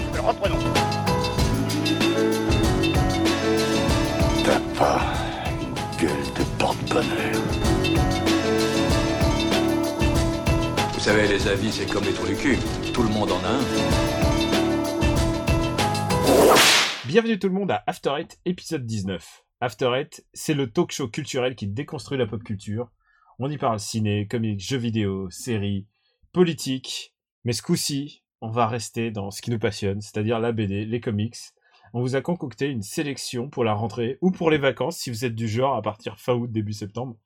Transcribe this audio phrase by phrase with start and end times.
[0.00, 0.58] reprenons.
[4.44, 5.00] T'as pas
[5.60, 7.42] une gueule de porte-bonheur.
[10.94, 12.58] Vous savez, les avis, c'est comme les trous du cul.
[12.92, 13.60] Tout le monde en a un.
[17.04, 19.44] Bienvenue tout le monde à After Eight, épisode 19.
[19.60, 22.90] After Eight, c'est le talk show culturel qui déconstruit la pop culture.
[23.38, 25.86] On y parle ciné, comics, jeux vidéo, séries,
[26.32, 27.14] politique.
[27.44, 31.00] Mais ce coup-ci, on va rester dans ce qui nous passionne, c'est-à-dire la BD, les
[31.00, 31.36] comics.
[31.94, 35.24] On vous a concocté une sélection pour la rentrée ou pour les vacances si vous
[35.24, 37.16] êtes du genre à partir fin août, début septembre.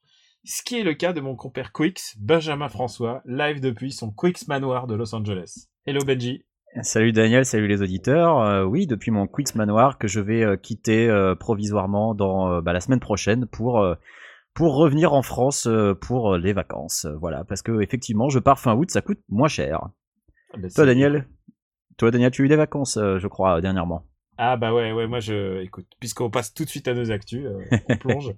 [0.45, 4.47] Ce qui est le cas de mon compère Quix, Benjamin François, live depuis son Quix
[4.47, 5.69] Manoir de Los Angeles.
[5.87, 6.45] Hello Benji.
[6.83, 8.39] Salut Daniel, salut les auditeurs.
[8.43, 12.75] Euh, oui, depuis mon Quix Manoir que je vais euh, quitter euh, provisoirement dans bah,
[12.75, 13.83] la semaine prochaine pour
[14.53, 15.67] pour revenir en France
[16.03, 17.07] pour les vacances.
[17.21, 19.89] Voilà, parce que effectivement, je pars fin août, ça coûte moins cher.
[20.57, 21.27] Ah, bah, Toi Daniel,
[21.97, 24.07] toi Daniel, tu as eu des vacances, euh, je crois, dernièrement.
[24.39, 25.63] Ah bah ouais, ouais, moi je...
[25.63, 28.35] Écoute, puisqu'on passe tout de suite à nos actus, euh, on plonge.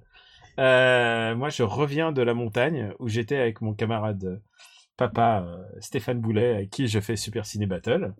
[0.58, 4.36] Euh, moi je reviens de la montagne où j'étais avec mon camarade euh,
[4.96, 8.14] papa euh, Stéphane Boulet, avec qui je fais Super Ciné Battle.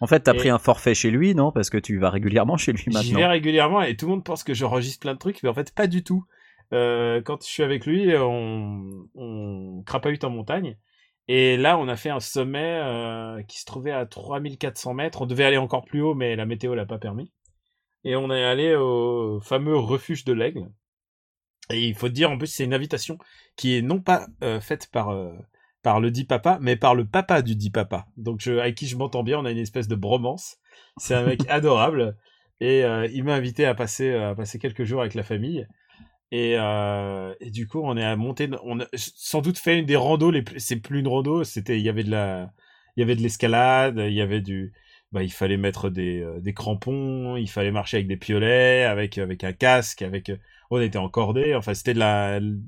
[0.00, 1.52] En fait, t'as Et- pris un forfait chez lui, non?
[1.52, 3.28] Parce que tu vas régulièrement chez lui J'y vais maintenant.
[3.30, 5.86] régulièrement et tout le monde pense que j'enregistre plein de trucs, mais en fait pas
[5.86, 6.24] du tout.
[6.72, 10.76] Euh, quand je suis avec lui, on, on crapahute en montagne.
[11.28, 15.22] Et là, on a fait un sommet euh, qui se trouvait à 3400 mètres.
[15.22, 17.32] On devait aller encore plus haut, mais la météo l'a pas permis.
[18.04, 20.68] Et on est allé au fameux refuge de l'Aigle.
[21.70, 23.18] Et il faut dire, en plus, c'est une invitation
[23.56, 25.32] qui est non pas euh, faite par, euh,
[25.82, 28.06] par le dit papa, mais par le papa du dit papa.
[28.18, 30.58] Donc, avec qui je m'entends bien, on a une espèce de bromance.
[30.98, 32.18] C'est un mec adorable.
[32.60, 35.66] Et il m'a invité à passer, à passer quelques jours avec la famille.
[36.34, 38.48] Et, euh, et du coup, on est à monter.
[38.64, 40.58] On a sans doute fait une des randos les plus.
[40.60, 41.44] C'est plus une rando.
[41.44, 41.78] C'était.
[41.78, 42.50] Il y avait de la.
[42.96, 43.98] Il y avait de l'escalade.
[43.98, 44.72] Il y avait du.
[45.12, 47.36] Bah, il fallait mettre des, euh, des crampons.
[47.36, 50.32] Il fallait marcher avec des piolets, avec avec un casque, avec.
[50.70, 51.54] On était encordés.
[51.54, 52.40] Enfin, c'était de la.
[52.40, 52.58] de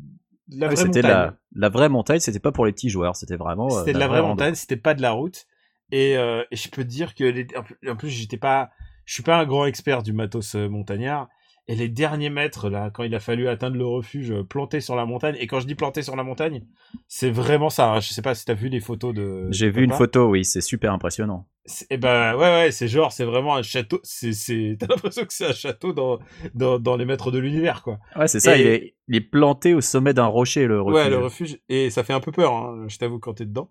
[0.48, 1.08] la Ouais, vraie c'était montagne.
[1.08, 3.78] la, la vraie montagne, c'était pas pour les petits joueurs, c'était vraiment.
[3.78, 4.28] euh, C'était de la vraie rando.
[4.30, 5.46] montagne, c'était pas de la route.
[5.92, 7.46] Et, et je peux te dire que les,
[7.88, 8.70] en plus- j'étais pas,
[9.04, 11.28] je suis pas un grand expert du matos montagnard.
[11.68, 14.94] Et les derniers mètres là, quand il a fallu atteindre le refuge, euh, planté sur
[14.94, 15.34] la montagne.
[15.40, 16.62] Et quand je dis planté sur la montagne,
[17.08, 17.92] c'est vraiment ça.
[17.92, 18.00] hein.
[18.00, 19.48] Je sais pas si t'as vu les photos de.
[19.50, 21.48] J'ai vu une photo, oui, c'est super impressionnant.
[21.90, 23.98] Et ben ouais ouais, c'est genre c'est vraiment un château.
[24.04, 24.30] C'est,
[24.78, 26.20] t'as l'impression que c'est un château dans
[26.54, 27.98] dans dans les maîtres de l'univers quoi.
[28.14, 30.94] Ouais, c'est ça, Et- il, est, il est planté au sommet d'un rocher, le refuge.
[31.02, 31.58] Ouais, le refuge.
[31.68, 33.68] Et ça fait un peu peur, hein, je t'avoue, quand t'es dedans.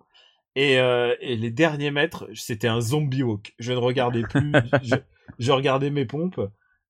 [0.57, 3.53] Et, euh, et les derniers mètres, c'était un zombie walk.
[3.59, 4.51] Je ne regardais plus,
[4.83, 4.95] je,
[5.39, 6.41] je regardais mes pompes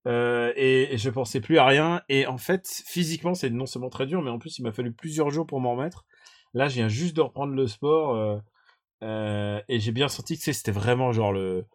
[0.08, 2.02] euh, et, je pensais plus à rien.
[2.10, 4.94] Et en fait, physiquement, c'est non seulement très dur, mais en plus, il m'a fallu
[4.94, 6.06] plusieurs jours pour m'en remettre.
[6.54, 8.38] Là, je viens juste de reprendre le sport euh,
[9.04, 11.66] euh, et j'ai bien senti que c'était vraiment genre le,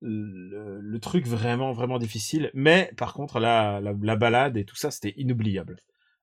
[0.00, 2.50] le, truc vraiment, vraiment difficile.
[2.54, 5.76] Mais par contre, la, la, la balade et tout ça, c'était inoubliable.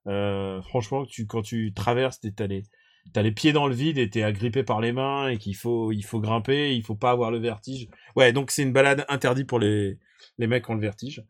[0.06, 2.64] Franchement, quand tu traverses, t'as les,
[3.14, 5.92] t'as les pieds dans le vide et t'es agrippé par les mains et qu'il faut,
[5.92, 7.90] il faut grimper, il faut pas avoir le vertige.
[8.16, 10.00] Ouais, donc c'est une balade interdite pour les,
[10.38, 11.24] les mecs qui ont le vertige.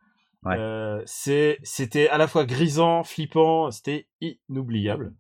[0.48, 0.56] Ouais.
[0.58, 5.14] Euh, c'était à la fois grisant, flippant, c'était inoubliable.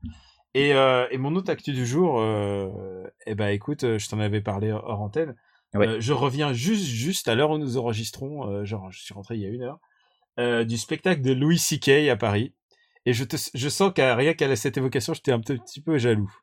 [0.54, 4.42] Et, euh, et mon autre actu du jour, euh, eh ben écoute, je t'en avais
[4.42, 5.36] parlé hors antenne.
[5.74, 6.00] Ouais.
[6.00, 9.46] Je reviens juste, juste à l'heure où nous enregistrons, genre je suis rentré il y
[9.46, 12.10] a une heure, du spectacle de Louis C.K.
[12.10, 12.54] à Paris.
[13.06, 16.34] Et je, te, je sens qu'à rien qu'à cette évocation, j'étais un petit peu jaloux.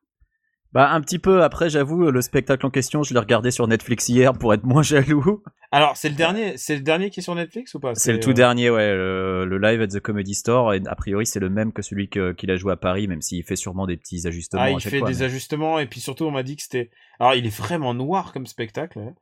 [0.75, 4.09] Bah, un petit peu après, j'avoue, le spectacle en question, je l'ai regardé sur Netflix
[4.09, 5.43] hier pour être moins jaloux.
[5.71, 7.95] Alors, c'est le dernier, c'est le dernier qui est sur Netflix ou pas?
[7.95, 10.95] C'est le tout euh, dernier, ouais, le, le live at the Comedy Store, et a
[10.97, 13.87] priori, c'est le même que celui qu'il a joué à Paris, même s'il fait sûrement
[13.87, 16.25] des petits ajustements Ah, à il chaque fait fois, des mais- ajustements et puis surtout,
[16.25, 16.91] on m'a dit que c'était.
[17.21, 18.99] Alors, il est vraiment noir comme spectacle.
[18.99, 19.15] hein.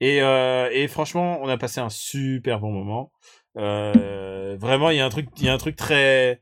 [0.00, 3.10] Et, euh, et franchement, on a passé un super bon moment.
[3.56, 6.40] Euh, vraiment, il y a un truc, il y a un truc très,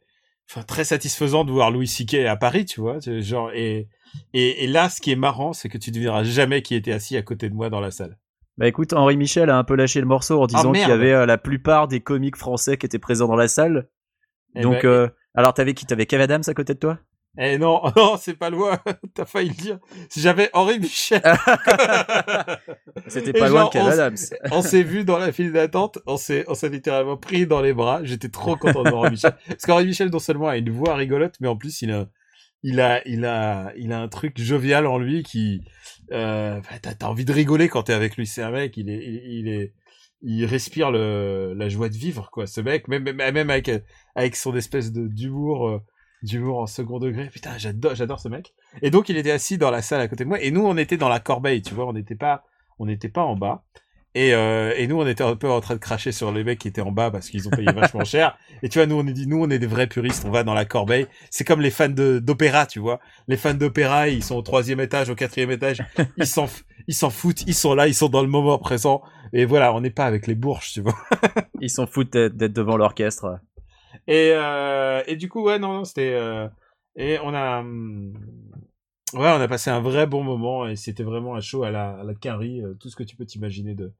[0.50, 2.26] enfin, très satisfaisant de voir Louis C.K.
[2.26, 2.98] à Paris, tu vois.
[3.00, 3.88] Genre, et,
[4.32, 6.92] et, et là, ce qui est marrant, c'est que tu ne verras jamais qui était
[6.92, 8.18] assis à côté de moi dans la salle.
[8.58, 10.94] Bah écoute, Henri Michel a un peu lâché le morceau en disant qu'il y Ah,
[10.94, 13.88] avait euh, la plupart des comiques français qui étaient présents dans la salle.
[14.54, 15.84] Eh Donc, ben, euh, alors t'avais qui?
[15.84, 16.98] T'avais Kev Adams à côté de toi?
[17.38, 18.78] Eh non, non, c'est pas loin.
[19.14, 19.78] T'as failli le dire.
[20.08, 21.22] Si j'avais Henri Michel.
[23.08, 24.48] C'était pas loin de s- Adams.
[24.52, 27.72] on s'est vu dans la file d'attente, on s'est, on s'est littéralement pris dans les
[27.74, 28.00] bras.
[28.04, 29.34] J'étais trop content de Henri Michel.
[29.48, 32.06] Parce qu'Henri Michel, non seulement a une voix rigolote, mais en plus, il a,
[32.62, 35.60] il a, il a, il a un truc jovial en lui qui,
[36.12, 38.26] euh, bah, t'as, envie de rigoler quand t'es avec lui.
[38.26, 39.72] C'est un mec, il est, il, il est,
[40.22, 42.46] il respire le, la joie de vivre, quoi.
[42.46, 43.70] Ce mec, même, même même avec,
[44.14, 45.78] avec son espèce de, d'humour, euh,
[46.22, 47.28] d'humour en second degré.
[47.28, 48.54] Putain, j'adore, j'adore ce mec.
[48.82, 50.40] Et donc, il était assis dans la salle à côté de moi.
[50.40, 51.86] Et nous, on était dans la corbeille, tu vois.
[51.86, 52.44] On n'était pas,
[52.78, 53.64] on n'était pas en bas.
[54.14, 56.58] Et, euh, et nous, on était un peu en train de cracher sur les mecs
[56.58, 58.38] qui étaient en bas parce qu'ils ont payé vachement cher.
[58.62, 60.24] Et tu vois, nous, on est dit, nous, on est des vrais puristes.
[60.26, 61.06] On va dans la corbeille.
[61.30, 62.98] C'est comme les fans de d'opéra, tu vois.
[63.28, 65.84] Les fans d'opéra, ils sont au troisième étage, au quatrième étage.
[66.16, 66.46] Ils s'en,
[66.88, 67.42] ils s'en foutent.
[67.46, 69.02] Ils sont là, ils sont dans le moment présent.
[69.34, 70.96] Et voilà, on n'est pas avec les bourges, tu vois.
[71.60, 73.38] Ils s'en foutent d'être devant l'orchestre.
[74.08, 76.14] Et, euh, et du coup, ouais, non, non, c'était.
[76.14, 76.48] euh,
[76.96, 77.60] et on a.
[77.60, 78.12] hum,
[79.14, 81.90] Ouais, on a passé un vrai bon moment et c'était vraiment un show à la,
[82.00, 83.92] à la Carrie, euh, tout ce que tu peux t'imaginer de,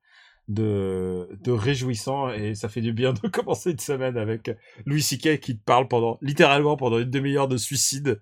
[0.49, 4.51] de, de réjouissant et ça fait du bien de commencer une semaine avec
[4.87, 5.41] Louis C.K.
[5.41, 8.21] qui te parle pendant, littéralement pendant une demi-heure de suicide.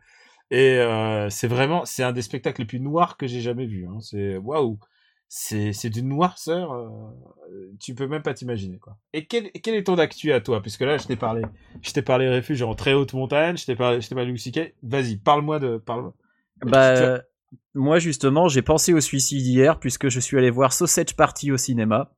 [0.50, 0.78] Et
[1.30, 3.86] c'est vraiment, c'est un des spectacles les plus noirs que j'ai jamais vu.
[3.88, 4.00] Hein.
[4.00, 4.78] C'est waouh,
[5.28, 6.86] c'est d'une noirceur, euh,
[7.80, 8.96] tu peux même pas t'imaginer quoi.
[9.12, 10.62] Et quel, quel est ton actu à toi?
[10.62, 11.42] Puisque là, je t'ai parlé,
[11.82, 14.34] je t'ai parlé refuge en très haute montagne, je t'ai parlé, je t'ai parlé.
[14.82, 16.12] Vas-y, parle-moi de, parle.
[16.64, 17.18] Bah, tu- euh,
[17.74, 21.56] moi justement, j'ai pensé au suicide hier puisque je suis allé voir Sausage Party au
[21.56, 22.12] cinéma.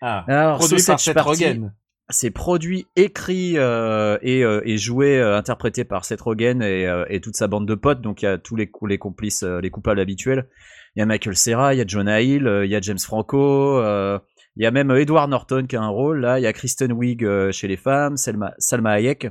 [0.00, 1.74] Ah, Alors, produit par Seth Party, Rogen.
[2.10, 7.04] c'est produit, écrit euh, et, euh, et joué, euh, interprété par Seth Rogen et, euh,
[7.08, 8.02] et toute sa bande de potes.
[8.02, 10.48] Donc il y a tous les, les complices, euh, les coupables habituels.
[10.96, 12.98] Il y a Michael Cera, il y a Jonah Hill, euh, il y a James
[12.98, 14.18] Franco, euh,
[14.56, 16.38] il y a même euh, Edward Norton qui a un rôle là.
[16.40, 19.28] Il y a Kristen Wiig euh, chez les femmes, Selma, Salma Hayek.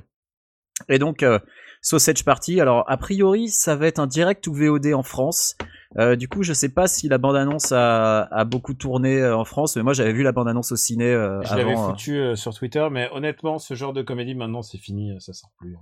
[0.89, 1.39] Et donc euh,
[1.81, 2.61] Sausage Party.
[2.61, 5.55] Alors a priori, ça va être un direct ou VOD en France.
[5.97, 9.45] Euh, du coup, je sais pas si la bande-annonce a, a beaucoup tourné euh, en
[9.45, 12.35] France, mais moi j'avais vu la bande-annonce au ciné euh, Je l'avais euh, foutu euh,
[12.35, 15.75] sur Twitter, mais honnêtement, ce genre de comédie maintenant c'est fini, euh, ça sort plus.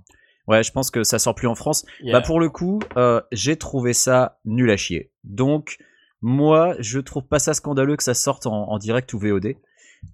[0.46, 1.86] Ouais, je pense que ça sort plus en France.
[2.12, 5.10] Bah pour le coup, euh, j'ai trouvé ça nul à chier.
[5.24, 5.78] Donc
[6.20, 9.56] moi, je trouve pas ça scandaleux que ça sorte en, en direct ou VOD.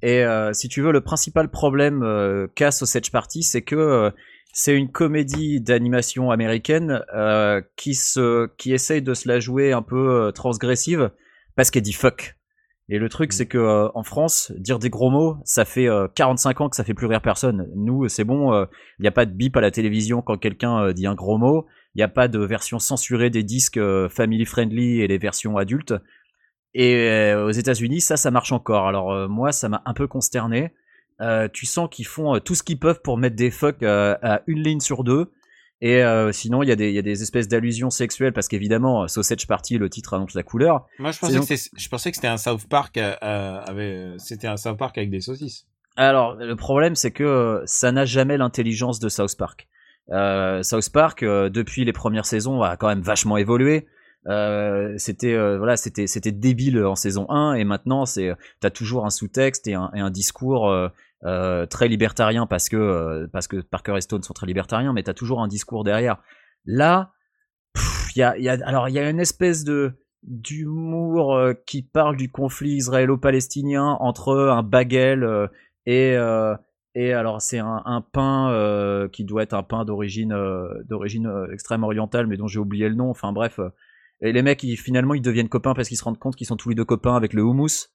[0.02, 4.10] Et euh, si tu veux, le principal problème euh, qu'a Sausage Party, c'est que euh,
[4.52, 7.00] c'est une comédie d'animation américaine
[7.76, 11.12] qui se, qui essaye de se la jouer un peu transgressive
[11.54, 12.36] parce qu'elle dit fuck.
[12.92, 16.08] Et le truc, c'est que euh, en France, dire des gros mots, ça fait euh,
[16.14, 17.69] 45 ans que ça fait plus rire personne.
[17.76, 18.64] Nous, c'est bon, euh,
[18.98, 21.38] il n'y a pas de bip à la télévision quand quelqu'un euh, dit un gros
[21.38, 21.66] mot.
[21.94, 25.56] Il n'y a pas de version censurée des disques euh, family friendly et les versions
[25.56, 25.94] adultes.
[26.75, 28.87] Et euh, aux États-Unis, ça, ça marche encore.
[28.87, 30.72] Alors euh, moi, ça m'a un peu consterné.
[31.20, 34.16] Euh, tu sens qu'ils font euh, tout ce qu'ils peuvent pour mettre des fuck euh,
[34.22, 35.31] à une ligne sur deux.
[35.82, 38.48] Et euh, sinon, il y, a des- il y a des espèces d'allusions sexuelles parce
[38.48, 40.86] qu'évidemment, euh, Sausage Party, le titre annonce la couleur.
[40.98, 43.14] Moi, je pensais, donc- que c'était- je pensais que c'était un South Park, euh,
[43.66, 45.66] avec, c'était un South Park avec des saucisses.
[45.96, 49.68] Alors, le problème, c'est que euh, ça n'a jamais l'intelligence de South Park.
[50.12, 53.86] Euh, South Park, depuis les premières saisons, a quand même vachement évolué.
[54.26, 58.30] Euh, c'était euh, voilà, c'était c'était débile en saison 1 et maintenant c'est
[58.60, 60.88] t'as toujours un sous-texte et un, et un discours euh,
[61.25, 65.02] euh, très libertarien parce que euh, parce que Parker et Stone sont très libertariens, mais
[65.02, 66.17] t'as toujours un discours derrière.
[66.64, 67.12] Là,
[68.17, 72.31] il y a, alors il y a une espèce de d'humour euh, qui parle du
[72.31, 75.49] conflit israélo-palestinien entre un bagel
[75.84, 76.17] et
[76.96, 80.34] et alors c'est un, pain qui doit être un pain d'origine
[80.88, 83.61] d'origine extrême orientale mais dont j'ai oublié le nom enfin bref
[84.20, 86.70] et les mecs finalement ils deviennent copains parce qu'ils se rendent compte qu'ils sont tous
[86.70, 87.88] les deux copains avec le houmous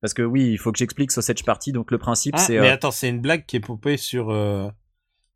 [0.00, 2.70] parce que oui il faut que j'explique Sausage Party donc le principe Ah, c'est mais
[2.70, 4.68] euh, attends, c'est une blague qui est popée sur, euh,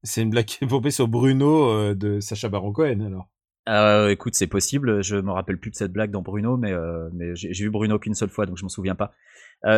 [0.03, 3.29] c'est une blague qui est popée sur Bruno euh, de Sacha Baron Cohen, alors.
[4.11, 5.05] Écoute, c'est possible.
[5.05, 6.73] Je me rappelle plus de cette blague dans Bruno, mais,
[7.13, 9.13] mais j'ai vu Bruno qu'une seule fois, donc je m'en souviens pas.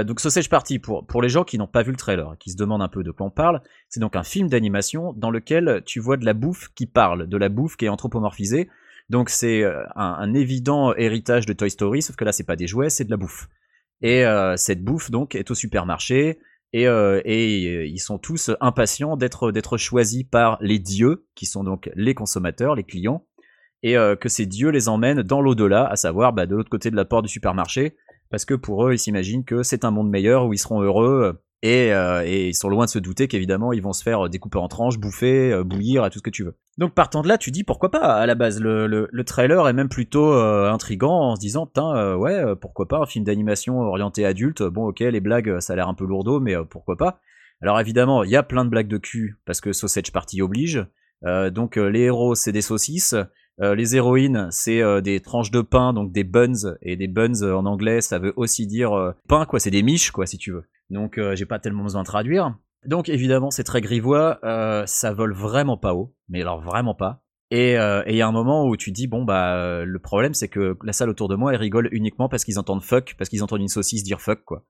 [0.04, 2.50] Donc Sausage Party, pour, pour les gens qui n'ont pas vu le trailer et qui
[2.50, 3.60] se demandent un peu de quoi on parle,
[3.90, 7.36] c'est donc un film d'animation dans lequel tu vois de la bouffe qui parle, de
[7.36, 8.70] la bouffe qui est anthropomorphisée.
[9.10, 12.66] Donc c'est un, un évident héritage de Toy Story, sauf que là c'est pas des
[12.66, 13.48] jouets, c'est de la bouffe.
[14.02, 16.38] Et euh, cette bouffe donc est au supermarché.
[16.72, 21.46] Et, euh, et euh, ils sont tous impatients d'être d'être choisis par les dieux, qui
[21.46, 23.26] sont donc les consommateurs, les clients.
[23.86, 26.96] Et que ces dieux les emmènent dans l'au-delà, à savoir bah, de l'autre côté de
[26.96, 27.98] la porte du supermarché,
[28.30, 31.38] parce que pour eux, ils s'imaginent que c'est un monde meilleur où ils seront heureux,
[31.62, 34.58] et, euh, et ils sont loin de se douter qu'évidemment, ils vont se faire découper
[34.58, 36.56] en tranches, bouffer, euh, bouillir, et tout ce que tu veux.
[36.78, 39.68] Donc partant de là, tu dis pourquoi pas, à la base, le, le, le trailer
[39.68, 43.24] est même plutôt euh, intrigant en se disant, euh, ouais, euh, pourquoi pas, un film
[43.24, 46.64] d'animation orienté adulte, bon ok, les blagues, ça a l'air un peu lourdeau, mais euh,
[46.64, 47.20] pourquoi pas.
[47.62, 50.86] Alors évidemment, il y a plein de blagues de cul, parce que Sausage Party oblige,
[51.24, 53.14] Euh, donc euh, les héros, c'est des saucisses,
[53.62, 57.40] euh, les héroïnes, c'est euh, des tranches de pain, donc des buns, et des buns
[57.40, 60.36] euh, en anglais, ça veut aussi dire euh, pain, quoi, c'est des miches, quoi, si
[60.36, 60.64] tu veux.
[60.90, 62.56] Donc euh, j'ai pas tellement besoin de traduire.
[62.86, 67.22] Donc évidemment, c'est très grivois, euh, ça vole vraiment pas haut, mais alors vraiment pas.
[67.50, 70.34] Et euh, et il y a un moment où tu dis, bon, bah, le problème,
[70.34, 73.30] c'est que la salle autour de moi, elle rigole uniquement parce qu'ils entendent fuck, parce
[73.30, 74.66] qu'ils entendent une saucisse dire fuck, quoi.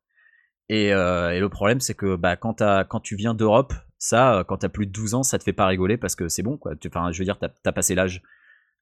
[0.68, 4.92] Et, le problème, c'est que bah, quand, tu viens d'Europe, ça, quand t'as plus de
[4.92, 6.74] 12 ans, ça te fait pas rigoler parce que c'est bon, quoi.
[6.86, 8.22] Enfin, je veux dire, t'as as passé l'âge.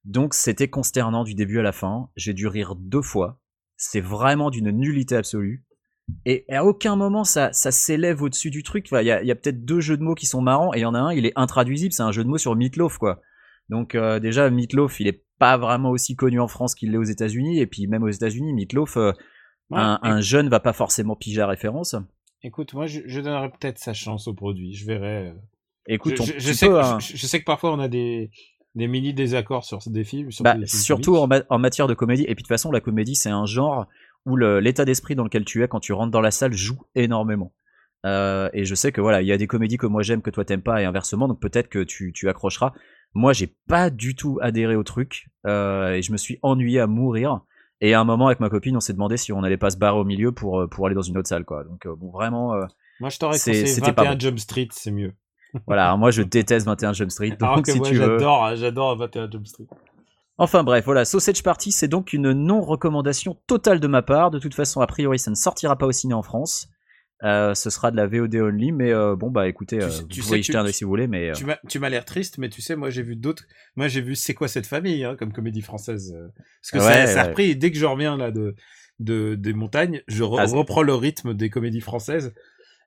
[0.05, 2.11] Donc c'était consternant du début à la fin.
[2.17, 3.41] J'ai dû rire deux fois.
[3.77, 5.65] C'est vraiment d'une nullité absolue.
[6.27, 8.89] Et à aucun moment ça, ça s'élève au-dessus du truc.
[8.93, 10.83] Il y a, y a peut-être deux jeux de mots qui sont marrants et il
[10.83, 11.93] y en a un, il est intraduisible.
[11.93, 13.21] C'est un jeu de mots sur Meatloaf, quoi.
[13.69, 17.03] Donc euh, déjà, Meatloaf, il est pas vraiment aussi connu en France qu'il l'est aux
[17.05, 17.61] États-Unis.
[17.61, 19.13] Et puis même aux États-Unis, Meatloaf, euh,
[19.71, 21.95] Ouais, un, un jeune va pas forcément piger la référence.
[22.43, 24.75] Écoute, moi, je, je donnerais peut-être sa chance au produit.
[24.75, 25.33] Je verrai.
[25.87, 26.99] Écoute, je, on- je- je tu sais peux, que, hein.
[26.99, 28.31] je, je sais que parfois on a des,
[28.75, 30.31] des mini désaccords sur des films.
[30.31, 32.25] surtout Bah, des films surtout en, ma- en matière de comédie.
[32.25, 33.87] Et puis de toute façon, la comédie, c'est un genre
[34.27, 37.53] où l'état d'esprit dans lequel tu es quand tu rentres dans la salle joue énormément.
[38.05, 40.31] Euh, et je sais que voilà, il y a des comédies que moi j'aime que
[40.31, 42.73] toi t'aimes pas et inversement, donc peut-être que tu, tu accrocheras.
[43.15, 46.87] Moi, j'ai pas du tout adhéré au truc euh, et je me suis ennuyé à
[46.87, 47.41] mourir.
[47.81, 49.77] Et à un moment, avec ma copine, on s'est demandé si on allait pas se
[49.77, 51.65] barrer au milieu pour euh, pour aller dans une autre salle, quoi.
[51.65, 52.55] Donc euh, bon, vraiment,
[53.01, 54.21] Moi, je t'aurais conseillé c'était pas 21 bon.
[54.21, 55.13] Jump Street, c'est mieux.
[55.67, 55.95] voilà.
[55.97, 58.19] Moi, je déteste 21 Jump Street, Alors donc que si moi, tu veux.
[58.19, 59.67] j'adore, j'adore 21 Jump Street.
[60.39, 64.31] Enfin bref, voilà, Sausage Party, c'est donc une non-recommandation totale de ma part.
[64.31, 66.69] De toute façon, a priori, ça ne sortira pas au ciné en France.
[67.23, 70.21] Euh, ce sera de la VOD only, mais euh, bon bah écoutez, Tu euh, tu
[70.21, 71.31] vous sais pouvez y jeter un si vous voulez, mais
[71.69, 73.45] Tu m'as, l'air triste, mais tu sais, moi j'ai vu d'autres.
[73.77, 76.17] Moi j'ai vu C'est quoi cette famille, hein, comme comédie française.
[76.63, 77.51] Parce que Ouais, ça, ça a repris.
[77.51, 78.57] et Dès que je reviens là de,
[78.99, 82.35] de des montagnes, je re- Ah, reprends le rythme des comédies françaises.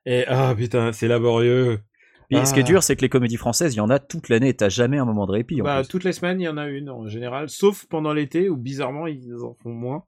[0.04, 1.80] Et ah putain, c'est laborieux.
[2.30, 2.66] Puis, ce qui est Ah.
[2.66, 5.04] dur, c'est que les comédies françaises, il y en a toute l'année, t'as jamais un
[5.04, 5.60] moment de répit.
[5.60, 5.88] En Bah, plus.
[5.88, 9.06] toutes les semaines, il y en a une en général, sauf pendant l'été où bizarrement
[9.06, 10.04] ils en font moins.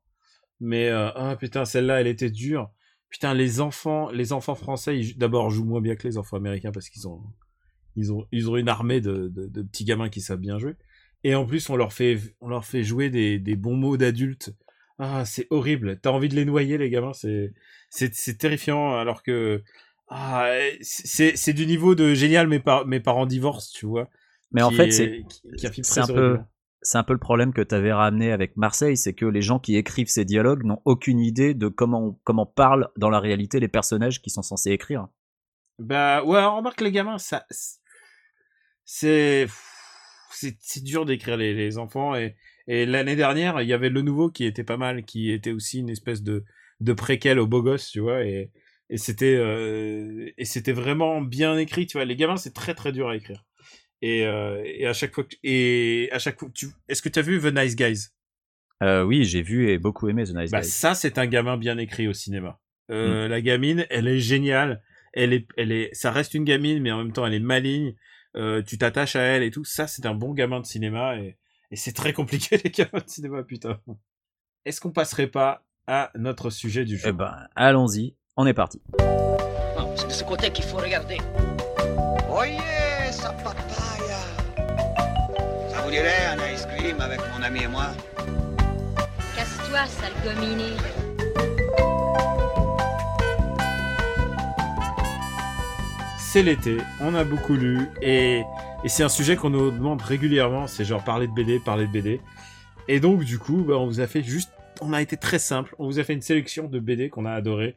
[0.60, 2.70] Mais euh, ah putain, celle-là, elle était dure.
[3.10, 6.72] Putain, les enfants, les enfants français, ils, d'abord jouent moins bien que les enfants américains
[6.72, 7.22] parce qu'ils ont,
[7.96, 10.74] ils ont, ils ont une armée de, de, de petits gamins qui savent bien jouer.
[11.24, 14.52] Et en plus, on leur fait, on leur fait jouer des, des bons mots d'adultes.
[14.98, 15.98] Ah, c'est horrible.
[16.00, 17.12] T'as envie de les noyer, les gamins.
[17.12, 17.52] C'est,
[17.88, 18.96] c'est, c'est terrifiant.
[18.96, 19.62] Alors que,
[20.10, 20.50] ah,
[20.80, 22.48] c'est, c'est du niveau de génial.
[22.48, 24.08] Mes, par- mes parents divorcent, tu vois.
[24.52, 26.38] mais en fait, est- c'est qui, qui a film c'est un peu-
[26.80, 29.76] c'est un peu le problème que t'avais ramené avec Marseille, c'est que les gens qui
[29.76, 34.22] écrivent ces dialogues n'ont aucune idée de comment comment parlent dans la réalité les personnages
[34.22, 35.08] qui sont censés écrire.
[35.78, 37.46] Bah ouais, remarque les gamins, ça,
[38.84, 39.46] c'est,
[40.30, 42.36] c'est, c'est dur d'écrire les, les enfants et,
[42.66, 45.78] et l'année dernière, il y avait le nouveau qui était pas mal, qui était aussi
[45.80, 46.44] une espèce de,
[46.80, 48.50] de préquel au beau gosse, tu vois, et,
[48.90, 52.04] et c'était, euh, et c'était vraiment bien écrit, tu vois.
[52.04, 53.44] Les gamins, c'est très très dur à écrire.
[54.00, 57.18] Et, euh, et à chaque fois que, et à chaque fois, tu, est-ce que tu
[57.18, 58.08] as vu The Nice Guys?
[58.82, 60.68] Euh, oui, j'ai vu et beaucoup aimé The Nice Bah, Guys.
[60.68, 62.60] ça, c'est un gamin bien écrit au cinéma.
[62.90, 64.82] Euh, La gamine, elle est géniale.
[65.12, 67.94] Elle est, elle est, ça reste une gamine, mais en même temps, elle est maligne.
[68.66, 69.64] Tu t'attaches à elle et tout.
[69.64, 71.36] Ça, c'est un bon gamin de cinéma et,
[71.72, 73.80] et c'est très compliqué les gamins de cinéma, putain.
[74.64, 77.08] Est-ce qu'on passerait pas à notre sujet du jour?
[77.08, 78.80] Eh ben, allons-y, on est parti.
[79.96, 81.18] C'est de ce côté qu'il faut regarder.
[82.30, 84.20] Oyez, sa papaya
[85.68, 87.88] Ça vous dirait un ice cream avec mon ami et moi?
[89.36, 90.70] Casse-toi, sale gominé.
[96.16, 98.44] C'est l'été, on a beaucoup lu et,
[98.84, 100.68] et c'est un sujet qu'on nous demande régulièrement.
[100.68, 102.20] C'est genre parler de BD, parler de BD.
[102.86, 105.74] Et donc, du coup, bah, on vous a fait juste, on a été très simple.
[105.80, 107.76] On vous a fait une sélection de BD qu'on a adoré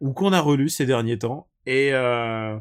[0.00, 1.48] ou qu'on a relu ces derniers temps.
[1.66, 2.58] Et euh,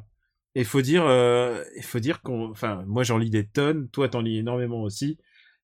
[0.55, 4.09] il faut dire, euh, il faut dire qu'on, enfin, moi j'en lis des tonnes, toi
[4.09, 5.17] t'en lis énormément aussi.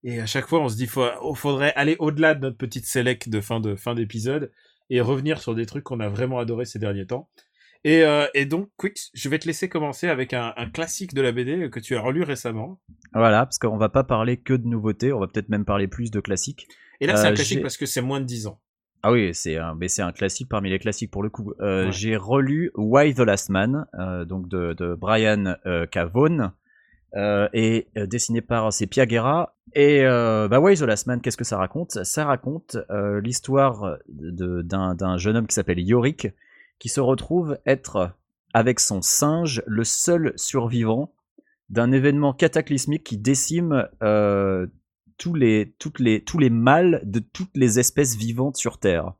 [0.03, 2.85] Et à chaque fois, on se dit, faut, oh, faudrait aller au-delà de notre petite
[2.85, 4.51] select de fin de fin d'épisode
[4.91, 7.27] et revenir sur des trucs qu'on a vraiment adoré ces derniers temps.
[7.83, 11.21] Et, euh, et donc, Quix, je vais te laisser commencer avec un, un classique de
[11.21, 12.79] la BD que tu as relu récemment.
[13.13, 16.11] Voilà, parce qu'on va pas parler que de nouveautés, on va peut-être même parler plus
[16.11, 16.67] de classiques.
[17.01, 18.59] Et là, c'est Euh, un classique j'ai- parce que c'est moins de 10 ans.
[19.07, 21.53] Ah oui, c'est un, mais c'est un classique parmi les classiques pour le coup.
[21.59, 21.91] Euh, Ouais.
[21.91, 26.51] J'ai relu Why the Last Man, euh, donc de, de Brian euh, Cavone,
[27.53, 29.55] et dessiné par c'est Pia Guerra.
[29.75, 32.03] Et bah Why the Last Man, qu'est-ce que ça raconte?
[32.03, 32.77] Ça raconte
[33.21, 36.29] l'histoire d'un jeune homme qui s'appelle Yorick,
[36.79, 38.09] qui se retrouve être
[38.53, 41.13] avec son singe le seul survivant
[41.69, 43.87] d'un événement cataclysmique qui décime
[45.17, 49.13] tous les, toutes les, tous les mâles de toutes les espèces vivantes sur Terre.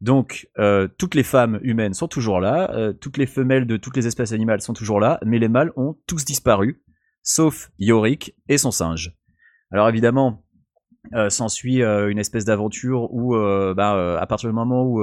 [0.00, 3.96] Donc, euh, toutes les femmes humaines sont toujours là, euh, toutes les femelles de toutes
[3.96, 6.82] les espèces animales sont toujours là, mais les mâles ont tous disparu,
[7.22, 9.16] sauf Yorick et son singe.
[9.72, 10.44] Alors évidemment,
[11.14, 15.02] euh, s'ensuit une espèce d'aventure où, bah, à partir du moment où,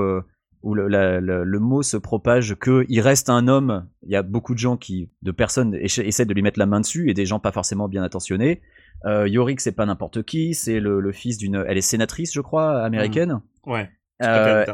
[0.63, 4.53] où le, le- le mot se propage qu'il reste un homme, il y a beaucoup
[4.53, 7.25] de gens qui, de personnes, essa- essaient de lui mettre la main dessus et des
[7.25, 8.61] gens pas forcément bien attentionnés.
[9.05, 12.41] Euh, Yorick, c'est pas n'importe qui, c'est le, le fils d'une, elle est sénatrice, je
[12.41, 13.41] crois, américaine.
[13.65, 13.89] Ouais.
[14.23, 14.65] Euh,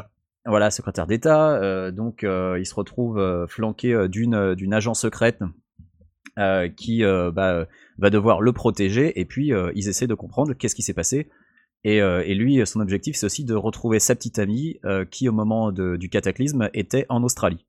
[0.46, 1.56] voilà, secrétaire d'État.
[1.56, 5.40] euh, donc, il se retrouve flanqué d'une d'une agent secrète
[6.76, 7.66] qui bah,
[7.98, 9.20] va devoir le protéger.
[9.20, 11.28] Et puis, ils essaient de comprendre qu'est-ce qui s'est passé.
[11.84, 14.78] Et, et lui, son objectif, c'est aussi de retrouver sa petite amie
[15.10, 17.66] qui, au moment de- du cataclysme, était en Australie.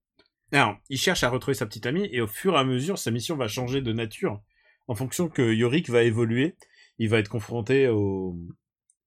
[0.51, 3.10] Alors, il cherche à retrouver sa petite amie et au fur et à mesure, sa
[3.10, 4.39] mission va changer de nature
[4.87, 6.55] en fonction que Yorick va évoluer.
[6.99, 8.37] Il va être confronté au,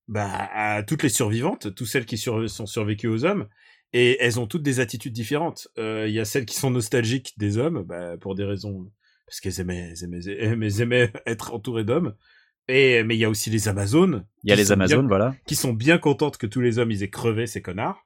[0.08, 3.48] bah, à toutes les survivantes, toutes celles qui sur- sont survécues aux hommes,
[3.92, 5.68] et elles ont toutes des attitudes différentes.
[5.78, 8.90] Euh, Il y a celles qui sont nostalgiques des hommes, bah, pour des raisons
[9.26, 12.14] parce qu'elles aimaient, aimaient, elles aimaient être entourées d'hommes.
[12.68, 14.26] Et mais il y a aussi les Amazones.
[14.44, 15.34] Il y a qui les sont bien- Amazones, voilà.
[15.46, 18.04] qui sont bien contentes que tous les hommes ils aient crevé ces connards.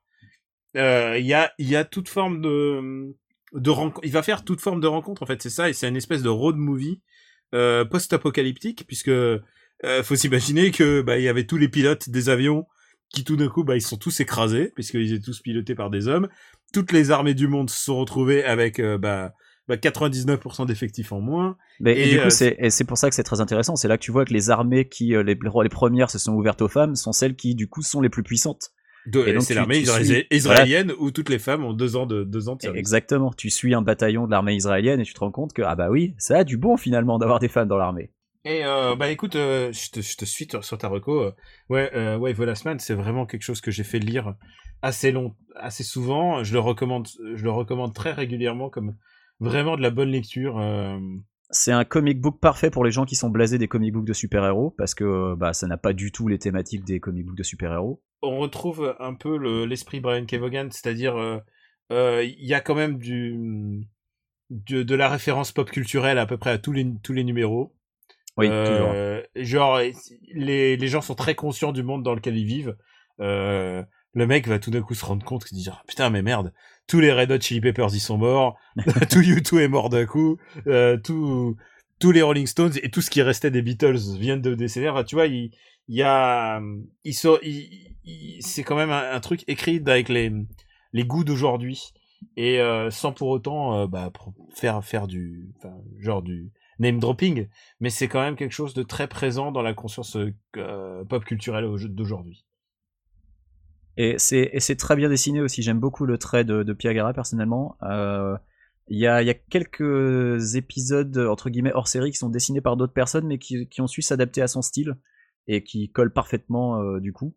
[0.76, 3.16] Euh, Il y a y a toute forme de
[3.52, 4.06] de rencontre.
[4.06, 6.22] Il va faire toute forme de rencontre en fait, c'est ça et c'est une espèce
[6.22, 7.00] de road movie
[7.54, 9.38] euh, post-apocalyptique puisque euh,
[10.02, 12.66] faut s'imaginer que bah il y avait tous les pilotes des avions
[13.12, 16.08] qui tout d'un coup bah ils sont tous écrasés puisqu'ils étaient tous pilotés par des
[16.08, 16.28] hommes.
[16.72, 19.32] Toutes les armées du monde se sont retrouvées avec euh, bah,
[19.70, 21.56] bah 99% d'effectifs en moins.
[21.78, 23.76] Mais et Et, du euh, coup, c'est et c'est pour ça que c'est très intéressant.
[23.76, 26.32] C'est là que tu vois que les armées qui, euh, les, les premières se sont
[26.32, 28.70] ouvertes aux femmes, sont celles qui, du coup, sont les plus puissantes.
[29.06, 29.82] De- Et donc, c'est l'armée
[30.30, 32.78] israélienne où toutes les femmes ont deux ans de deux ans de service.
[32.78, 33.32] Exactement.
[33.32, 35.90] Tu suis un bataillon de l'armée israélienne et tu te rends compte que, ah bah
[35.90, 38.10] oui, ça a du bon finalement d'avoir des femmes dans l'armée.
[38.44, 41.20] Et euh, bah écoute, euh, je, te, je te suis sur ta reco.
[41.20, 41.32] euh,
[41.68, 44.34] ouais, euh, c'est vraiment quelque chose que j'ai fait lire
[44.82, 46.42] assez long, assez souvent.
[46.42, 48.96] Je le recommande, je le recommande très régulièrement comme
[49.40, 50.58] vraiment de la bonne lecture.
[51.52, 54.12] C'est un comic book parfait pour les gens qui sont blasés des comic books de
[54.12, 57.36] super-héros parce que euh, bah ça n'a pas du tout les thématiques des comic books
[57.36, 58.02] de super-héros.
[58.22, 61.38] On retrouve un peu le- l'esprit Brian Kevogan, c'est-à-dire euh,
[61.90, 63.88] euh, il y a quand même du
[64.50, 67.74] de, de la référence pop culturelle à peu près à tous les tous les numéros.
[68.36, 68.94] Oui, toujours.
[69.36, 69.80] Genre,
[70.32, 72.76] les, les gens sont très conscients du monde dans lequel ils vivent.
[73.20, 76.22] Euh, le mec va tout d'un coup se rendre compte qu'il dit genre, putain mais
[76.22, 76.52] merde,
[76.90, 78.58] tous les Red Hot Chili Peppers ils sont morts,
[79.10, 81.56] tout U2 est mort d'un coup, euh, tout,
[82.00, 84.88] tous les Rolling Stones et tout ce qui restait des Beatles viennent de décéder.
[84.88, 85.52] Enfin, tu vois, il,
[85.88, 86.60] il y a,
[87.04, 90.32] il, so- il- il- c'est quand même un, un truc écrit avec les,
[90.92, 91.92] les goûts d'aujourd'hui
[92.36, 94.10] et euh, sans pour autant euh, bah,
[94.54, 97.46] faire faire du, enfin, genre du name dropping,
[97.80, 101.64] mais c'est quand même quelque chose de très présent dans la conscience euh, pop culturelle
[101.66, 102.44] au- d'aujourd'hui.
[103.96, 105.62] Et c'est très bien dessiné aussi.
[105.62, 107.76] J'aime beaucoup le trait de, de Piagara personnellement.
[107.82, 108.36] Euh,
[108.92, 112.60] Il y, a, il y a quelques épisodes entre guillemets hors série qui sont dessinés
[112.60, 114.96] par d'autres personnes, mais qui, qui ont su s'adapter à son style
[115.46, 117.36] et qui collent parfaitement euh, du coup.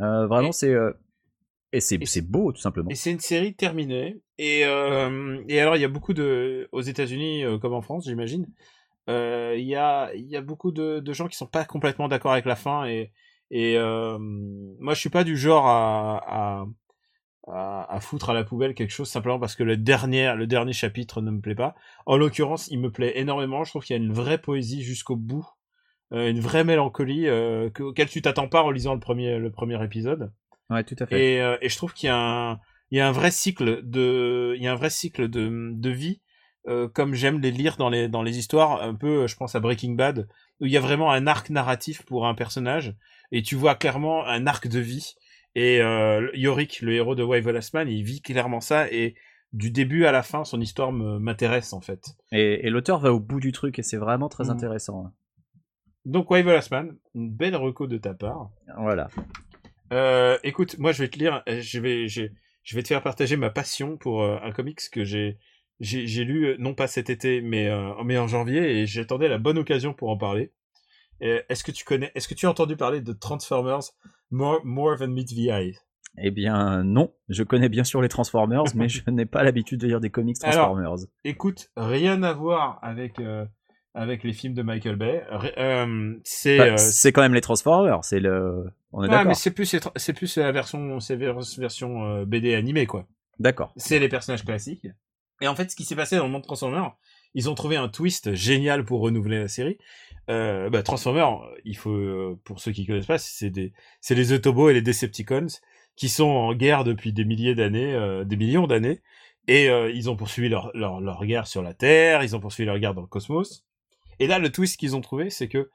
[0.00, 0.92] Euh, vraiment, c'est euh,
[1.72, 2.90] et c'est beau tout simplement.
[2.90, 4.20] Et c'est une série terminée.
[4.36, 6.68] Et, et alors, il y a beaucoup de.
[6.72, 8.46] Aux États-Unis, comme en France, j'imagine,
[9.08, 12.32] il y, a, il y a beaucoup de, de gens qui sont pas complètement d'accord
[12.32, 12.84] avec la fin.
[12.84, 13.12] Et,
[13.52, 16.66] et euh, moi, je suis pas du genre à, à,
[17.48, 20.72] à, à foutre à la poubelle quelque chose simplement parce que le dernier, le dernier
[20.72, 21.74] chapitre ne me plaît pas.
[22.06, 23.62] En l'occurrence, il me plaît énormément.
[23.64, 25.46] Je trouve qu'il y a une vraie poésie jusqu'au bout.
[26.12, 29.50] euh, une vraie mélancolie euh, que- auquel tu t'attends pas en lisant le premier, le
[29.50, 30.30] premier épisode.
[30.68, 31.36] Ouais, tout à fait.
[31.36, 32.60] Et, euh, et je trouve qu'il y a un,
[32.90, 35.90] il y a un vrai cycle de, il y a un vrai cycle de, de
[35.90, 36.20] vie,
[36.68, 39.60] euh, comme j'aime les lire dans les, dans les histoires, un peu, je pense à
[39.60, 40.28] Breaking Bad,
[40.60, 42.94] où il y a vraiment un arc narratif pour un personnage,
[43.32, 45.14] et tu vois clairement un arc de vie.
[45.54, 49.14] Et euh, Yorick, le héros de the Last Man, il vit clairement ça, et
[49.52, 52.02] du début à la fin, son histoire m'intéresse en fait.
[52.30, 54.50] Et, et l'auteur va au bout du truc et c'est vraiment très Mhm.
[54.50, 55.04] intéressant.
[55.06, 55.12] hein.
[56.06, 58.48] Donc the Last Man, une belle reco de ta part.
[58.78, 59.08] Voilà.
[59.92, 62.22] Euh, écoute, moi je vais te lire, euh, je vais, je,
[62.62, 65.36] je vais te faire partager ma passion pour euh, un comics que j'ai,
[65.80, 69.38] j'ai, lu euh, non pas cet été, mais, euh, mais en janvier, et j'attendais la
[69.38, 70.52] bonne occasion pour en parler.
[71.20, 73.82] Est-ce que tu connais, est-ce que tu as entendu parler de Transformers
[74.32, 75.78] More, More Than Meets the Eye?
[76.18, 79.86] Eh bien non, je connais bien sûr les Transformers, mais je n'ai pas l'habitude de
[79.86, 81.06] lire des comics Alors, Transformers.
[81.24, 83.46] Écoute, rien à voir avec euh,
[83.94, 85.24] avec les films de Michael Bay.
[85.58, 88.64] Euh, c'est Bah, euh, c'est quand même les Transformers, c'est le.
[88.92, 92.86] On est ouais, mais c'est plus c'est plus la version c'est vers- version BD animée
[92.86, 93.06] quoi.
[93.38, 93.72] D'accord.
[93.76, 94.86] c'est les personnages classiques.
[95.42, 96.96] Et en fait, ce qui s'est passé dans le monde Transformers,
[97.34, 99.76] ils ont trouvé un twist génial pour renouveler la série.
[100.30, 104.32] Euh, bah, Transformers, il faut, euh, pour ceux qui connaissent pas, c'est des, c'est les
[104.32, 105.48] Autobots et les Decepticons
[105.96, 109.02] qui sont en guerre depuis des milliers d'années, euh, des millions d'années,
[109.48, 112.66] et euh, ils ont poursuivi leur, leur, leur guerre sur la Terre, ils ont poursuivi
[112.66, 113.64] leur guerre dans le cosmos.
[114.20, 115.70] Et là, le twist qu'ils ont trouvé, c'est que,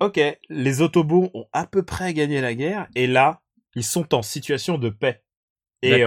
[0.00, 3.42] ok, les Autobots ont à peu près gagné la guerre, et là,
[3.74, 5.22] ils sont en situation de paix.
[5.82, 6.04] Et,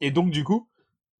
[0.00, 0.68] et donc, du coup,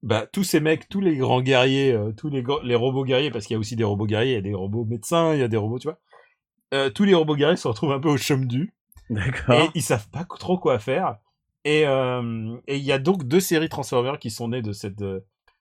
[0.02, 3.46] bah, tous ces mecs, tous les grands guerriers, euh, tous les, les robots guerriers, parce
[3.46, 5.42] qu'il y a aussi des robots guerriers, il y a des robots médecins, il y
[5.42, 5.98] a des robots, tu vois.
[6.74, 8.74] Euh, tous les robots guerriers se retrouvent un peu au chôme du,
[9.10, 9.70] et D'accord.
[9.74, 11.16] ils savent pas trop quoi faire.
[11.64, 15.02] Et euh, et il y a donc deux séries Transformers qui sont nées de cette,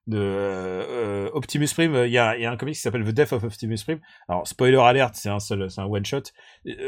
[0.08, 2.04] de Optimus Prime.
[2.06, 4.00] Il y y a un comic qui s'appelle The Death of Optimus Prime.
[4.28, 6.24] Alors spoiler alert, c'est un seul, c'est un one shot.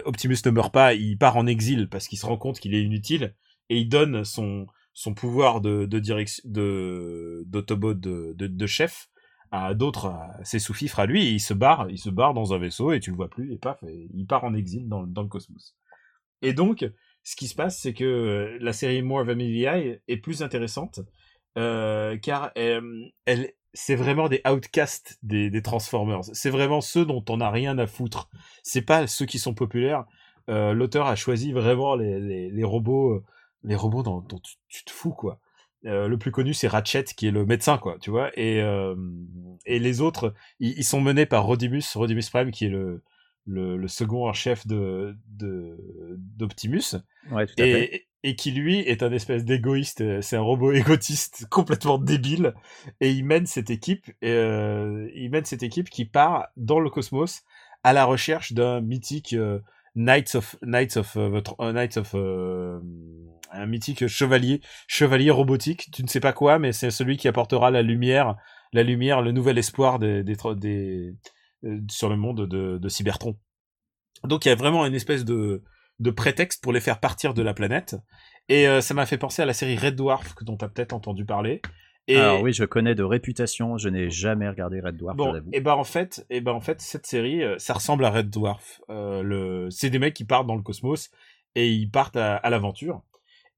[0.05, 2.83] Optimus ne meurt pas, il part en exil parce qu'il se rend compte qu'il est
[2.83, 3.35] inutile
[3.69, 9.09] et il donne son son pouvoir de, direction de d'autobot de, de, chef
[9.51, 10.11] à d'autres,
[10.43, 13.11] ses sous-fifres à lui, il se barre, il se barre dans un vaisseau et tu
[13.11, 15.75] le vois plus et paf, il part en exil dans, dans le cosmos.
[16.41, 16.83] Et donc,
[17.21, 20.41] ce qui se passe, c'est que euh, la série More of a VI est plus
[20.41, 20.99] intéressante
[21.59, 22.81] euh, car euh,
[23.25, 26.21] elle, c'est vraiment des outcasts des, des Transformers.
[26.33, 28.31] C'est vraiment ceux dont on n'a rien à foutre.
[28.63, 30.05] C'est pas ceux qui sont populaires.
[30.47, 33.21] L'auteur a choisi vraiment les, les, robots,
[33.63, 35.39] les robots dont, dont tu, tu te fous quoi.
[35.85, 38.31] Euh, le plus connu c'est Ratchet qui est le médecin quoi, tu vois.
[38.35, 38.95] Et euh,
[39.65, 43.03] et les autres, ils, sont menés par Rodimus, Rodimus Prime qui est le
[43.45, 45.77] le, le second en chef de de
[46.17, 46.95] d'Optimus
[47.31, 47.95] Ouais, tout à fait.
[47.95, 52.53] et, et qui lui est un espèce d'égoïste, euh, c'est un robot égotiste complètement débile,
[52.99, 56.89] et il mène cette équipe, et, euh, il mène cette équipe qui part dans le
[56.89, 57.43] cosmos
[57.83, 59.35] à la recherche d'un mythique
[59.97, 62.79] Knights of Knights of euh, Tr- euh, Knights of euh,
[63.51, 67.71] un mythique chevalier chevalier robotique, tu ne sais pas quoi, mais c'est celui qui apportera
[67.71, 68.35] la lumière,
[68.73, 70.35] la lumière, le nouvel espoir des, des,
[71.89, 73.37] sur le monde de, Cybertron.
[74.23, 75.63] Donc il y a vraiment une espèce de
[75.99, 77.95] de prétexte pour les faire partir de la planète.
[78.49, 81.25] Et ça m'a fait penser à la série Red Dwarf, dont tu as peut-être entendu
[81.25, 81.59] parler.
[82.07, 85.59] Et, Alors oui, je connais de réputation, je n'ai jamais regardé Red Dwarf, bon, et
[85.59, 88.81] ben en fait, et ben en fait, cette série, euh, ça ressemble à Red Dwarf.
[88.89, 91.11] Euh, le, c'est des mecs qui partent dans le cosmos
[91.55, 93.01] et ils partent à, à l'aventure.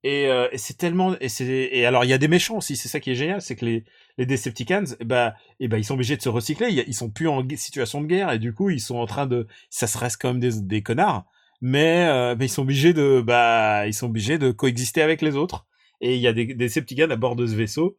[0.03, 2.75] Et, euh, et c'est tellement, et c'est, et alors il y a des méchants aussi.
[2.75, 3.83] C'est ça qui est génial, c'est que les
[4.17, 6.69] les Decepticons, eh ben, eh ben ils sont obligés de se recycler.
[6.69, 9.27] Ils, ils sont plus en situation de guerre et du coup ils sont en train
[9.27, 11.25] de, ça se reste quand même des, des connards,
[11.61, 15.35] mais euh, mais ils sont obligés de, bah, ils sont obligés de coexister avec les
[15.35, 15.65] autres.
[16.01, 17.97] Et il y a des, des Decepticons à bord de ce vaisseau.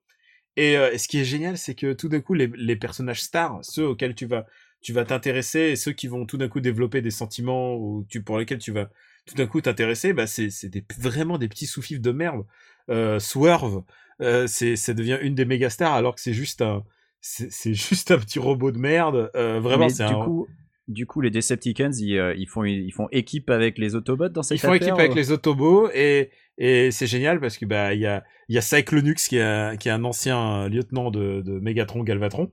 [0.57, 3.23] Et, euh, et ce qui est génial, c'est que tout d'un coup, les, les personnages
[3.23, 4.47] stars, ceux auxquels tu vas,
[4.83, 8.23] tu vas t'intéresser, et ceux qui vont tout d'un coup développer des sentiments ou tu,
[8.23, 8.91] pour lesquels tu vas
[9.27, 12.45] tout d'un coup t'intéresser, bah c'est, des, vraiment des petits sous-fifs de merde.
[12.89, 13.83] Euh, Swerve,
[14.21, 16.85] euh, c'est, ça devient une des méga stars alors que c'est juste un,
[17.21, 19.31] c'est, juste un petit robot de merde.
[19.35, 20.25] Euh, vraiment, c'est un.
[20.25, 20.49] coup,
[20.91, 24.43] du coup, les Decepticons, ils, euh, ils font, ils font équipe avec les Autobots dans
[24.43, 27.95] cette Ils font affaire, équipe avec les Autobots et et c'est génial parce que bah
[27.95, 31.11] il y a il y a Cyclonux qui est un, qui est un ancien lieutenant
[31.11, 32.53] de, de Megatron Galvatron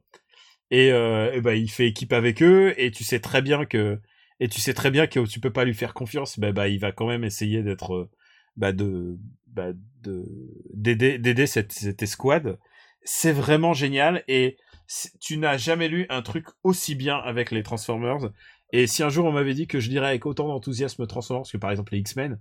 [0.72, 4.00] et, euh, et bah il fait équipe avec eux et tu sais très bien que
[4.40, 6.80] et tu sais très bien que tu peux pas lui faire confiance bah, bah il
[6.80, 8.10] va quand même essayer d'être euh,
[8.56, 9.74] bah de bah
[10.04, 10.24] de
[10.74, 12.58] d'aider d'aider cette cette escouade.
[13.04, 14.58] C'est vraiment génial et
[15.20, 18.32] tu n'as jamais lu un truc aussi bien avec les Transformers
[18.72, 21.58] et si un jour on m'avait dit que je lirais avec autant d'enthousiasme Transformers que
[21.58, 22.40] par exemple les X-Men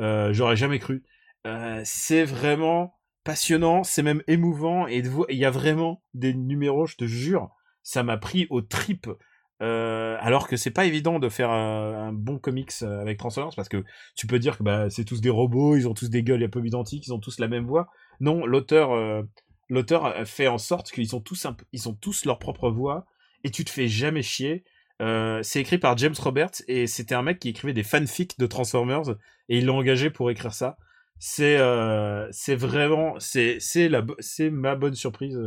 [0.00, 1.02] euh, j'aurais jamais cru.
[1.46, 6.96] Euh, c'est vraiment passionnant, c'est même émouvant et il y a vraiment des numéros, je
[6.96, 7.50] te jure,
[7.82, 9.10] ça m'a pris aux tripes.
[9.62, 13.84] Euh, alors que c'est pas évident de faire un, bon comics avec Transformers parce que
[14.16, 16.48] tu peux dire que bah, c'est tous des robots, ils ont tous des gueules un
[16.48, 17.88] peu identiques, ils ont tous la même voix.
[18.20, 19.24] Non, l'auteur
[19.70, 23.06] l'auteur fait en sorte qu'ils ont tous ils ont tous leur propre voix
[23.44, 24.64] et tu te fais jamais chier.
[25.00, 28.46] Euh, c'est écrit par James Roberts et c'était un mec qui écrivait des fanfics de
[28.46, 29.08] Transformers
[29.48, 30.76] et ils l'ont engagé pour écrire ça.
[31.18, 34.04] C'est euh, c'est vraiment c'est c'est la
[34.50, 35.38] ma bonne surprise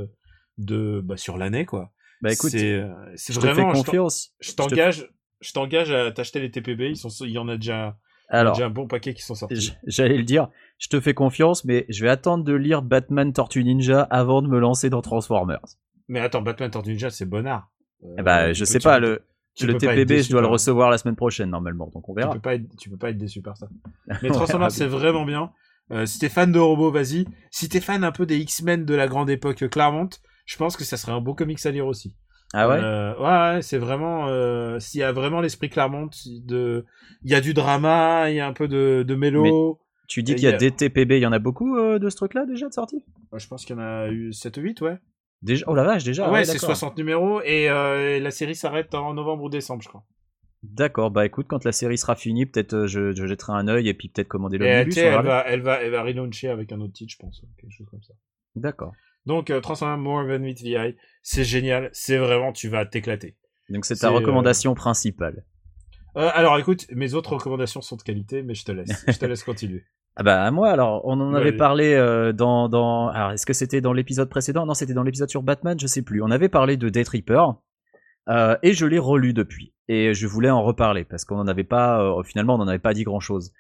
[0.58, 1.92] de bah, sur l'année quoi.
[2.22, 4.34] Bah écoute, c'est euh, je te fais vraiment confiance.
[4.40, 5.10] je te- t'engage
[5.42, 7.96] je t'engage à t'acheter les TPB, ils sont il y en a déjà il
[8.40, 9.74] Alors, déjà un bon paquet qui sont sortis.
[9.86, 13.64] j'allais le dire, je te fais confiance, mais je vais attendre de lire Batman Tortue
[13.64, 15.62] Ninja avant de me lancer dans Transformers.
[16.08, 17.70] Mais attends, Batman Tortue Ninja, c'est bonnard.
[18.04, 19.22] Euh, Eh bah, tu je peux- sais tu pas, le,
[19.56, 22.34] tu TPB, je dois le recevoir la semaine prochaine normalement, donc on Tu verra.
[22.34, 23.68] peux pas être, tu peux pas être déçu par ça.
[24.24, 25.52] Mais Transformers, verra c'est vraiment bien.
[25.92, 27.26] Euh, si t'es fan de robots, vas-y.
[27.52, 30.10] Si t'es fan un peu des X-Men de la grande époque Claremont,
[30.46, 32.16] je pense que ça serait un beau comics à lire aussi.
[32.54, 32.80] Ah ouais?
[32.80, 34.28] Euh, ouais, ouais, c'est vraiment.
[34.28, 36.10] Euh, S'il y a vraiment l'esprit Claremont,
[36.46, 36.86] de,
[37.24, 39.80] il y a du drama, il y a un peu de, de mélo.
[40.08, 41.98] Tu dis il qu'il y y a des TPB, il y en a beaucoup euh,
[41.98, 43.04] de ce truc-là déjà de sortie?
[43.32, 45.00] Ouais, je pense qu'il y en a eu 7 ou 8, ouais.
[45.42, 46.76] Déjà Oh la vache, déjà ouais, ouais, c'est d'accord.
[46.76, 50.04] 60 numéros et la série s'arrête en novembre ou décembre, je crois.
[50.64, 53.94] D'accord, bah écoute, quand la série sera finie, peut-être je, je jetterai un œil et
[53.94, 54.86] puis peut-être commander on elle
[55.26, 58.02] va, elle va, elle va relauncher avec un autre titre, je pense, quelque chose comme
[58.02, 58.14] ça.
[58.56, 58.94] D'accord.
[59.26, 63.38] Donc, euh, Transformers More Than Meets the Eye, c'est génial, c'est vraiment, tu vas t'éclater.
[63.70, 65.46] Donc c'est ta euh, recommandation principale.
[66.18, 69.26] Euh, alors, écoute, mes autres recommandations sont de qualité, mais je te laisse, je te
[69.26, 69.84] laisse continuer.
[70.16, 73.82] Ah bah moi alors, on en avait parlé euh, dans dans alors est-ce que c'était
[73.82, 74.68] dans l'épisode précédent?
[74.68, 76.22] Non, c'était dans l'épisode sur Batman, je sais plus.
[76.22, 77.56] On avait parlé de Death Reaper
[78.30, 81.64] euh, et je l'ai relu depuis et je voulais en reparler parce qu'on en avait
[81.64, 83.54] pas euh, finalement on n'en avait pas dit grand-chose.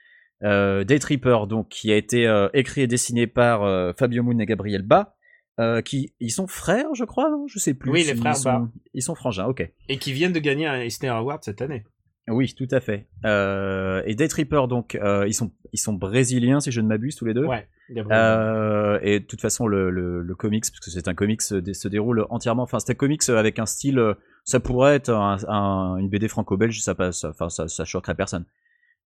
[0.43, 4.37] Euh, Death Reaper donc qui a été euh, écrit et dessiné par euh, Fabio Moon
[4.37, 5.15] et Gabriel Ba
[5.59, 7.91] euh, qui ils sont frères, je crois, non je sais plus.
[7.91, 8.69] Oui, les Ils frères sont-.
[8.93, 9.71] Ils sont frangins, ok.
[9.89, 11.83] Et qui viennent de gagner un Eisner Award cette année.
[12.29, 13.07] Oui, tout à fait.
[13.25, 17.15] Euh, et Day Tripper, donc, euh, ils sont ils sont brésiliens si je ne m'abuse
[17.17, 17.45] tous les deux.
[17.45, 17.67] Ouais.
[18.11, 21.55] Euh, et de toute façon, le, le, le comics, parce que c'est un comics, se,
[21.55, 22.63] dé- se déroule entièrement.
[22.63, 24.01] Enfin, c'est un comics avec un style.
[24.45, 27.25] Ça pourrait être un, un- une BD franco-belge, ça passe.
[27.25, 28.45] Enfin, ça, ça choquerait personne.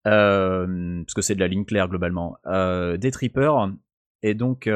[0.04, 2.37] Parce que c'est de la ligne claire globalement.
[2.44, 3.52] Day Tripper
[4.22, 4.68] est donc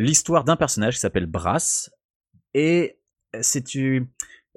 [0.00, 1.90] l'histoire d'un personnage qui s'appelle Brass.
[2.54, 2.98] Et
[3.40, 4.08] c'est une-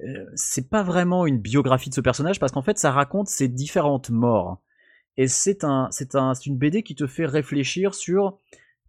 [0.03, 3.47] euh, c'est pas vraiment une biographie de ce personnage parce qu'en fait, ça raconte ses
[3.47, 4.61] différentes morts.
[5.17, 8.39] Et c'est un, c'est un, c'est une BD qui te fait réfléchir sur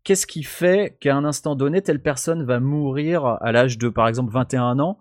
[0.04, 4.08] qu'est-ce qui fait qu'à un instant donné, telle personne va mourir à l'âge de, par
[4.08, 4.98] exemple, 21 ans,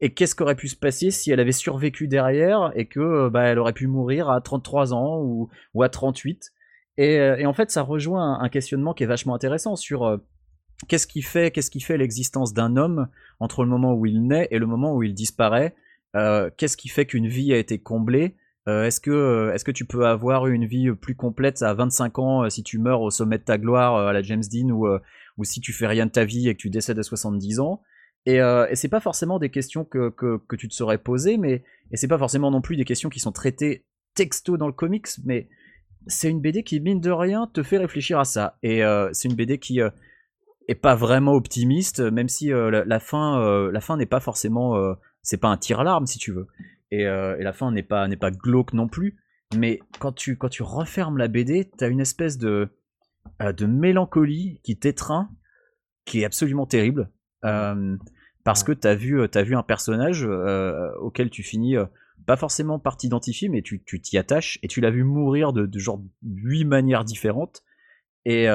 [0.00, 3.42] et qu'est-ce qu'aurait pu se passer si elle avait survécu derrière et que, euh, bah,
[3.44, 5.50] elle aurait pu mourir à 33 ans ou,
[5.82, 6.52] à 38.
[6.96, 10.16] Et, euh, et en fait, ça rejoint un, questionnement qui est vachement intéressant sur euh,
[10.88, 14.48] qu'est-ce qui fait, qu'est-ce qui fait l'existence d'un homme entre le moment où il naît
[14.50, 15.74] et le moment où il disparaît?
[16.16, 18.36] Euh, qu'est-ce qui fait qu'une vie a été comblée?
[18.68, 22.18] Euh, est-ce que, euh, est-ce que tu peux avoir une vie plus complète à 25
[22.18, 24.86] ans si tu meurs au sommet de ta gloire à la James Dean ou,
[25.38, 27.82] ou si tu fais rien de ta vie et que tu décèdes à 70 ans?
[28.26, 31.38] Et, euh, et c'est pas forcément des questions que, que, que tu te serais posées,
[31.38, 34.72] mais et c'est pas forcément non plus des questions qui sont traitées texto dans le
[34.72, 35.48] comics, mais
[36.06, 38.58] c'est une BD qui mine de rien te fait réfléchir à ça.
[38.62, 39.80] Et c'est une BD qui
[40.70, 44.20] est pas vraiment optimiste, même si euh, la, la fin, euh, la fin n'est pas
[44.20, 46.46] forcément, euh, c'est pas un tir-larme si tu veux.
[46.92, 49.16] Et, et la fin n'est pas n'est pas glauque non plus.
[49.56, 52.68] Mais quand tu quand tu refermes la BD t'as une espèce de
[53.38, 55.30] de mélancolie qui t'étreint
[56.04, 57.08] qui est absolument terrible.
[57.42, 60.24] Parce que t'as vu t'as vu un personnage
[61.00, 61.76] auquel tu finis
[62.26, 65.66] pas forcément par t'identifier mais tu tu t'y attaches et tu l'as vu mourir de,
[65.66, 67.62] de genre huit manières différentes.
[68.24, 68.48] Et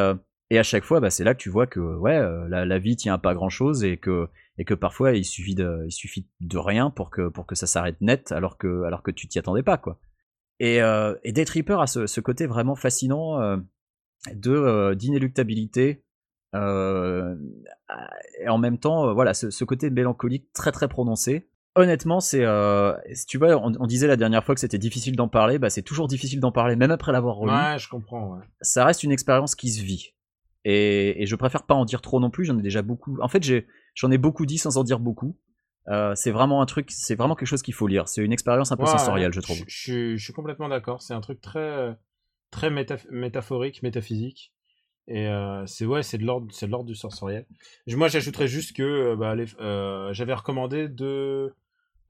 [0.50, 2.80] et à chaque fois bah, c'est là que tu vois que ouais euh, la, la
[2.80, 4.28] vie tient à pas grand chose et que
[4.58, 7.68] et que parfois il suffit de, il suffit de rien pour que, pour que ça
[7.68, 10.00] s'arrête net alors que, alors que tu t'y attendais pas quoi.
[10.60, 13.58] Et, euh, et Day Tripper a ce, ce côté vraiment fascinant euh,
[14.34, 16.04] de euh, d'inéluctabilité
[16.54, 21.50] et en même temps voilà ce, ce côté mélancolique très très prononcé.
[21.78, 22.46] Honnêtement, c'est
[23.28, 25.82] tu vois, on, on disait la dernière fois que c'était difficile d'en parler, bah c'est
[25.82, 27.52] toujours difficile d'en parler même après l'avoir relu.
[27.52, 28.36] Ouais, je comprends.
[28.36, 28.46] Ouais.
[28.62, 30.15] Ça reste une expérience qui se vit.
[30.66, 32.44] Et, et je préfère pas en dire trop non plus.
[32.46, 33.18] J'en ai déjà beaucoup.
[33.22, 33.44] En fait,
[33.94, 35.38] j'en ai beaucoup dit sans en dire beaucoup.
[35.88, 38.08] Euh, c'est vraiment un truc, c'est vraiment quelque chose qu'il faut lire.
[38.08, 39.58] C'est une expérience un peu sensorielle, je trouve.
[39.58, 41.02] Je, je- je suis complètement d'accord.
[41.04, 41.96] C'est un truc très,
[42.50, 44.52] très métaph- métaphorique, métaphysique.
[45.08, 47.46] Et euh, c'est ouais, c'est de l'ordre, c'est de l'ordre du sensoriel.
[47.88, 51.54] Moi, j'ajouterais juste que euh, bah, euh, j'avais recommandé de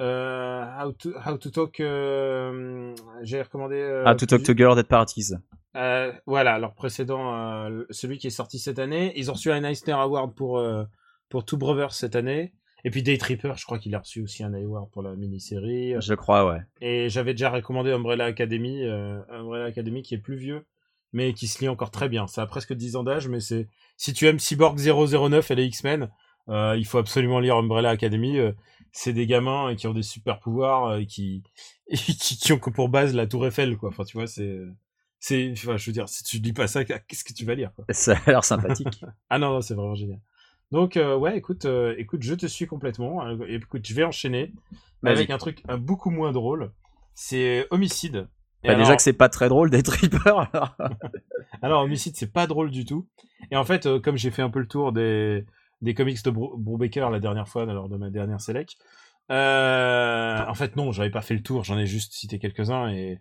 [0.01, 1.79] euh, How to How to Talk.
[1.81, 3.75] euh, J'ai recommandé.
[3.75, 5.33] euh, Ah, To Talk to Girl Dead Parties.
[5.75, 9.13] Euh, voilà, leur précédent, euh, celui qui est sorti cette année.
[9.15, 10.83] Ils ont reçu un Eisner Award pour, euh,
[11.29, 12.53] pour Two Brothers cette année.
[12.83, 15.95] Et puis Day Tripper, je crois qu'il a reçu aussi un award pour la mini-série.
[15.99, 16.59] Je crois, ouais.
[16.81, 20.65] Et j'avais déjà recommandé Umbrella Academy, euh, Umbrella Academy qui est plus vieux,
[21.11, 22.27] mais qui se lit encore très bien.
[22.27, 25.65] Ça a presque 10 ans d'âge, mais c'est si tu aimes Cyborg 009 et les
[25.65, 26.09] X-Men,
[26.47, 28.38] il faut absolument lire Umbrella Academy.
[28.91, 31.43] c'est des gamins qui ont des super pouvoirs euh, qui,
[31.88, 33.89] et qui qui ont que pour base la Tour Eiffel, quoi.
[33.89, 34.59] Enfin, tu vois, c'est
[35.27, 37.71] c'est enfin, je veux dire, si tu lis pas ça, qu'est-ce que tu vas lire,
[37.73, 37.83] quoi?
[37.89, 39.01] Ça a l'air sympathique.
[39.31, 40.19] ah non, non c'est vraiment génial.
[40.71, 43.25] Donc euh, ouais, écoute, euh, écoute, je te suis complètement.
[43.25, 44.53] Euh, écoute, je vais enchaîner
[45.03, 46.71] avec un truc un beaucoup moins drôle.
[47.15, 48.27] C'est Homicide.
[48.63, 50.47] Bah, alors, Déjà que c'est pas très drôle d'être Reaper.
[50.53, 50.77] alors.
[51.63, 53.07] alors Homicide, c'est pas drôle du tout.
[53.49, 55.43] Et en fait, comme j'ai fait un peu le tour des
[55.81, 58.77] des comics de Bru- Brubaker la dernière fois lors de ma dernière select,
[59.29, 61.63] en fait non, j'avais pas fait le tour.
[61.63, 63.17] J'en ai juste cité quelques-uns et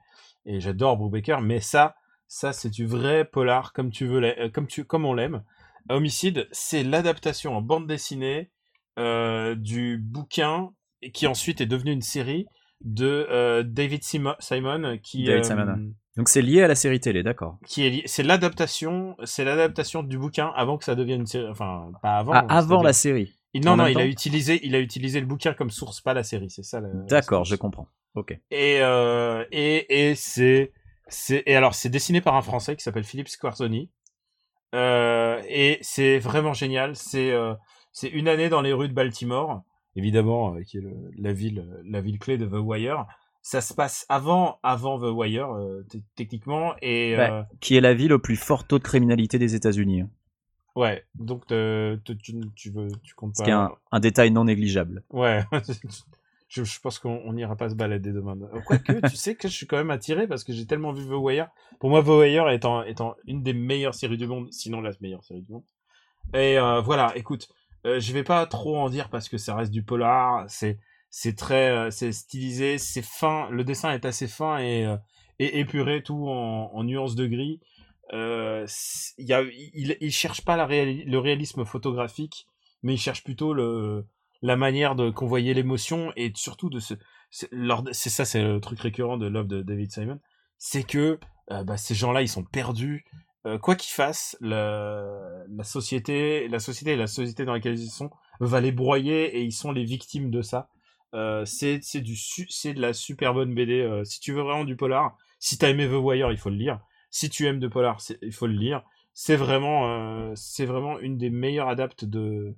[0.46, 1.40] et j'adore Brubaker.
[1.40, 1.94] Mais ça,
[2.28, 5.42] ça c'est du vrai polar comme tu veux, euh, comme tu comme on l'aime.
[5.88, 8.50] Homicide, c'est l'adaptation en bande dessinée
[8.98, 10.70] euh, du bouquin
[11.12, 12.46] qui ensuite est devenu une série
[12.82, 15.92] de euh, David Simo- Simon qui David Simon.
[16.16, 17.58] Donc c'est lié à la série télé, d'accord.
[17.66, 21.90] qui est c'est l'adaptation c'est l'adaptation du bouquin avant que ça devienne une série enfin
[22.02, 23.34] pas avant Ah, avant la série.
[23.52, 26.14] Il- non en non il a utilisé il a utilisé le bouquin comme source pas
[26.14, 27.88] la série c'est ça D'accord, je comprends.
[28.14, 28.38] Ok.
[28.50, 30.72] et euh, et et c'est
[31.08, 33.90] c'est et alors c'est dessiné par un français qui s'appelle Philippe Squarzoni
[34.74, 37.54] euh, et c'est vraiment génial c'est euh,
[37.92, 39.62] c'est une année dans les rues de Baltimore
[39.96, 43.06] évidemment qui est le- la ville la ville clé de The Wire
[43.42, 45.48] ça se passe avant avant The Wire
[46.16, 47.16] techniquement et
[47.60, 50.00] Qui est la ville au plus fort taux de criminalité des États-Unis.
[50.02, 50.10] hein.
[50.76, 54.00] ouais donc te- te- tu, tu veux tu comptes Ce pas qui est un, un
[54.00, 55.04] détail non négligeable.
[55.10, 55.44] Ouais,
[56.54, 58.36] je, je pense qu'on on n'ira pas se balader demain.
[58.66, 61.12] Quoique, tu sais que je suis quand même attiré parce que j'ai tellement vu The
[61.12, 61.48] Wire.
[61.80, 65.24] Pour moi, The Wire étant, étant une des meilleures séries du monde, sinon la meilleure
[65.24, 65.64] série du monde.
[66.32, 67.48] Et euh, voilà, écoute,
[67.86, 70.44] euh, je vais pas trop en dire parce que ça reste du polar.
[70.48, 70.78] C'est
[71.10, 73.48] c'est très euh, c'est stylisé, c'est fin.
[73.50, 74.96] Le dessin est assez fin et euh,
[75.38, 77.60] et épuré, tout en, en nuances de gris.
[78.12, 78.66] Euh,
[79.18, 82.46] il y a, il, il cherche pas la réali- le réalisme photographique,
[82.82, 84.06] mais il cherche plutôt le
[84.44, 86.92] la manière de convoyer l'émotion et surtout de se
[87.30, 90.20] c'est ça c'est le truc récurrent de Love de David Simon
[90.58, 91.18] c'est que
[91.50, 93.06] euh, bah, ces gens-là ils sont perdus.
[93.46, 98.10] Euh, quoi qu'ils fassent la, société la société et la société dans laquelle ils sont
[98.38, 100.68] va les broyer et ils sont les victimes de ça.
[101.14, 105.16] Euh, c'est du c'est de la super bonne BD si tu veux vraiment du polar
[105.38, 106.80] si t'as aimé The Wire il faut le lire.
[107.08, 108.82] Si tu aimes de polar il faut le lire.
[109.14, 112.54] C'est vraiment c'est vraiment une des meilleures adaptes de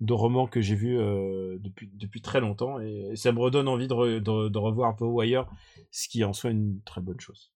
[0.00, 3.88] de romans que j'ai vu euh, depuis depuis très longtemps et ça me redonne envie
[3.88, 5.46] de, re- de, de revoir The Wire
[5.90, 7.52] ce qui en soi une très bonne chose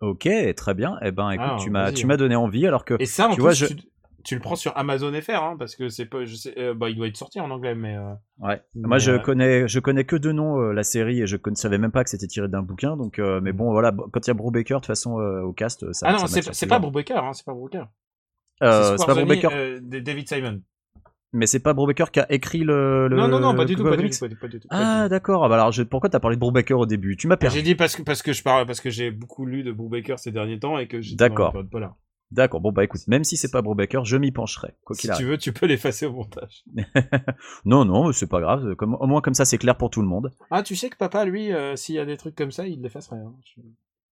[0.00, 0.98] Ok, très bien.
[1.00, 2.08] Eh ben, écoute, Ah, tu m'as, tu hein.
[2.08, 3.76] m'as donné envie, alors que et ça en tu plus vois, je- tu,
[4.24, 6.90] tu le prends sur Amazon FR hein, parce que c'est pas je sais euh, bah
[6.90, 8.60] il doit être sorti en anglais mais euh, Ouais.
[8.74, 11.36] Mais, Moi, je euh, connais, je connais que de nom euh, la série et je
[11.48, 12.96] ne savais même pas que c'était tiré d'un bouquin.
[12.96, 16.06] Donc, mais bon, voilà, quand il y a Brubaker de toute façon au cast, ça.
[16.08, 16.78] ah non c'est pas.
[16.78, 17.86] Brubaker hein, c'est pas Brubaker
[18.60, 20.60] c'est pas Brubaker, David Simon
[21.36, 23.06] mais c'est pas Brubaker qui a écrit le.
[23.08, 24.68] le non non non pas du tout pas du tout pas du, pas du tout,
[24.68, 25.44] pas Ah d'accord.
[25.44, 27.16] Ah, bah alors, je- pourquoi t'as parlé de Brubaker au début?
[27.16, 27.56] Tu m'as perdu.
[27.56, 30.18] j'ai dit parce que parce que je parle parce que j'ai beaucoup lu de Brubaker
[30.18, 31.54] ces derniers temps et que la D'accord.
[32.32, 32.60] D'accord.
[32.60, 34.74] Bon bah écoute, même si c'est pas Brubaker, je m'y pencherai.
[34.84, 36.64] Quoi si tu veux tu peux l'effacer au montage
[37.64, 38.74] Non non, c'est pas grave.
[38.74, 40.32] Comme, au moins comme ça, c'est clair pour tout le monde.
[40.50, 42.82] ah tu sais que papa lui euh, s'il y a des trucs comme ça il
[42.82, 43.32] l'effacerait hein.
[43.44, 43.60] Je-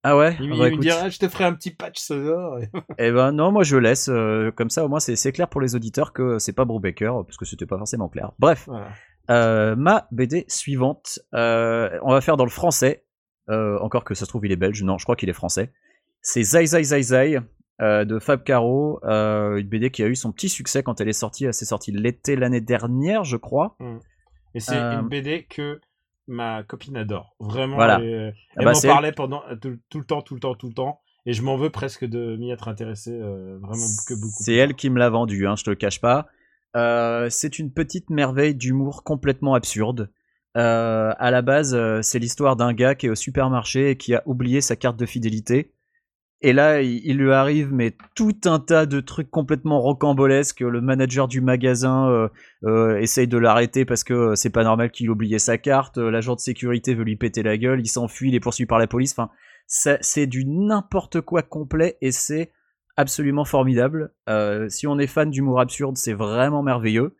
[0.06, 0.36] Ah ouais?
[0.38, 2.58] Il, Ah il bah, me dirait, je te ferai un petit patch sonore.
[2.98, 4.08] Eh ben non, moi je laisse.
[4.08, 7.38] euh, comme ça, au moins c'est clair pour les auditeurs que c'est pas Brubaker, parce
[7.38, 8.32] que c'était pas forcément clair.
[8.38, 8.64] Bref.
[8.66, 8.88] Voilà.
[9.30, 13.04] Euh, ma BD suivante, euh, on va faire dans le français.
[13.48, 15.72] Encore que ça se trouve il est belge, non, je crois qu'il est français.
[16.20, 17.38] C'est Zai Zai Zai Zai
[17.80, 21.46] de Fab Caro, une BD qui a eu son petit succès quand elle est sortie.
[21.46, 23.76] Elle s'est sortie l'été l'année dernière, je crois.
[24.54, 25.80] Et c'est une BD que
[26.26, 27.34] ma copine adore.
[27.40, 27.98] Vraiment, Voilà.
[28.00, 30.40] elle, est- Ah elle bah, m'en parlait pendant euh, tout, tout le temps, tout le
[30.40, 31.00] temps, tout le temps.
[31.26, 34.42] Et je m'en veux presque de m'y être intéressé euh, vraiment que beaucoup.
[34.42, 36.26] C'est elle qui me l'a vendu, hein, je te le cache pas.
[36.76, 40.10] Euh, c'est une petite merveille d'humour complètement absurde.
[40.56, 44.14] Euh, à la base, euh, c'est l'histoire d'un gars qui est au supermarché et qui
[44.14, 45.72] a oublié sa carte de fidélité.
[46.44, 50.60] Et là, il, lui arrive mais tout un tas de trucs complètement rocambolesques.
[50.60, 52.28] Le manager du magasin euh,
[52.64, 55.96] euh, essaye de l'arrêter parce que euh, c'est pas normal qu'il ait oublié sa carte.
[55.96, 57.80] L'agent de sécurité veut lui péter la gueule.
[57.80, 59.12] Il s'enfuit, il est poursuivi par la police.
[59.16, 59.30] Enfin,
[59.66, 62.52] c'est du n'importe quoi complet et c'est
[62.98, 64.12] absolument formidable.
[64.68, 67.16] Si on est fan d'humour absurde, c'est vraiment merveilleux.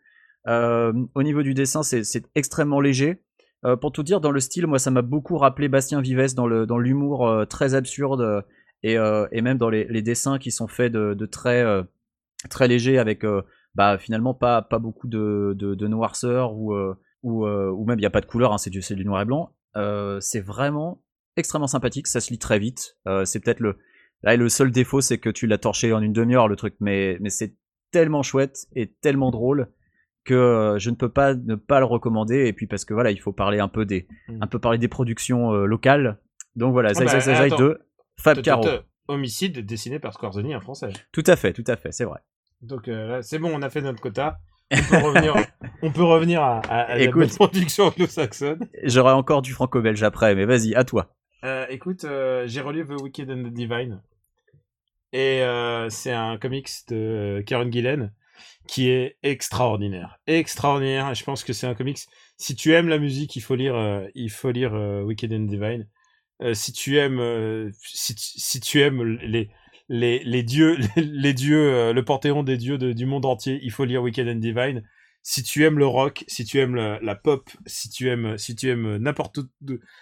[0.47, 3.23] Au niveau du dessin, c'est extrêmement léger.
[3.81, 7.47] Pour tout dire, dans le style, moi, ça m'a beaucoup rappelé Bastien Vives dans l'humour
[7.49, 8.45] très absurde
[8.85, 11.83] et, euh, et même dans les, les dessins qui sont faits de, de très euh,
[12.49, 13.41] très légers avec euh,
[13.73, 16.73] bah finalement pas pas beaucoup de de, de noirceur ou
[17.23, 19.51] ou, ou même il y a pas de couleur, hein, c'est du noir et blanc.
[20.21, 21.01] C'est vraiment
[21.37, 22.97] extrêmement sympathique, ça se lit très vite.
[23.25, 23.77] C'est peut-être le
[24.23, 26.75] Là, le seul défaut, c'est que tu l'as torché en une demi-heure, le truc.
[26.79, 27.53] Mais, mais c'est
[27.91, 29.69] tellement chouette et tellement drôle
[30.23, 32.47] que je ne peux pas ne pas le recommander.
[32.47, 34.41] Et puis parce que voilà, il faut parler un peu des, Mm.
[34.41, 36.17] un peu parler des productions euh, locales.
[36.55, 37.57] Donc voilà, Zai Zai Zai Zai attends.
[37.57, 37.79] 2,
[38.17, 38.65] Fab Caro.
[39.07, 40.89] Homicide dessiné par Scorzoni, un français.
[41.11, 42.21] Tout à fait, tout à fait, c'est vrai.
[42.61, 44.39] Donc euh, là, c'est bon, on a fait notre quota.
[44.71, 45.35] On peut revenir,
[45.83, 48.67] on peut revenir à, à, à la bonne production anglo-saxonne.
[48.83, 51.15] J'aurai encore du franco-belge après, mais vas-y, à toi.
[51.43, 54.01] Euh, écoute, euh, j'ai relu The Wicked and the Divine.
[55.13, 58.11] Et euh, c'est un comics de Karen Gillen
[58.67, 60.17] qui est extraordinaire.
[60.25, 61.13] Extraordinaire.
[61.13, 61.99] Je pense que c'est un comics.
[62.37, 64.73] Si tu aimes la musique, il faut lire, il faut lire
[65.05, 65.87] Wicked and Divine.
[66.41, 69.49] Euh, si tu aimes, euh, si, si tu aimes les,
[69.87, 73.85] les, les dieux, les, dieux, euh, le panthéon des dieux du monde entier, il faut
[73.85, 74.83] lire Wicked and Divine.
[75.21, 78.69] Si tu aimes le rock, si tu aimes la, pop, si tu aimes, si tu
[78.69, 79.39] aimes n'importe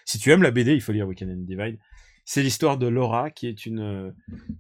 [0.06, 1.78] si tu aimes la BD, il faut lire Weekend and Divine.
[2.26, 4.14] C'est l'histoire de Laura qui est une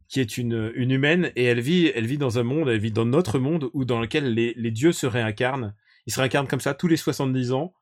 [0.07, 2.91] qui est une une humaine et elle vit elle vit dans un monde, elle vit
[2.91, 5.75] dans notre monde où dans lequel les les dieux se réincarnent.
[6.05, 7.74] Ils se réincarnent comme ça tous les 70 ans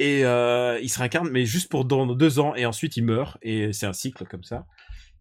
[0.00, 3.36] et euh, ils se réincarnent mais juste pour dans deux ans et ensuite ils meurent
[3.42, 4.64] et c'est un cycle comme ça.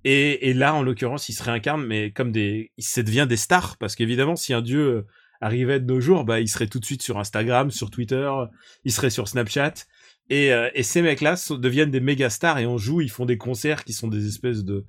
[0.06, 3.76] Et, et là en l'occurrence ils se réincarnent mais comme des ça devient des stars
[3.78, 5.08] parce qu'évidemment si un dieu euh,
[5.42, 8.32] arrivait de nos jours bah il serait tout de suite sur Instagram, sur Twitter,
[8.86, 9.74] il serait sur Snapchat
[10.30, 13.38] et, euh, et ces mecs-là deviennent des méga stars et on joue, ils font des
[13.38, 14.86] concerts qui sont des espèces de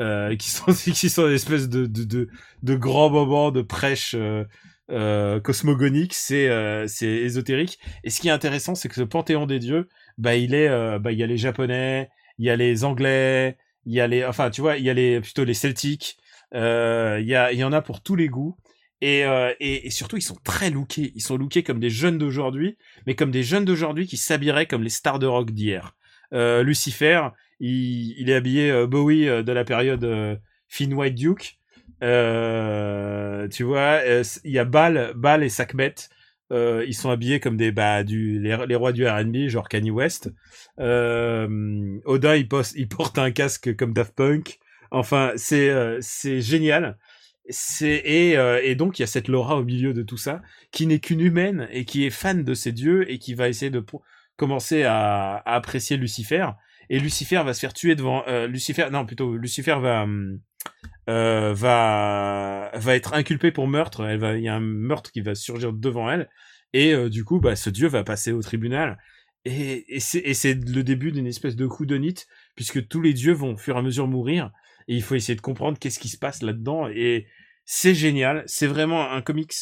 [0.00, 2.28] euh, qui sont qui sont des espèces de de de,
[2.64, 4.44] de grands moments de prêche euh,
[4.90, 7.78] euh, cosmogonique, c'est euh, c'est ésotérique.
[8.04, 9.88] Et ce qui est intéressant, c'est que ce panthéon des dieux,
[10.18, 13.56] bah il est euh, bah il y a les japonais, il y a les anglais,
[13.86, 16.16] il y a les enfin tu vois, il y a les plutôt les celtiques,
[16.54, 18.56] euh, il y a il y en a pour tous les goûts.
[19.02, 21.12] Et, euh, et, et surtout, ils sont très lookés.
[21.14, 22.76] Ils sont lookés comme des jeunes d'aujourd'hui,
[23.06, 25.96] mais comme des jeunes d'aujourd'hui qui s'habilleraient comme les stars de rock d'hier.
[26.32, 27.28] Lucifer,
[27.60, 30.38] il, il est habillé Bowie de la période
[30.68, 31.59] Finn White Duke.
[32.02, 35.94] Euh, tu vois, euh, il y a Bal, Bal et Sakmet.
[36.52, 40.32] Euh, ils sont habillés comme des bah du les, rois du R&B genre Kanye West.
[40.80, 44.58] Euh, Oda il, il porte un casque comme Daft Punk.
[44.90, 46.98] Enfin c'est euh, c'est génial.
[47.80, 50.40] Et, euh, et donc il y a cette Laura au milieu de tout ça
[50.70, 53.70] qui n'est qu'une humaine et qui est fan de ces dieux et qui va essayer
[53.70, 53.84] de
[54.36, 56.46] commencer à, à apprécier Lucifer.
[56.90, 58.88] Et Lucifer va se faire tuer devant euh, Lucifer.
[58.92, 60.40] Non plutôt Lucifer va hum,
[61.08, 64.02] euh, va va être inculpé pour meurtre.
[64.10, 66.28] Il y a un meurtre qui va surgir devant elle,
[66.72, 68.98] et euh, du coup, bah, ce dieu va passer au tribunal.
[69.46, 72.14] Et, c'est le début d'une espèce de coup de nid,
[72.56, 74.50] puisque tous les dieux vont au fur et à mesure mourir,
[74.86, 76.88] et il faut essayer de comprendre qu'est-ce qui se passe là-dedans.
[76.88, 77.26] Et
[77.64, 78.44] c'est génial.
[78.46, 79.54] C'est vraiment un comics,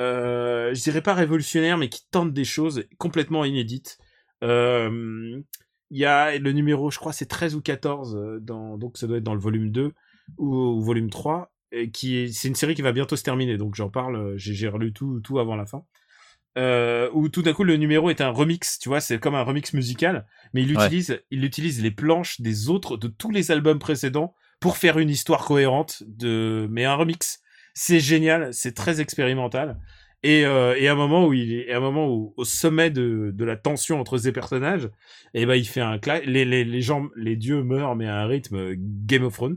[0.00, 3.98] euh, je dirais pas révolutionnaire, mais qui tente des choses complètement inédites.
[4.44, 5.40] Euh,
[5.90, 9.06] il y a le numéro, je crois, c'est 13 ou 14, euh, dans, donc ça
[9.06, 9.92] doit être dans le volume 2
[10.38, 13.56] ou, ou volume 3, et qui est, c'est une série qui va bientôt se terminer,
[13.56, 15.84] donc j'en parle, euh, j'ai, relu tout, tout avant la fin.
[16.56, 19.42] Euh, où tout d'un coup le numéro est un remix, tu vois, c'est comme un
[19.42, 20.86] remix musical, mais il Ouais.
[20.86, 25.08] utilise, il utilise les planches des autres, de tous les albums précédents pour faire une
[25.10, 27.40] histoire cohérente de, mais un remix.
[27.74, 29.78] C'est génial, c'est très expérimental.
[30.24, 32.90] Et, euh, et à un moment où il est, à un moment où, au sommet
[32.90, 34.90] de, de la tension entre ces personnages,
[35.32, 38.16] et ben il fait un cla- les, les, les gens, les dieux meurent mais à
[38.16, 39.56] un rythme Game of Thrones.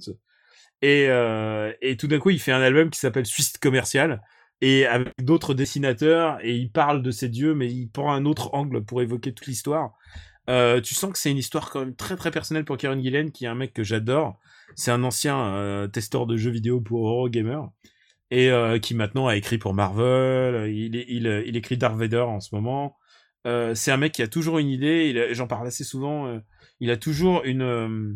[0.84, 4.22] Et, euh, et tout d'un coup, il fait un album qui s'appelle Suicide commercial
[4.62, 8.53] et avec d'autres dessinateurs et il parle de ces dieux mais il prend un autre
[8.53, 9.93] angle pour évoquer toute l'histoire.
[10.49, 13.32] Euh, tu sens que c'est une histoire quand même très très personnelle pour Kieran Gillen
[13.32, 14.38] qui est un mec que j'adore.
[14.76, 17.62] C'est un ancien testeur de jeux vidéo pour Eurogamer
[18.32, 20.71] et euh, qui maintenant a écrit pour Marvel.
[20.73, 22.97] Il, est- il, il écrit Darth Vader en ce moment.
[23.47, 25.09] Euh, c'est un mec qui a toujours une idée.
[25.09, 26.27] il J'en parle assez souvent.
[26.27, 26.39] euh,
[26.79, 28.13] il a toujours une, euh,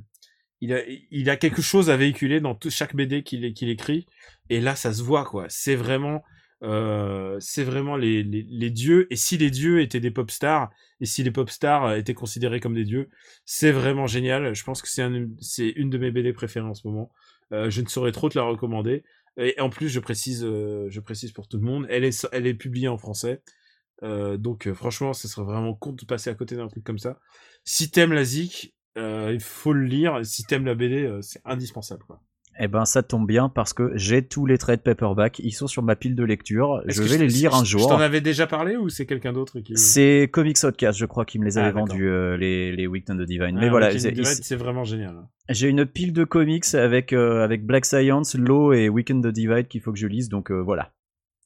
[0.62, 0.80] il a,
[1.12, 4.08] il a quelque chose à véhiculer dans tout, chaque BD qu'il qu'il écrit.
[4.50, 5.46] Et là, ça se voit quoi.
[5.50, 6.24] C'est vraiment,
[6.64, 9.08] euh, c'est vraiment les, les, les dieux.
[9.12, 10.70] Et si les dieux étaient des pop stars,
[11.02, 13.10] et si les pop stars euh, étaient considérés comme des dieux,
[13.46, 14.56] c'est vraiment génial.
[14.56, 17.12] Je pense que c'est un, une de mes BD préférées en ce moment.
[17.54, 19.04] Euh, je ne saurais trop te la recommander.
[19.38, 22.48] Et en plus, je précise, euh, je précise pour tout le monde, elle est, elle
[22.48, 23.42] est publiée en français.
[24.04, 27.00] Euh, donc euh, franchement, ce serait vraiment con de passer à côté d'un truc comme
[27.00, 27.20] ça.
[27.64, 28.24] Si t'aimes la
[28.98, 30.26] euh, il faut le lire.
[30.26, 32.04] Si t'aimes la BD, c'est indispensable.
[32.06, 32.22] Quoi.
[32.58, 35.40] Eh ben, ça tombe bien parce que j'ai tous les traits de paperback.
[35.40, 36.82] Ils sont sur ma pile de lecture.
[36.86, 37.90] Je vais les lire un Je jour.
[37.90, 41.38] t'en avais déjà parlé ou c'est quelqu'un d'autre qui C'est Comics Outcast, je crois, qui
[41.38, 43.58] me les Ah, avait vendus, euh, les, les Weekend of Divine.
[43.58, 45.16] Ah, Mais voilà, c'est- vraiment génial.
[45.50, 49.68] j'ai une pile de comics avec, euh, avec Black Science, Law et Weekend of Divide
[49.68, 50.94] qu'il faut que je lise, donc euh, voilà.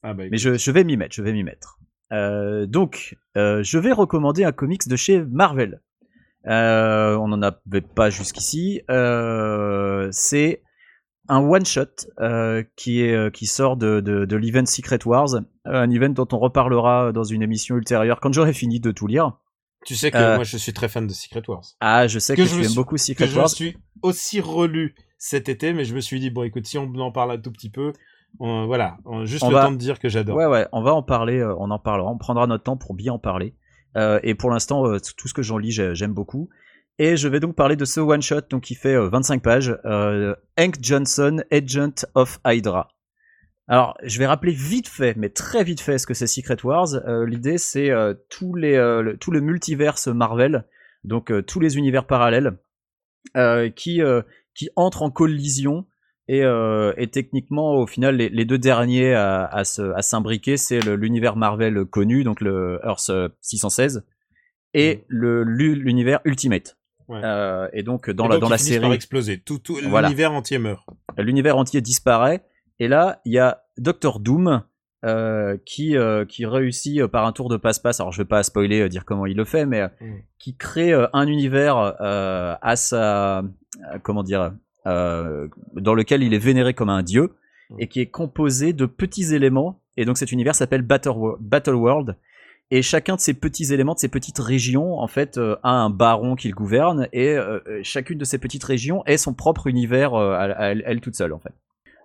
[0.04, 1.78] Ah bah, Mais je, je vais m'y mettre, je vais m'y mettre.
[2.12, 5.80] Donc, je vais recommander un comics de chez Marvel.
[6.44, 8.80] On n'en avait pas jusqu'ici.
[10.12, 10.62] C'est
[11.30, 11.84] un one shot
[12.20, 15.28] euh, qui est euh, qui sort de, de, de l'event Secret Wars,
[15.64, 19.38] un event dont on reparlera dans une émission ultérieure quand j'aurai fini de tout lire.
[19.86, 21.64] Tu sais que Euh, moi je suis très fan de Secret Wars.
[21.80, 23.38] Ah, je sais Que que, je tu me aimes suis- beaucoup Que Secret je me
[23.38, 23.48] Wars.
[23.48, 27.12] suis aussi relu cet été, mais je me suis dit bon écoute si on en
[27.12, 27.92] parle un tout petit peu,
[28.40, 30.36] on- voilà, on- juste On le va- temps de dire que j'adore.
[30.36, 32.94] Ouais, ouais, on va en parler, euh, on en parlera, on prendra notre temps pour
[32.94, 33.54] bien en parler.
[33.96, 36.48] Euh, et pour l'instant, euh, tout ce que j'en lis, j'ai- j'aime beaucoup.
[37.02, 39.74] Et je vais donc parler de ce one shot, donc qui fait euh, 25 pages,
[39.86, 42.88] euh, Hank Johnson, Agent of Hydra.
[43.68, 46.88] Alors, je vais rappeler vite fait, mais très vite fait, ce que c'est Secret Wars.
[47.06, 50.66] Euh, L'idée, c'est euh, euh, le- tout le multiverse Marvel,
[51.04, 52.58] donc euh, tous les univers parallèles,
[53.36, 54.20] euh, qui, euh,
[54.54, 55.86] qui entrent en collision
[56.28, 59.64] et, euh, et techniquement, au final, les, les deux derniers à, à
[60.02, 64.04] s'imbriquer, c'est l'univers Marvel connu, donc le Earth euh, 616,
[64.74, 66.76] et l'u- l'univers Ultimate.
[67.10, 67.20] Ouais.
[67.24, 69.38] Euh, et donc dans Et la donc, dans la par série, exploser.
[69.40, 70.08] Tout, tout Voilà.
[70.08, 70.86] l'univers entier meurt.
[71.18, 72.44] l'univers entier disparaît.
[72.78, 74.62] Et là, il y a Doctor Doom
[75.04, 78.00] euh, qui euh, qui réussit par un tour de passe-passe.
[78.00, 80.06] Alors je vais pas spoiler, dire comment il le fait, mais Mm.
[80.38, 83.42] qui crée un univers à sa
[84.02, 84.52] comment dire
[84.84, 87.32] dans lequel il est vénéré comme un dieu
[87.70, 87.76] Mm.
[87.80, 89.80] et qui est composé de petits éléments.
[89.96, 92.16] Et donc cet univers s'appelle Battle, Battle World.
[92.72, 95.90] Et chacun de ces petits éléments, de ces petites régions, en fait, euh, a un
[95.90, 100.14] baron qu'il gouverne, et euh, euh, chacune de ces petites régions est son propre univers
[100.14, 101.52] elle, toute seule, en fait.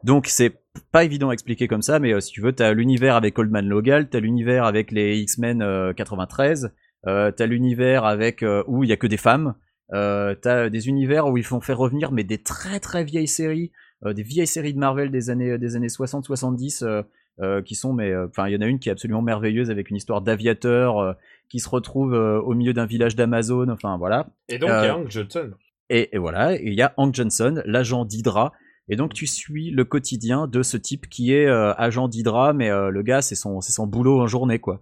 [0.03, 0.53] Donc c'est
[0.91, 3.67] pas évident à expliquer comme ça, mais si tu veux, t'as l'univers avec Old Man
[3.67, 6.71] Logal, t'as l'univers avec les X-Men euh, 93,
[7.07, 9.55] euh, t'as l'univers avec où il y a que des femmes,
[9.91, 13.71] t'as des univers où ils font faire revenir mais des très très vieilles séries,
[14.05, 17.03] des vieilles séries de Marvel des années des années 60-70,
[17.39, 19.69] euh, euh, qui sont, mais enfin, il y en a une qui est absolument merveilleuse
[19.69, 21.15] avec une histoire d'aviateur
[21.49, 23.69] qui se retrouve au milieu d'un village d'Amazon.
[23.69, 24.27] Enfin voilà.
[24.49, 25.51] Et donc il y a Hank Johnson.
[25.89, 28.53] Et, et voilà, il y a Hank Johnson, l'agent d'Hydra.
[28.87, 33.01] Et donc tu suis le quotidien de ce type qui est agent d'Hydra, mais le
[33.01, 34.81] gars c'est son c'est son boulot en journée quoi.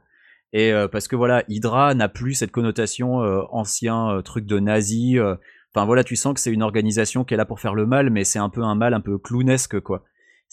[0.54, 3.16] Et parce que voilà, Hydra n'a plus cette connotation
[3.52, 5.18] ancien truc de nazi.
[5.20, 8.10] Enfin voilà, tu sens que c'est une organisation qui est là pour faire le mal,
[8.10, 10.04] mais c'est un peu un mal un peu clownesque quoi.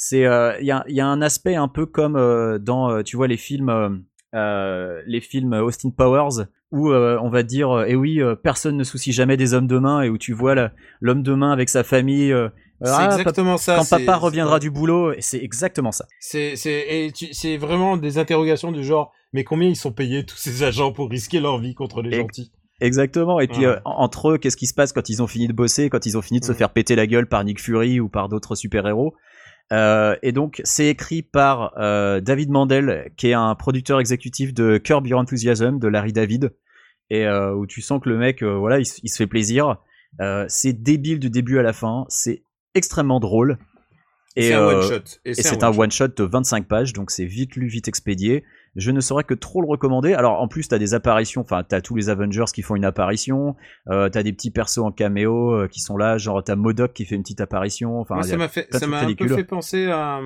[0.03, 2.15] C'est il y, a, y, a, un aspect un peu comme
[2.59, 8.21] dans tu vois les films les films Austin Powers où on va dire eh oui
[8.43, 10.55] personne ne soucie jamais des hommes de main et où tu vois
[11.03, 12.35] l'homme de main avec sa famille
[12.83, 13.77] c'est ah, exactement ça.
[13.77, 16.07] Quand papa reviendra du boulot, c'est exactement ça.
[16.19, 20.63] C'est c'est c'est vraiment des interrogations du genre mais combien ils sont payés tous ces
[20.63, 22.53] agents pour risquer leur vie contre les gentils?
[22.81, 23.41] Exactement.
[23.41, 25.91] Et puis euh, entre eux, qu'est-ce qui se passe quand ils ont fini de bosser,
[25.91, 28.29] quand ils ont fini de se faire péter la gueule par Nick Fury ou par
[28.29, 29.15] d'autres super-héros?
[29.73, 34.79] Euh, Et donc c'est écrit par euh, David Mandel, qui est un producteur exécutif de
[34.79, 36.53] Curb Your Enthusiasm de Larry David,
[37.11, 39.79] et où tu sens que le mec, voilà, il, se fait plaisir.
[40.47, 42.05] c'est débile du début à la fin.
[42.09, 42.45] C'est
[42.75, 43.59] extrêmement drôle.
[44.37, 45.19] Et c'est un one shot.
[45.25, 48.45] Et c'est un one shot de 25 pages, donc c'est vite lu, vite expédié.
[48.77, 50.15] Je ne saurais que trop le recommander.
[50.15, 53.57] Alors en plus, t'as des apparitions, enfin t'as tous les Avengers qui font une apparition,
[53.89, 57.05] euh, t'as des petits persos en caméo euh, qui sont là, genre t'as Modoc qui
[57.05, 57.99] fait une petite apparition.
[57.99, 60.21] Enfin, ça m'a fait, ça m'a un peu fait penser à,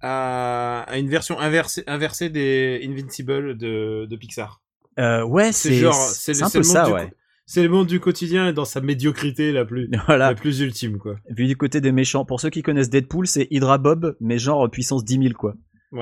[0.00, 4.62] à, une version inversée, inversée des Invincible de, de Pixar.
[4.98, 7.12] Euh, ouais, c'est genre, c'est un peu ça, ouais.
[7.46, 11.16] C'est le monde du quotidien dans sa médiocrité la plus, la plus ultime, quoi.
[11.28, 14.70] Vu du côté des méchants, pour ceux qui connaissent Deadpool, c'est Hydra Bob, mais genre
[14.70, 15.54] puissance 10 000, quoi.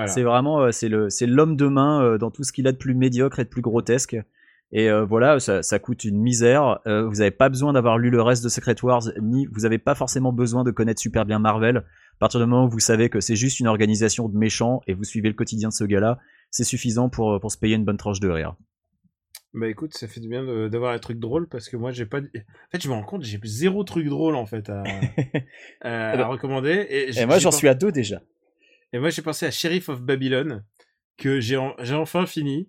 [0.07, 2.72] C'est vraiment euh, c'est le c'est l'homme de main euh, dans tout ce qu'il a
[2.72, 4.16] de plus médiocre et de plus grotesque.
[4.74, 6.80] Et euh, voilà, ça, ça, coûte une misère.
[6.86, 9.95] vous n'avez pas besoin d'avoir lu le reste de Secret Wars, ni vous n'avez pas
[9.95, 11.76] forcément besoin de connaître super bien Marvel.
[11.76, 14.95] À partir du moment où vous savez que c'est juste une organisation de méchants et
[14.95, 16.18] vous suivez le quotidien de ce gars-là,
[16.51, 18.57] c'est suffisant pour, pour se payer une bonne tranche de rire.
[19.53, 22.20] Bah écoute, ça fait du bien d'avoir un truc drôle parce que moi j'ai pas.
[22.20, 24.84] En fait, je me rends compte, j'ai zéro truc drôle en fait à,
[25.82, 26.86] à, à recommander.
[26.88, 28.22] Et, et moi j'en suis à deux déjà.
[28.93, 30.62] Et moi, j'ai pensé à Sheriff of Babylon,
[31.16, 32.68] que j'ai enfin fini.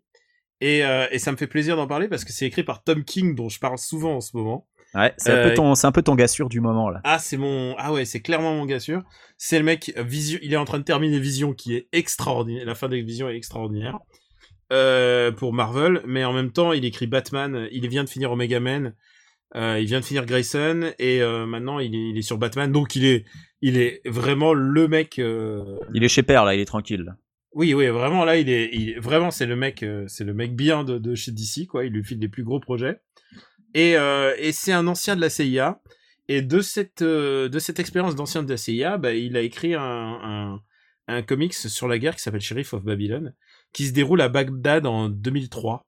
[0.62, 3.04] Et, euh, et, ça me fait plaisir d'en parler parce que c'est écrit par Tom
[3.04, 4.68] King, dont je parle souvent en ce moment.
[4.96, 7.02] Ouais, c'est un, peu euh, ton, un peu ton gars sûr du moment là.
[7.04, 9.02] Ah, c'est mon, ah ouais, c'est clairement mon gars sûr.
[9.38, 12.66] C'est le mec Vision, il est en train de terminer Vision, qui est extraordinaire.
[12.66, 14.00] La fin de Vision est extraordinaire
[14.72, 17.68] euh, pour Marvel, mais en même temps, il écrit Batman.
[17.72, 18.94] Il vient de finir Omega Man.
[19.56, 22.72] Euh, il vient de finir Grayson et euh, maintenant il est, il est, sur Batman.
[22.72, 23.26] Donc il est,
[23.62, 25.20] il est vraiment le mec.
[25.20, 25.78] Euh...
[25.94, 27.16] Il est chez Père là, il est tranquille.
[27.54, 30.84] Oui, oui, vraiment là, il est, il, vraiment c'est le mec, c'est le mec bien
[30.84, 31.86] de, de, chez DC quoi.
[31.86, 33.00] Il lui file les plus gros projets.
[33.76, 35.82] Et, et c'est un ancien de la CIA.
[36.30, 39.82] Et de cette, de cette expérience d'ancien de la CIA, bah, il a écrit un,
[39.84, 40.62] un,
[41.08, 43.34] un comics sur la guerre qui s'appelle Sheriff of Babylon,
[43.72, 45.86] qui se déroule à Bagdad en 2003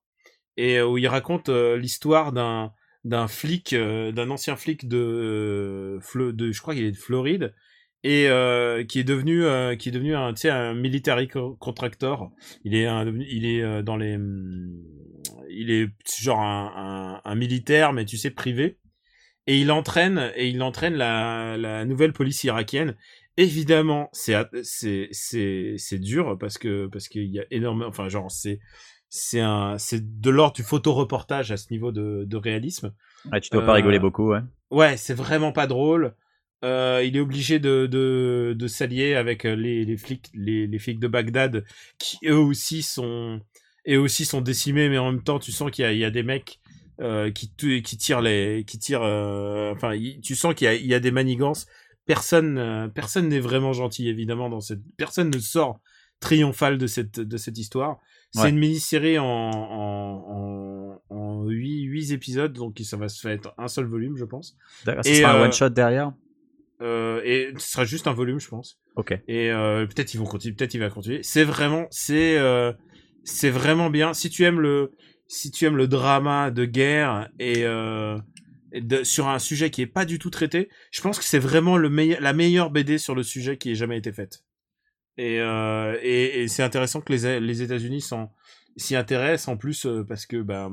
[0.57, 2.73] et où il raconte l'histoire d'un
[3.05, 7.53] d'un flic, euh, d'un ancien flic de, euh, de je crois qu'il est de Floride,
[8.03, 9.43] et euh, qui est devenu
[9.77, 12.31] qui est devenu un un military contractor.
[12.63, 12.87] Il est
[13.29, 14.17] il est dans les
[15.49, 15.89] il est
[16.19, 18.79] genre un, militaire mais tu sais privé.
[19.47, 22.95] Et il entraîne et il entraîne la, la nouvelle police irakienne.
[23.37, 28.31] Évidemment c'est c'est c'est c'est dur parce que parce qu'il y a énormément enfin genre
[28.31, 28.59] c'est
[29.15, 32.93] c'est un, c'est de l'ordre du photoreportage à ce niveau de, de réalisme.
[33.31, 34.41] Ouais, tu dois pas rigoler euh, beaucoup, ouais.
[34.71, 36.13] Ouais, c'est vraiment pas drôle.
[36.63, 40.99] Euh, il est obligé de, de, de s'allier avec les, les flics, les, les flics
[40.99, 41.63] de Bagdad,
[41.99, 43.39] qui eux aussi sont,
[43.85, 46.05] et aussi sont décimés, mais en même temps, tu sens qu'il y a, il y
[46.05, 46.59] a des mecs
[47.01, 50.87] euh, qui, qui tirent les, qui tirent, euh, enfin, tu sens qu'il y a, il
[50.87, 51.67] y a des manigances.
[52.05, 55.79] Personne, euh, personne n'est vraiment gentil, évidemment, dans cette, personne ne sort
[56.19, 57.99] triomphal de cette, de cette histoire.
[58.33, 63.31] C'est une mini-série en, en, en, en 8, 8, épisodes, donc ça va se faire
[63.31, 64.57] être un seul volume, je pense.
[64.85, 66.11] Ce et sera un one-shot derrière?
[66.81, 68.77] Euh, Et ce sera juste un volume, je pense.
[68.97, 69.17] Ok.
[69.29, 71.21] Et euh, peut-être ils vont continuer, peut-être il va continuer.
[71.23, 72.73] C'est vraiment, c'est, euh,
[73.23, 74.13] c'est vraiment bien.
[74.13, 74.91] Si tu aimes le,
[75.27, 78.17] si tu aimes le drama de guerre et, euh,
[78.73, 81.77] de, sur un sujet qui est pas du tout traité, je pense que c'est vraiment
[81.77, 84.43] le meilleur, la meilleure BD sur le sujet qui ait jamais été faite.
[85.17, 88.05] Et, euh, et, et c'est intéressant que les, les États-Unis
[88.77, 90.69] s'y intéressent en plus euh, parce que bah,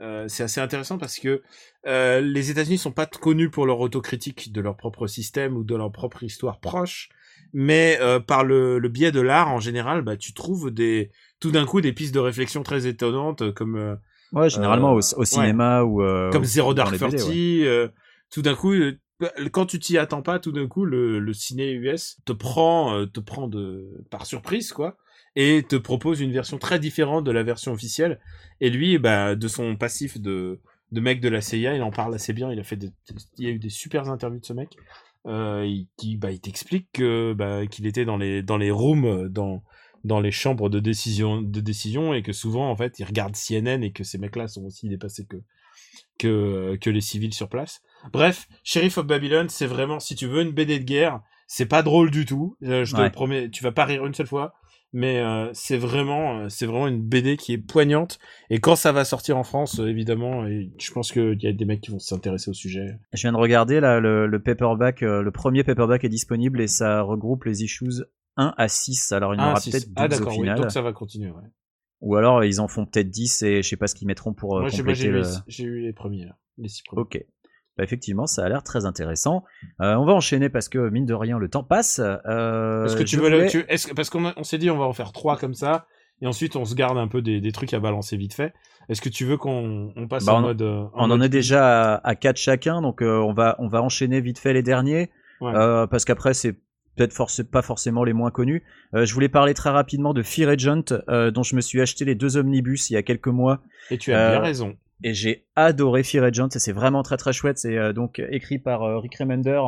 [0.00, 1.42] euh, c'est assez intéressant parce que
[1.86, 5.76] euh, les États-Unis sont pas connus pour leur autocritique de leur propre système ou de
[5.76, 7.10] leur propre histoire proche,
[7.52, 11.52] mais euh, par le, le, biais de l'art en général, bah, tu trouves des tout
[11.52, 13.98] d'un coup des pistes de réflexion très étonnantes comme
[14.32, 15.98] ouais généralement au, au, cinéma ou
[16.32, 17.64] comme Zero Dark Thirty.
[18.32, 18.74] tout d'un coup,
[19.52, 23.20] quand tu t'y attends pas, tout d'un coup, le, ciné US te prend, euh, te
[23.20, 24.96] prend de par surprise, quoi,
[25.36, 28.20] et te propose une version très différente de la version officielle.
[28.60, 30.60] Et lui, bah, de son passif de
[30.92, 32.50] mec de la CIA, il en parle assez bien.
[32.52, 32.78] Il a fait,
[33.38, 34.70] il y a eu des super interviews de ce mec.
[35.26, 39.28] Euh, il, qui, bah, il t'explique que bah, qu'il était dans les dans les rooms,
[39.28, 39.62] dans
[40.04, 43.82] dans les chambres de décision de décision et que souvent en fait il regarde CNN
[43.82, 45.26] et que ces mecs-là sont aussi dépassés
[46.18, 47.80] que que les civils sur place.
[48.12, 51.82] Bref, Sheriff of Babylon, c'est vraiment si tu veux une BD de guerre, c'est pas
[51.82, 52.56] drôle du tout.
[52.62, 54.54] Euh, je te le promets, tu vas pas rire une seule fois,
[54.92, 58.18] mais euh, c'est vraiment euh, c'est vraiment une BD qui est poignante
[58.50, 61.52] et quand ça va sortir en France euh, évidemment et je pense qu'il y a
[61.52, 62.86] des mecs qui vont s'intéresser au sujet.
[63.12, 67.02] Je viens de regarder là le, le paperback, le premier paperback est disponible et ça
[67.02, 68.04] regroupe les issues
[68.36, 69.12] 1 à 6.
[69.12, 70.60] Alors il y en aura si, peut-être 12 ah au d'accord, oui, final.
[70.60, 71.30] donc ça va continuer.
[71.30, 71.42] Ouais.
[72.00, 74.60] Ou alors ils en font peut-être 10 et je sais pas ce qu'ils mettront pour
[74.60, 75.22] Moi j'ai moi, j'ai compléter eu, le.
[75.22, 77.02] les- j'ai eu les premiers là, les six premiers.
[77.02, 77.24] Ok.
[77.76, 79.42] Bah, effectivement, ça a l'air très intéressant.
[79.80, 82.00] Euh, on va enchaîner parce que mine de rien, le temps passe.
[82.00, 84.58] Euh, Est-ce que tu veux le, voulais- tu- est-ce que, parce qu'on a- on s'est
[84.58, 85.86] dit on va en faire trois comme ça
[86.22, 88.54] et ensuite on se garde un peu des, des trucs à balancer vite fait.
[88.88, 91.28] Est-ce que tu veux qu'on on passe Bah, en on- mode euh, On en est
[91.28, 94.62] déjà à, à 4 chacun, donc euh, on va on va enchaîner vite fait les
[94.62, 95.10] derniers,
[95.40, 95.52] Ouais.
[95.90, 96.52] parce qu'après c'est
[96.96, 98.62] peut-être forc- pas forcément les moins connus.
[98.94, 102.04] Euh, je voulais parler très rapidement de Fear Agent, euh, dont je me suis acheté
[102.04, 104.76] les deux omnibus il y a quelques mois, et tu as bien raison.
[105.06, 107.58] Et j'ai adoré Fear Agent, c'est vraiment très très chouette.
[107.58, 109.60] C'est euh, donc écrit par euh, Rick Remender,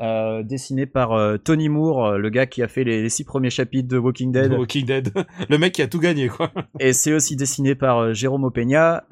[0.00, 1.10] euh, dessiné par
[1.44, 4.50] Tony Moore, le gars qui a fait les, les six premiers chapitres de Walking Dead.
[4.50, 5.12] The Walking Dead,
[5.48, 6.50] le mec qui a tout gagné quoi.
[6.80, 9.04] Et c'est aussi dessiné par Jérôme Opeña.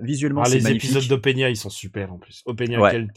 [0.00, 2.42] Visuellement, Ah, c'est les épisodes d'Opeña ils sont super en plus.
[2.46, 2.90] Opeña Ouais.
[2.90, 3.08] quel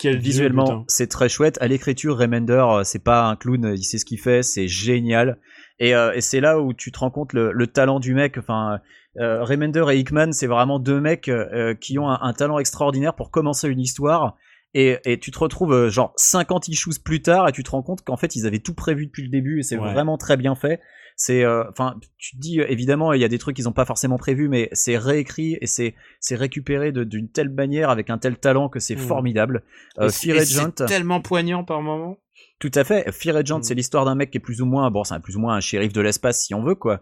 [0.00, 1.56] quel Visuellement, c'est très chouette.
[1.60, 5.38] À l'écriture, Remender, c'est pas un clown, il sait ce qu'il fait, c'est génial.
[5.78, 8.36] Et, et c'est là où tu te rends compte le, le talent du mec.
[8.38, 8.80] Enfin,
[9.18, 13.14] euh, Remender et Hickman, c'est vraiment deux mecs euh, qui ont un, un talent extraordinaire
[13.14, 14.36] pour commencer une histoire.
[14.76, 17.82] Et, et tu te retrouves euh, genre 50 issues plus tard et tu te rends
[17.82, 19.92] compte qu'en fait ils avaient tout prévu depuis le début et c'est Ouais.
[19.92, 20.80] vraiment très bien fait.
[21.16, 23.72] C'est, euh, enfin, tu te dis euh, évidemment il y a des trucs qu'ils ont
[23.72, 28.18] pas forcément prévus, mais c'est réécrit et c'est c'est récupéré d'une telle manière avec un
[28.18, 28.98] tel talent que c'est Mm.
[28.98, 29.62] formidable.
[30.00, 32.18] Euh, c'est- tellement poignant par moment.
[32.58, 33.12] tout à fait.
[33.12, 33.62] Fear Agent, Mm.
[33.62, 35.60] c'est l'histoire d'un mec qui est plus ou moins, bon, c'est plus ou moins un
[35.60, 37.00] shérif de l'espace si on veut, quoi.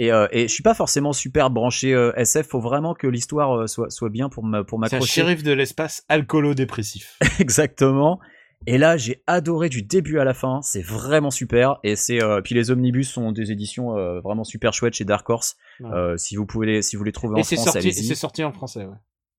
[0.00, 2.48] Et, euh, et je suis pas forcément super branché euh, SF.
[2.48, 5.20] Faut vraiment que l'histoire euh, soit soit bien pour pour C'est un m'accrocher.
[5.20, 7.18] shérif de l'espace alcoolo-dépressif.
[7.38, 8.18] Exactement.
[8.66, 10.60] Et là, j'ai adoré du début à la fin.
[10.62, 11.80] C'est vraiment super.
[11.84, 15.28] Et c'est euh, puis les omnibus sont des éditions euh, vraiment super chouettes chez Dark
[15.28, 15.56] Horse.
[15.80, 15.90] Ouais.
[15.90, 18.42] Euh, si vous pouvez les si vous les trouvez et en France, sorti, c'est sorti
[18.42, 18.86] en français.
[18.86, 18.96] Ouais.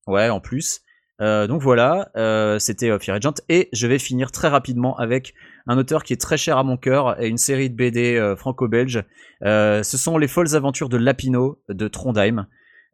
[0.07, 0.81] Ouais, en plus.
[1.21, 3.35] Euh, donc voilà, euh, c'était euh, Fear Agent.
[3.47, 5.33] Et je vais finir très rapidement avec
[5.67, 9.03] un auteur qui est très cher à mon cœur et une série de BD franco-belge.
[9.43, 12.47] Ce sont les folles aventures de Lapino de Trondheim.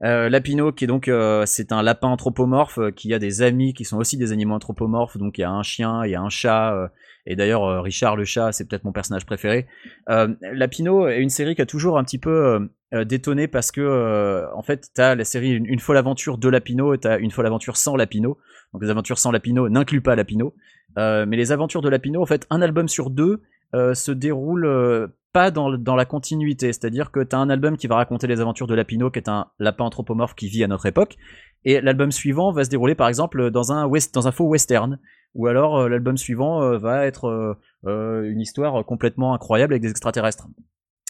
[0.03, 1.09] Euh, Lapino, qui est donc
[1.45, 5.17] c'est un lapin anthropomorphe qui a des amis qui sont aussi des animaux anthropomorphes.
[5.17, 6.91] Donc il y a un chien, il y a un chat.
[7.27, 9.67] Et d'ailleurs euh, Richard le chat, c'est peut-être mon personnage préféré.
[10.09, 14.47] Euh, Lapino est une série qui a toujours un petit peu euh, détonné parce que
[14.55, 17.45] en fait t'as la série une, une folle aventure de Lapino et t'as une folle
[17.45, 18.37] aventure sans Lapino.
[18.73, 20.55] Donc les aventures sans Lapino n'incluent pas Lapino.
[20.95, 25.69] Mais les aventures de Lapino, en fait, un album sur deux se déroule pas dans,
[25.69, 26.73] la continuité.
[26.73, 29.45] C'est-à-dire que t'as un album qui va raconter les aventures de Lapino, qui est un
[29.59, 31.17] lapin anthropomorphe qui vit à notre époque,
[31.65, 34.97] et l'album suivant va se dérouler par exemple dans un faux western,
[35.37, 39.91] ou alors euh, l'album suivant euh, va être euh, une histoire complètement incroyable avec des
[39.91, 40.47] extraterrestres.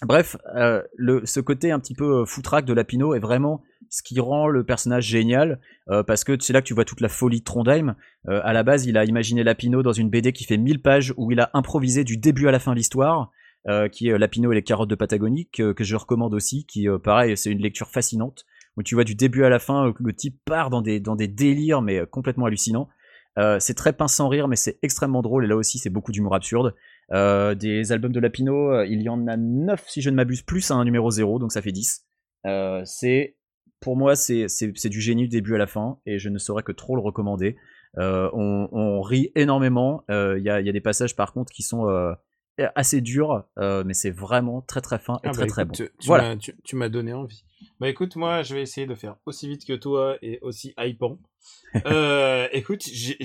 [0.06, 4.64] Bref, ce côté un petit peu foutraque de Lapino est vraiment ce qui rend le
[4.64, 5.60] personnage génial,
[6.06, 7.96] parce que c'est là que tu vois toute la folie de Trondheim.
[8.30, 11.16] Euh, à la base, il a imaginé Lapino dans une BD qui fait 1000 pages,
[11.18, 13.32] où il a improvisé du début à la fin l'histoire,
[13.92, 17.50] qui est Lapino et les carottes de Patagonie, que, je recommande aussi, qui, pareil, c'est
[17.50, 18.46] une lecture fascinante,
[18.78, 21.28] où tu vois du début à la fin, le type part dans des, dans des
[21.28, 22.88] délires, mais complètement hallucinants.
[23.38, 26.12] Euh, c'est très pince sans rire, mais c'est extrêmement drôle, et là aussi, c'est beaucoup
[26.12, 26.74] d'humour absurde.
[27.12, 30.42] Euh, des albums de Lapino, euh, il y en a 9 si je ne m'abuse,
[30.42, 32.06] plus un numéro 0, donc ça fait 10.
[32.46, 33.36] Euh, c'est
[33.80, 34.48] pour moi c'est
[34.90, 37.56] du génie du début à la fin et je ne saurais que trop le recommander.
[37.98, 40.04] On, on rit énormément.
[40.10, 41.86] Il y, a, il y a des passages par contre qui sont
[42.76, 45.78] assez durs, euh, mais c'est vraiment très très fin et Ah très bah très écoute,
[45.80, 45.86] bon.
[45.86, 46.30] Tu, tu Voilà.
[46.30, 47.44] m'as- tu, tu m'as donné envie.
[47.80, 51.20] Bah écoute, moi je vais essayer de faire aussi vite que toi et aussi hypant.
[51.86, 53.18] euh, écoute, j'ai,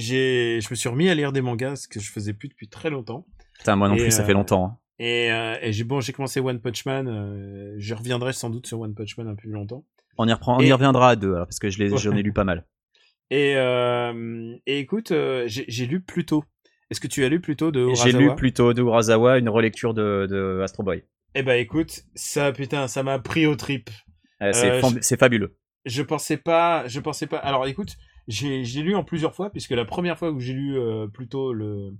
[0.60, 2.90] je me suis remis à lire des mangas, ce que je faisais plus depuis très
[2.90, 3.26] longtemps.
[3.58, 4.64] Putain, moi non Et, plus, ça euh, fait longtemps.
[4.64, 4.78] hein.
[4.98, 7.08] Et, euh, et j'ai bon, j'ai commencé One Punch Man.
[7.08, 9.84] euh, je reviendrai sans doute sur One Punch Man un peu plus longtemps.
[10.18, 11.96] On y reprend, on et- y reviendra à deux, alors, parce que je Ouais.
[11.98, 12.66] j'en ai lu pas mal.
[13.30, 16.44] Et, euh, et écoute, euh, j'ai, lu Pluto.
[16.90, 20.26] Est-ce que tu as lu Pluto de J'ai lu plutôt de Urasawa une relecture de,
[20.28, 21.02] de Astro Boy.
[21.34, 23.88] Eh bah écoute, ça putain, ça m'a pris au trip.
[24.42, 25.56] Euh, c'est Euh, je- c'est fabuleux.
[25.86, 27.38] je pensais pas, je pensais pas.
[27.38, 27.96] Alors écoute,
[28.28, 31.52] j'ai j'ai lu en plusieurs fois puisque la première fois où j'ai lu euh, plutôt
[31.52, 31.94] le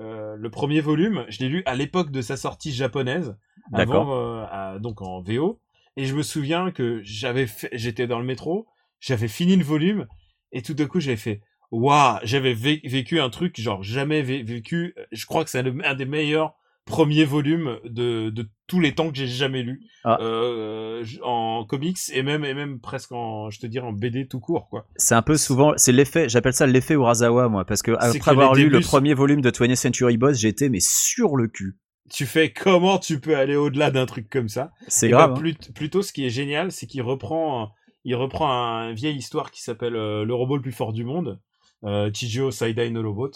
[0.00, 3.36] euh, le premier volume, je l'ai lu à l'époque de sa sortie japonaise,
[3.80, 5.60] avant euh, à- donc en VO.
[5.96, 8.66] Et je me souviens que j'avais j'étais dans le métro,
[9.00, 10.06] j'avais fini le volume
[10.52, 11.40] et tout d'un coup j'avais fait
[11.72, 14.94] waouh, j'avais vé- vécu un truc genre jamais vé- vécu.
[15.12, 16.54] Je crois que c'est un des meilleurs
[16.88, 20.18] premiers volumes de, de tous les temps que j'ai jamais lu Ah.
[20.20, 24.40] euh, en comics et même et même presque en je te dirais en BD tout
[24.40, 24.86] court quoi.
[24.96, 28.30] C'est un peu souvent, c'est l'effet, j'appelle ça l'effet Urasawa, moi, parce que après que
[28.30, 31.76] avoir lu le premier volume de 20th Century Boys, j'étais mais sur le cul.
[32.10, 34.70] Tu fais comment tu peux aller au-delà d'un truc comme ça?
[34.88, 35.30] C'est grave.
[35.32, 35.40] bah, hein.
[35.40, 37.70] plut- plutôt, ce qui est génial, c'est qu'il reprend,
[38.04, 41.04] il reprend un- une vieille histoire qui s'appelle euh, Le robot le plus fort du
[41.04, 41.38] monde,
[41.84, 43.32] euh, Chijio Saidai no Robot.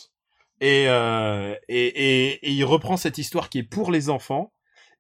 [0.65, 4.53] Et, euh, et, et, et il reprend cette histoire qui est pour les enfants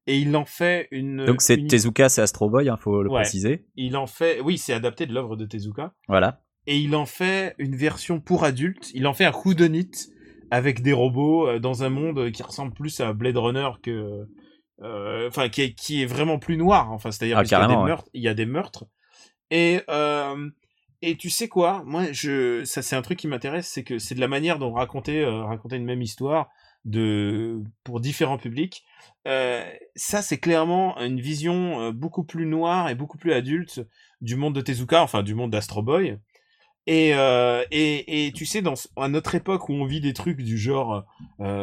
[0.09, 1.25] et il en fait une.
[1.25, 3.23] Donc c'est une- Tezuka, c'est Astro Boy, hein, faut le Ouais.
[3.23, 3.65] préciser.
[3.77, 5.95] Il en fait, oui, c'est adapté de l'œuvre de Tezuka.
[6.09, 6.41] Voilà.
[6.67, 8.91] Et il en fait une version pour adultes.
[8.95, 9.91] Il en fait un whodunit
[10.51, 14.27] avec des robots euh, dans un monde qui ressemble plus à Blade Runner que,
[14.83, 16.91] euh, enfin, qui est, qui est vraiment plus noir.
[16.91, 17.97] Enfin, c'est-à-dire Ah, qu'il y a des carrément, ouais.
[18.15, 18.85] y a des meurtres.
[19.53, 20.49] Et euh,
[21.03, 24.14] et tu sais quoi, moi, je, ça c'est un truc qui m'intéresse, c'est que c'est
[24.14, 26.48] de la manière dont raconter euh, raconter une même histoire
[26.84, 28.84] de pour différents publics.
[29.26, 29.64] Euh,
[29.96, 33.80] ça, c'est clairement une vision euh, beaucoup plus noire et beaucoup plus adulte
[34.20, 36.18] du monde de Tezuka, enfin du monde d'Astro Boy.
[36.86, 40.59] Et, et, et tu sais, dans, à notre époque où on vit des trucs du
[40.59, 41.05] genre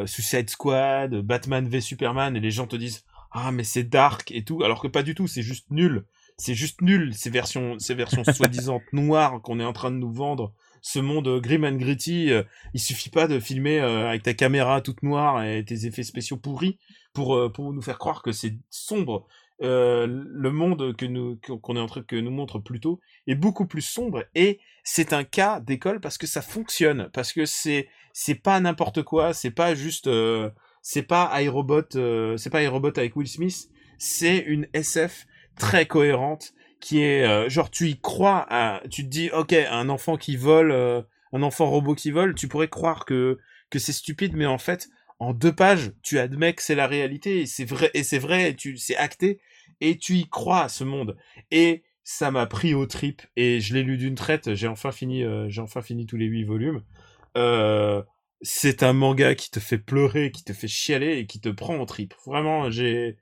[0.05, 4.45] Suicide Squad, Batman v Superman, et les gens te disent Ah, mais c'est dark et
[4.45, 6.05] tout, alors que pas du tout, c'est juste nul.
[6.39, 10.11] C'est juste nul, ces versions, ces versions soi-disant noires qu'on est en train de nous
[10.11, 10.53] vendre.
[10.81, 14.33] Ce monde euh, grim and gritty, euh, il suffit pas de filmer euh, avec ta
[14.33, 16.79] caméra toute noire et tes effets spéciaux pourris
[17.13, 19.27] pour, euh, pour nous faire croire que c'est sombre.
[19.61, 23.81] Le monde que nous qu'on est en train que nous montre plutôt est beaucoup plus
[23.81, 28.57] sombre et c'est un cas d'école parce que ça fonctionne parce que c'est c'est pas
[28.61, 30.09] n'importe quoi c'est pas juste
[30.81, 31.89] c'est pas iRobot
[32.37, 33.67] c'est pas iRobot avec Will Smith
[33.97, 35.27] c'est une SF
[35.59, 39.89] très cohérente qui est euh, genre tu y crois à, tu te dis ok un
[39.89, 41.01] enfant qui vole euh,
[41.33, 43.37] un enfant robot qui vole tu pourrais croire que
[43.69, 44.89] que c'est stupide mais en fait
[45.19, 48.55] en deux pages tu admets que c'est la réalité et c'est vrai et c'est vrai
[48.55, 49.39] tu c'est acté
[49.81, 51.15] et tu y crois à ce monde.
[51.51, 55.23] Et ça m'a pris au trip et je l'ai lu d'une traite j'ai enfin fini
[55.23, 56.81] euh, j'ai enfin fini tous les huit volumes.
[58.41, 61.77] C'est un manga qui te fait pleurer qui te fait chialer et qui te prend
[61.77, 63.17] au trip vraiment j'ai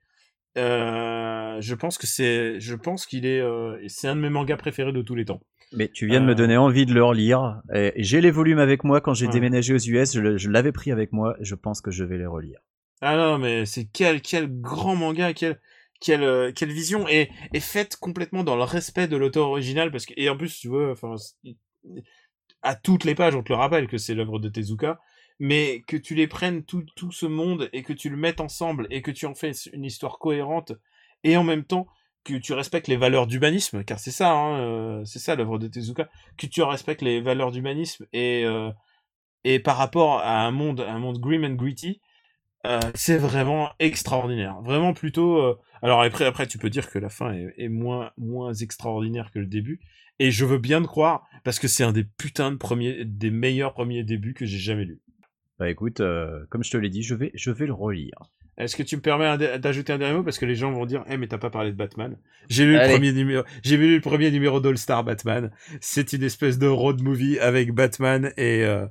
[0.57, 4.91] je pense que c'est je pense qu'il est euh, c'est un de mes mangas préférés
[4.91, 5.41] de tous les temps
[5.73, 6.29] Mais tu viens de Euh.
[6.29, 7.61] me donner envie de le relire.
[7.97, 9.33] J'ai les volumes avec moi quand j'ai Ouais.
[9.33, 11.35] déménagé aux US, je, l'avais pris avec moi.
[11.41, 12.59] Je pense que je vais les relire.
[13.01, 15.59] Ah non, mais c'est quel, quel grand manga, quel,
[15.99, 20.05] quelle, euh, quelle vision, et, et faite complètement dans le respect de l'auteur original, parce
[20.07, 21.15] que, et en plus, tu vois, enfin,
[22.63, 24.99] à toutes les pages, on te le rappelle que c'est l'œuvre de Tezuka,
[25.39, 28.87] mais que tu les prennes tout, tout ce monde et que tu le mettes ensemble
[28.89, 30.73] et que tu en fais une histoire cohérente
[31.23, 31.87] et en même temps
[32.23, 35.67] que tu respectes les valeurs d'humanisme, car c'est ça, hein, euh, c'est ça l'œuvre de
[35.67, 38.69] Tezuka, que tu respectes les valeurs d'humanisme et, euh,
[39.43, 42.01] et par rapport à un monde, un monde grim and gritty,
[42.65, 44.61] euh, c'est vraiment extraordinaire.
[44.61, 45.37] Vraiment plutôt.
[45.37, 49.31] euh, Alors après, après, tu peux dire que la fin est, est moins, moins extraordinaire
[49.31, 49.79] que le début.
[50.19, 53.29] Et je veux bien te croire parce que c'est un des putains de premiers, des
[53.31, 54.99] meilleurs premiers débuts que j'ai jamais lu.
[55.59, 58.17] Bah écoute, euh, comme je te l'ai dit, je vais, je vais le relire.
[58.57, 60.23] Est-ce que tu me permets d'ajouter un dernier mot?
[60.23, 62.17] Parce que les gens vont dire, eh mais t'as pas parlé de Batman.
[62.49, 62.93] J'ai lu le Allez.
[62.93, 65.51] premier numéro, j'ai lu le premier numéro d'All Star Batman.
[65.79, 68.87] C'est une espèce de road movie avec Batman et euh,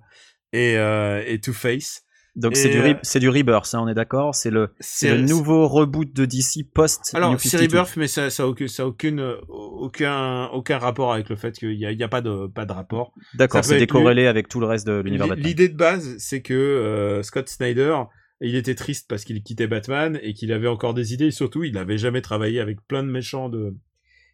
[0.52, 2.04] et euh, et Two Face.
[2.37, 4.34] Donc c'est du, euh, c'est du Rebirth, hein, on est d'accord?
[4.34, 7.64] C'est le, c'est le nouveau reboot de DC post Alors, c'est 52.
[7.78, 11.87] Rebirth, mais ça, ça ça aucune, euh, aucun, aucun rapport avec le fait qu'il y
[11.87, 13.12] a, y a pas de, pas de rapport.
[13.34, 15.47] D'accord, c'est décorrélé avec tout le reste de l'univers Batman.
[15.47, 17.97] L'idée de base, c'est que euh, Scott Snyder,
[18.43, 21.26] il était triste parce qu'il quittait Batman et qu'il avait encore des idées.
[21.26, 23.74] Et surtout, il n'avait jamais travaillé avec plein de méchants de.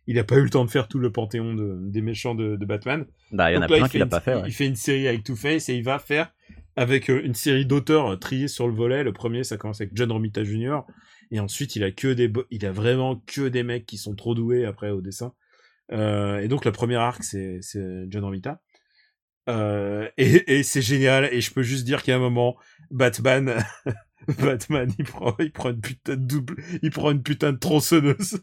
[0.08, 2.56] Il n'a pas eu le temps de faire tout le panthéon de, des méchants de,
[2.56, 3.06] de Batman.
[3.30, 4.34] Bah, il y en a plein il qu'il fait a une- pas fait.
[4.34, 4.42] ouais.
[4.46, 6.32] Il fait une série avec Two-Face et il va faire
[6.76, 9.04] avec euh, une série d'auteurs euh, triés sur le volet.
[9.04, 10.80] Le premier, ça commence avec John Romita Jr.
[11.30, 14.34] Et ensuite, il a que des, il a vraiment que des mecs qui sont trop
[14.34, 15.34] doués après au dessin.
[15.92, 17.60] Euh, et donc, le premier arc, c'est,
[18.08, 18.60] John Romita.
[19.48, 21.28] Euh, et, et c'est génial.
[21.32, 22.56] Et je peux juste dire qu'à un moment,
[22.90, 23.64] Batman,
[24.38, 28.42] Batman, il prend, il prend une putain de double, il prend une putain de tronçonneuse.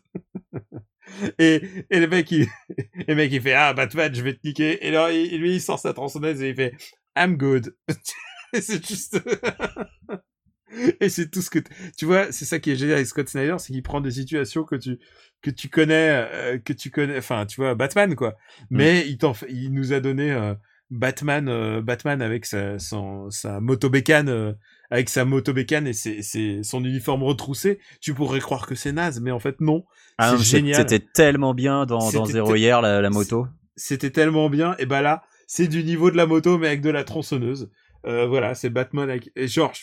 [1.40, 2.48] Et, et le mec, il,
[3.08, 4.86] le mec, il fait, ah, Batman, je vais te niquer.
[4.86, 6.76] Et là, lui, il sort sa tronçonneuse et il fait,
[7.18, 7.76] I'm good.
[8.54, 9.22] c'est juste,
[11.02, 11.60] et c'est tout ce que,
[11.98, 14.64] tu vois, c'est ça qui est génial avec Scott Snyder, c'est qu'il prend des situations
[14.64, 15.00] que tu,
[15.42, 18.36] que tu connais, euh, que tu connais, enfin, tu vois, Batman, quoi.
[18.70, 20.54] Mais il t'en il nous a donné, euh,
[20.92, 24.54] Batman, euh, Batman avec sa, son, sa motobécane, euh,
[24.92, 29.20] avec sa motobécane et ses, ses- son uniforme retroussé, tu pourrais croire que c'est naze,
[29.22, 29.86] mais en fait non.
[30.18, 30.90] Ah, c'est génial.
[30.90, 33.48] C'était tellement bien dans, dans te- hier, la, la moto.
[33.76, 34.76] C'était tellement bien.
[34.80, 37.72] Et bah là, c'est du niveau de la moto, mais avec de la tronçonneuse.
[38.06, 39.32] Euh, voilà, c'est Batman avec.
[39.36, 39.74] Et genre,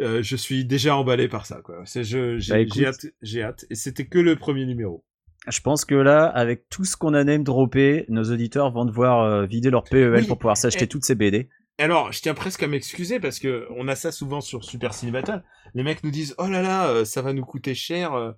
[0.00, 1.82] euh, je suis déjà emballé par ça, quoi.
[1.84, 3.64] C'est, je, j'ai, Bah, j'ai hâte, j'ai hâte.
[3.68, 5.04] Et c'était que le premier numéro.
[5.48, 9.22] Je pense que là, avec tout ce qu'on a name droppé, nos auditeurs vont devoir
[9.24, 10.26] euh, vider leur PEL Oui.
[10.26, 11.48] pour pouvoir s'acheter Et- toutes ces BD.
[11.78, 15.10] Alors, je tiens presque à m'excuser parce que on a ça souvent sur Super Ciné
[15.10, 15.42] Battle.
[15.74, 18.34] Les mecs nous disent oh là là, ça va nous coûter cher,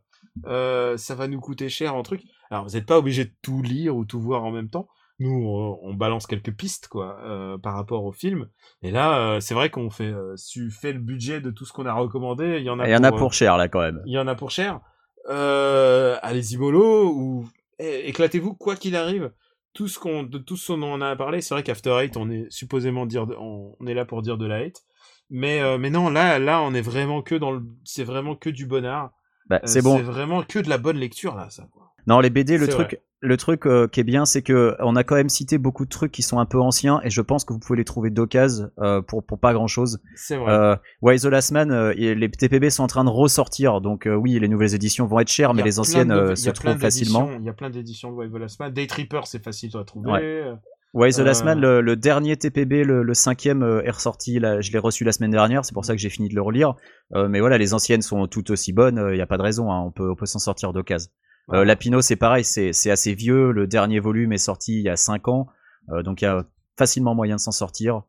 [0.47, 2.23] euh, ça va nous coûter cher en truc.
[2.51, 4.89] Alors, vous n'êtes pas obligé de tout lire ou tout voir en même temps.
[5.21, 8.49] Nous, on, on balance quelques pistes quoi euh, par rapport au film.
[8.83, 11.65] Et là, euh, c'est vrai qu'on fait, euh, si tu fais le budget de tout
[11.65, 12.87] ce qu'on a recommandé, il y en a.
[12.89, 14.01] Il y en a euh, pour cher là quand même.
[14.07, 14.81] il y en a pour cher.
[15.29, 17.49] Euh, allez-y mollo ou
[17.79, 19.33] éclatez-vous quoi qu'il arrive.
[19.75, 22.31] Tout ce qu'on, de tout ce dont on a parlé, c'est vrai qu'After Eight, on
[22.31, 24.83] est supposément dire, de- on, on est là pour dire de la hate.
[25.31, 28.49] Mais, euh, mais non, là, là, on est vraiment que dans le, c'est vraiment que
[28.51, 29.11] du bonheur.
[29.47, 29.97] Bah, Euh, c'est bon.
[29.99, 31.69] C'est vraiment que de la bonne lecture là, ça.
[32.07, 35.03] Non, les BD, le truc, le truc euh, qui est bien, c'est que on a
[35.05, 37.53] quand même cité beaucoup de trucs qui sont un peu anciens et je pense que
[37.53, 39.99] vous pouvez les trouver d'occasion euh, pour pour pas grand chose.
[40.15, 40.53] C'est vrai.
[40.53, 44.15] Euh, Why the Last Man, euh, les TPB sont en train de ressortir, donc euh,
[44.15, 47.29] oui, les nouvelles éditions vont être chères, mais les anciennes de- euh, se trouvent facilement.
[47.39, 48.73] Il y a plein d'éditions de Wave of Last Man.
[48.73, 50.11] Day Tripper, c'est facile à trouver.
[50.11, 50.53] Ouais.
[50.95, 54.39] Why the Last Euh, Man, le, le dernier TPB, le, le cinquième euh, est ressorti,
[54.39, 56.41] là, je l'ai reçu la semaine dernière, c'est pour ça que j'ai fini de le
[56.41, 56.75] relire.
[57.15, 59.71] Euh, mais voilà, les anciennes sont tout aussi bonnes, il n'y a pas de raison,
[59.71, 61.11] hein, on peut, on peut s'en sortir d'occasion.
[61.53, 64.97] Euh, Lapino, c'est pareil, c'est assez vieux, le dernier volume est sorti il y a
[64.97, 65.49] 5 ans,
[65.91, 66.47] euh, donc il y a
[66.77, 68.03] facilement moyen de s'en sortir.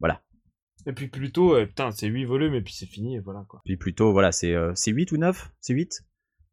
[0.00, 0.22] Voilà.
[0.86, 3.60] Et puis plutôt, euh, putain, c'est 8 volumes et puis c'est fini, et voilà quoi.
[3.64, 6.02] Puis plutôt, voilà, c'est euh, c'est 8 ou 9 C'est 8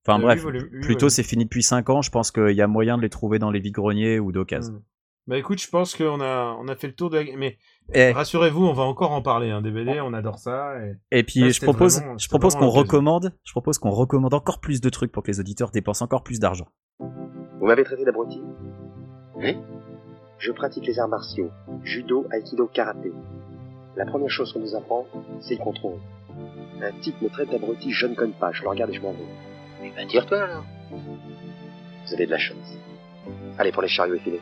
[0.05, 1.09] Enfin Euh, bref, huit volumes, huit plutôt volumes.
[1.09, 3.51] c'est fini depuis 5 ans, je pense qu'il y a moyen de les trouver dans
[3.51, 4.73] les vides-greniers ou d'occasion.
[4.73, 4.83] Hmm.
[5.27, 7.35] Bah écoute, je pense qu'on a, on a fait le tour de la...
[7.35, 7.57] Mais
[7.93, 10.73] Et, rassurez-vous, on va encore en parler, hein, des BD, on adore ça.
[10.83, 11.19] Et...
[11.19, 14.59] et puis Là, je propose, vraiment- je propose qu'on recommande, je propose qu'on recommande encore
[14.59, 16.67] plus de trucs pour que les auditeurs dépensent encore plus d'argent.
[16.99, 18.41] Vous m'avez traité d'abruti?
[19.35, 19.57] Oui
[20.37, 21.49] Je pratique les arts martiaux,
[21.83, 23.11] judo, aikido, karaté.
[23.95, 25.05] La première chose qu'on nous apprend,
[25.39, 25.99] c'est le contrôle.
[26.81, 29.11] Un type me traite d'abruti, je ne connais pas, je le regarde et je m'en
[29.13, 29.25] vais.
[29.83, 30.65] Eh ben, tire-toi alors.
[30.91, 32.77] Vous avez de la chance.
[33.57, 34.41] Allez pour les chariots effilés.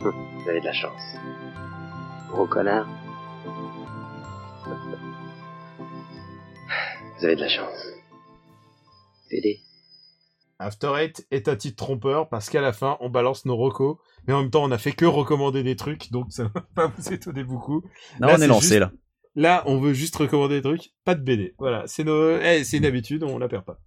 [0.00, 1.16] Vous avez de la chance.
[2.30, 2.86] Gros connard.
[7.18, 7.86] Vous avez de la chance.
[9.30, 9.60] PD.
[10.58, 13.96] After Eight est un titre trompeur parce qu'à la fin, on balance nos recos,
[14.26, 16.86] mais en même temps, on a fait que recommander des trucs, donc ça va pas
[16.96, 17.82] vous étonner beaucoup.
[18.20, 18.92] Là, Là, on est lancé juste- là.
[19.38, 21.54] Là, on veut juste recommander des trucs, pas de BD.
[21.58, 22.38] Voilà, c'est nos...
[22.38, 23.78] eh, c'est une habitude, on la perd pas.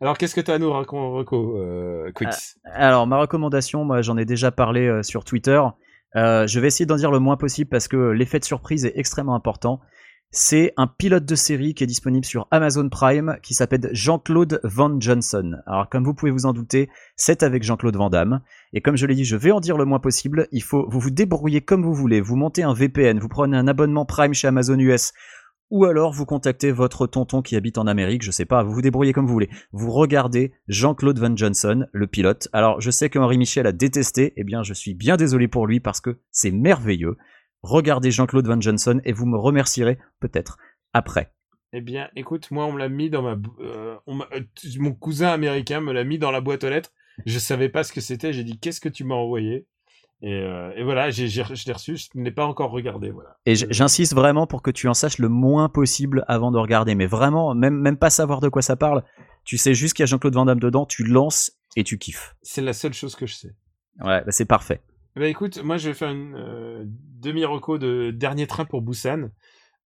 [0.00, 2.56] Alors, qu'est-ce que t'as à nous, raconter, Reco, euh, Quicks?
[2.64, 5.60] Alors ma recommandation, moi j'en ai déjà parlé euh, sur Twitter.
[6.16, 8.92] Euh, je vais essayer d'en dire le moins possible parce que l'effet de surprise est
[8.96, 9.80] extrêmement important.
[10.34, 14.98] C'est un pilote de série qui est disponible sur Amazon Prime qui s'appelle Jean-Claude Van
[14.98, 15.58] Johnson.
[15.66, 18.40] Alors comme vous pouvez vous en douter, c'est avec Jean-Claude Van Damme.
[18.72, 20.48] Et comme je l'ai dit, je vais en dire le moins possible.
[20.50, 22.22] Il faut vous vous débrouiller comme vous voulez.
[22.22, 25.12] Vous montez un VPN, vous prenez un abonnement Prime chez Amazon US.
[25.72, 28.82] Ou alors vous contactez votre tonton qui habite en Amérique, je sais pas, vous vous
[28.82, 29.48] débrouillez comme vous voulez.
[29.72, 32.48] Vous regardez Jean-Claude Van Johnson, le pilote.
[32.52, 35.66] Alors je sais que Henri Michel a détesté, eh bien je suis bien désolé pour
[35.66, 37.16] lui parce que c'est merveilleux.
[37.62, 40.58] Regardez Jean-Claude Van Johnson et vous me remercierez peut-être
[40.92, 41.32] après.
[41.72, 43.38] Eh bien, écoute, moi, on me l'a mis dans ma...
[43.60, 44.40] euh, euh,
[44.78, 46.92] mon cousin américain me l'a mis dans la boîte aux lettres.
[47.24, 49.66] Je savais pas ce que c'était, j'ai dit, qu'est-ce que tu m'as envoyé?
[50.22, 53.10] Et, euh, et voilà, j'ai, j'ai, je l'ai reçu, je ne l'ai pas encore regardé,
[53.10, 53.36] voilà.
[53.44, 56.94] Et j- j'insiste vraiment pour que tu en saches le moins possible avant de regarder.
[56.94, 59.02] Mais vraiment, même, même pas savoir de quoi ça parle.
[59.44, 62.34] Tu sais juste qu'il y a Jean-Claude Van Damme dedans, tu lances et tu kiffes.
[62.42, 63.54] C'est la seule chose que je sais.
[64.00, 64.80] Ouais, bah, c'est parfait.
[65.14, 69.28] Bah écoute, moi je vais faire une euh, demi-reco de dernier train pour Busan.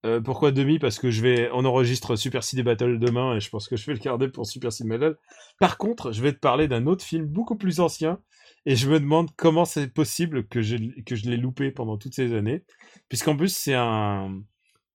[0.04, 0.78] Euh, pourquoi demi?
[0.78, 3.86] Parce que je vais, on enregistre Super City Battle demain et je pense que je
[3.86, 5.16] vais le garder pour Super City Battle.
[5.58, 8.20] Par contre, je vais te parler d'un autre film beaucoup plus ancien
[8.66, 12.14] et je me demande comment c'est possible que je, que je l'ai loupé pendant toutes
[12.14, 12.64] ces années.
[13.08, 14.42] Puisqu'en plus c'est un,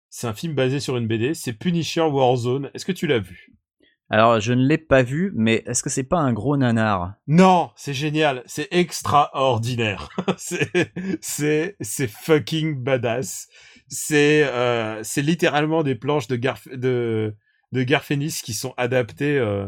[0.09, 2.69] c'est un film basé sur une BD, c'est Punisher Warzone.
[2.73, 3.53] Est-ce que tu l'as vu?
[4.13, 7.13] Alors, je ne l'ai pas vu, mais est-ce que c'est pas un gros nanar?
[7.27, 10.09] Non, c'est génial, c'est extraordinaire.
[10.41, 11.77] c'est
[12.09, 13.47] fucking badass.
[13.87, 17.37] C'est euh, c'est littéralement des planches de Garf de
[17.71, 19.65] de Garfénis qui sont adaptées euh,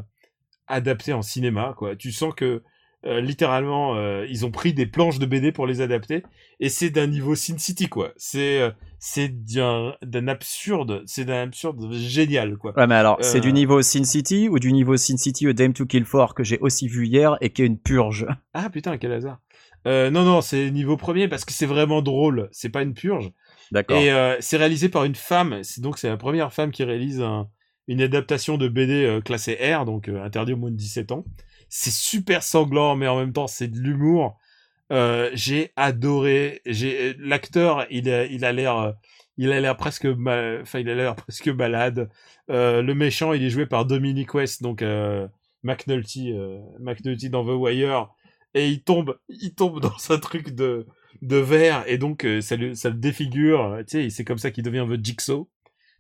[0.68, 1.96] adaptées en cinéma quoi.
[1.96, 2.64] Tu sens que
[3.06, 6.24] euh, littéralement euh, ils ont pris des planches de BD pour les adapter
[6.60, 8.14] et c'est d'un niveau Sin City quoi.
[8.18, 12.74] C'est euh, c'est d'un absurde, c'est d'un absurde génial quoi.
[12.78, 15.74] Ouais, mais alors, c'est du niveau Sin City ou du niveau Sin City A Dame
[15.74, 18.26] to Kill For que j'ai aussi vu hier et qui est une purge?
[18.54, 19.40] Ah putain, quel hasard.
[19.86, 22.48] Non, non, c'est niveau premier parce que c'est vraiment drôle.
[22.54, 23.32] C'est pas une purge.
[23.74, 23.98] D'accord.
[23.98, 25.60] Et c'est réalisé par une femme.
[25.80, 27.50] Donc c'est la première femme qui réalise un-
[27.90, 31.26] une adaptation de BD classée R, donc interdit au moins de 17 ans.
[31.76, 34.38] C'est super sanglant, mais en même temps c'est de l'humour.
[34.92, 36.62] Euh, j'ai adoré.
[36.68, 38.92] J'ai l'acteur, il a, il a l'air, euh,
[39.38, 42.10] il a l'air presque, enfin il a l'air presque malade.
[42.52, 45.28] Euh, le méchant, il est joué par Dominic West, donc euh,
[45.64, 48.10] McNulty, euh, McNulty dans The Wire,
[48.54, 50.86] et il tombe, il tombe dans un truc de
[51.24, 53.78] de verre et donc euh, ça, le, ça le défigure.
[53.88, 55.50] Tu sais, c'est comme ça qu'il devient The Jigsaw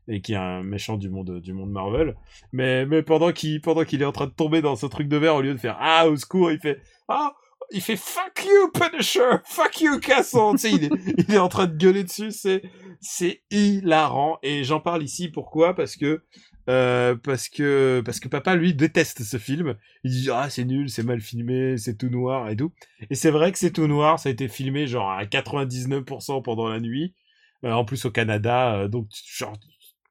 [0.07, 2.15] et qui est un méchant du monde du monde Marvel.
[2.51, 5.17] Mais mais pendant qu'il pendant qu'il est en train de tomber dans ce truc de
[5.17, 7.33] verre, au lieu de faire ah au secours, il fait ah
[7.71, 10.53] il fait fuck you Punisher, fuck you Casson.
[10.53, 10.91] tu sais, il est
[11.27, 12.31] il est en train de gueuler dessus.
[12.31, 12.61] C'est
[12.99, 15.75] c'est hilarant et j'en parle ici pourquoi?
[15.75, 16.21] Parce que
[16.69, 19.75] euh, parce que parce que papa lui déteste ce film.
[20.03, 22.71] Il dit ah c'est nul, c'est mal filmé, c'est tout noir et tout.
[23.09, 26.67] Et c'est vrai que c'est tout noir, ça a été filmé genre à 99% pendant
[26.67, 27.13] la nuit.
[27.65, 29.53] Euh, en plus au Canada, euh, donc genre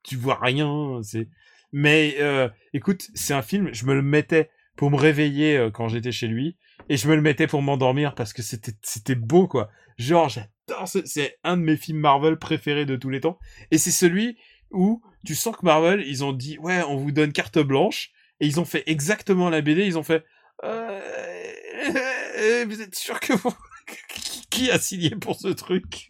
[0.02, 1.00] tu vois rien.
[1.02, 1.28] C'est
[1.72, 5.88] mais euh, écoute, c'est un film, je me le mettais pour me réveiller euh, quand
[5.88, 6.56] j'étais chez lui
[6.88, 9.70] et je me le mettais pour m'endormir parce que c'était c'était beau quoi.
[9.98, 13.38] Genre j'adore ce- c'est un de mes films Marvel préférés de tous les temps
[13.70, 14.36] et c'est celui
[14.70, 18.46] où tu sens que Marvel ils ont dit ouais on vous donne carte blanche et
[18.46, 20.24] ils ont fait exactement la BD ils ont fait
[20.64, 23.54] euh, vous êtes sûr que vous
[24.50, 26.08] qui a signé pour ce truc?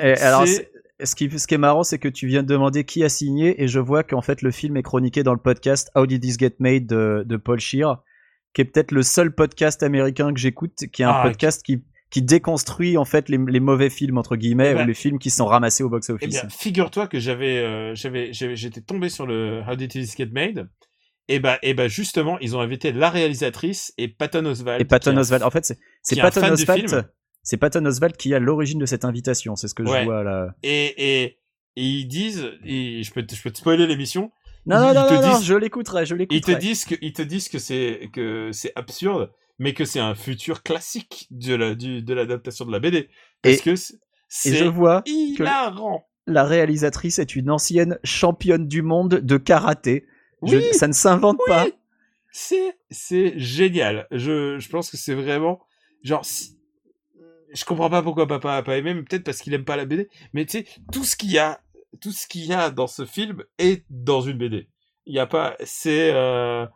[0.00, 0.44] Et alors,
[1.04, 3.62] ce qui, ce qui est marrant, c'est que tu viens de demander qui a signé,
[3.62, 6.38] et je vois qu'en fait, le film est chroniqué dans le podcast How Did This
[6.38, 8.02] Get Made de, de Paul Shear,
[8.54, 11.82] qui est peut-être le seul podcast américain que j'écoute, qui est un Ah, podcast qui,
[12.10, 15.18] qui déconstruit en fait les, les mauvais films entre guillemets Eh ben- ou les films
[15.18, 16.28] qui sont ramassés au Eh box-office.
[16.28, 20.26] bien, figure-toi que j'avais, euh, j'avais, j'avais- j'étais tombé sur le How Did This Get
[20.32, 20.68] Made.
[21.28, 24.80] Et bah, et bah, justement, ils ont invité la réalisatrice et Patton Oswalt.
[24.80, 25.64] Et Patton Oswalt, en fait,
[26.02, 27.06] c'est Patton Oswalt.
[27.42, 29.56] C'est Patton Oswalt qui à l'origine de cette invitation.
[29.56, 30.00] C'est ce que Ouais.
[30.00, 30.54] je vois là.
[30.62, 31.24] Et, et,
[31.76, 34.30] et ils disent, et je peux, te- je peux te spoiler l'émission.
[34.66, 36.56] Non, Ils- non, ils non, te non, non, je l'écouterai, je Ils te l'écouterai.
[36.56, 40.62] disent que, ils te disent que c'est, que c'est absurde, mais que c'est un futur
[40.62, 43.08] classique de la, du, de l'adaptation de la BD.
[43.42, 43.74] Parce Et- que
[44.28, 46.06] c'est, je vois que hilarant.
[46.28, 50.06] la réalisatrice est une ancienne championne du monde de karaté.
[50.44, 51.66] Je- Oui, ça ne s'invente pas.
[52.30, 54.06] C'est, c'est génial.
[54.12, 55.60] Je, je pense que c'est vraiment,
[56.04, 56.56] genre, si-
[57.54, 60.08] je comprends pas pourquoi papa a pas aimé, peut-être parce qu'il aime pas la BD.
[60.32, 61.60] Mais tu sais, tout ce qu'il y a,
[62.00, 64.68] tout ce qu'il y a dans ce film est dans une BD.
[65.06, 66.66] Il y a pas, c'est, euh,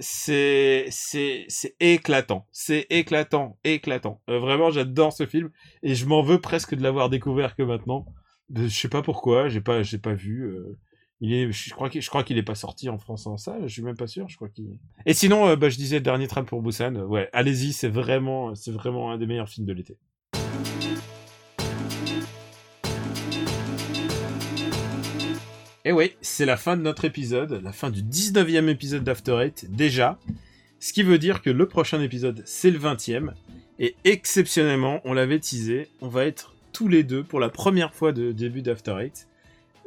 [0.00, 2.46] c'est, c'est, c'est éclatant.
[2.52, 4.20] C'est éclatant, éclatant.
[4.28, 5.50] Euh, vraiment, j'adore ce film
[5.82, 8.06] et je m'en veux presque de l'avoir découvert que maintenant.
[8.54, 10.44] Je sais pas pourquoi, j'ai pas, j'ai pas vu.
[10.44, 10.78] euh,
[11.22, 13.62] je crois qu'il, je crois qu'il est pas sorti en France en salle.
[13.62, 14.28] Je suis même pas sûr.
[14.28, 14.78] Je crois qu'il.
[15.06, 16.96] Et sinon, euh, bah, je disais dernier tram pour Busan.
[16.96, 19.96] euh, Ouais, allez-y, c'est vraiment, c'est vraiment un des meilleurs films de l'été.
[25.84, 29.66] Et oui, c'est la fin de notre épisode, la fin du 19e épisode d'After Eight,
[29.70, 30.18] déjà.
[30.78, 33.32] Ce qui veut dire que le prochain épisode, c'est le 20e.
[33.78, 38.12] Et exceptionnellement, on l'avait teasé, on va être tous les deux, pour la première fois
[38.12, 39.28] de début d'After Eight,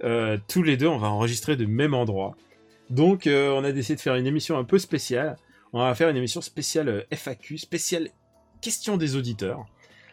[0.04, 2.36] euh, tous les deux, on va enregistrer du même endroit.
[2.90, 5.38] Donc, euh, on a décidé de faire une émission un peu spéciale.
[5.74, 8.10] On va faire une émission spéciale euh, FAQ, spéciale
[8.62, 9.66] questions des auditeurs.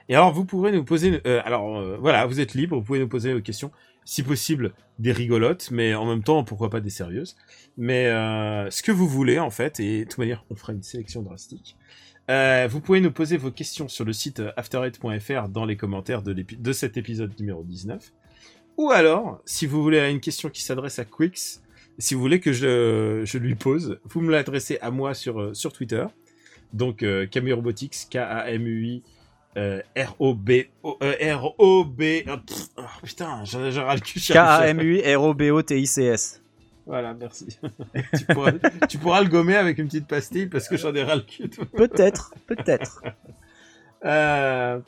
[0.09, 1.22] Et alors, vous pourrez nous poser...
[1.45, 3.70] alors, voilà, vous êtes libre, vous pouvez nous poser vos questions,
[4.05, 7.37] si possible, des rigolotes, mais en même temps, pourquoi pas des sérieuses.
[7.78, 11.22] Mais ce que vous voulez, en fait, et de toute manière, on fera une sélection
[11.22, 11.76] drastique.
[12.28, 16.72] Vous pouvez nous poser vos questions sur le site afterite.fr dans les commentaires de, de
[16.72, 18.12] cet épisode numéro 19.
[18.76, 21.62] Ou alors, si vous voulez une question qui s'adresse à Quix,
[21.98, 25.54] si vous voulez que je, je lui pose, vous me l'adressez à moi sur, euh,
[25.54, 26.04] sur Twitter.
[26.72, 29.02] Donc, euh, Camui Robotics, K-A-M-U-I,
[29.58, 34.20] euh, R-O-B-O, R-O-B, ah, pff, oh, putain, j'en ai j'en ai le cul.
[34.20, 36.42] K-A-M-U-R-O-B-O-T-I-C-S.
[36.86, 37.58] Voilà, merci.
[38.18, 38.52] tu, pourras,
[38.88, 41.48] tu pourras le gommer avec une petite pastille parce que j'en ai ras le cul.
[41.48, 43.02] Peut-être, peut-être.
[44.04, 44.78] Euh,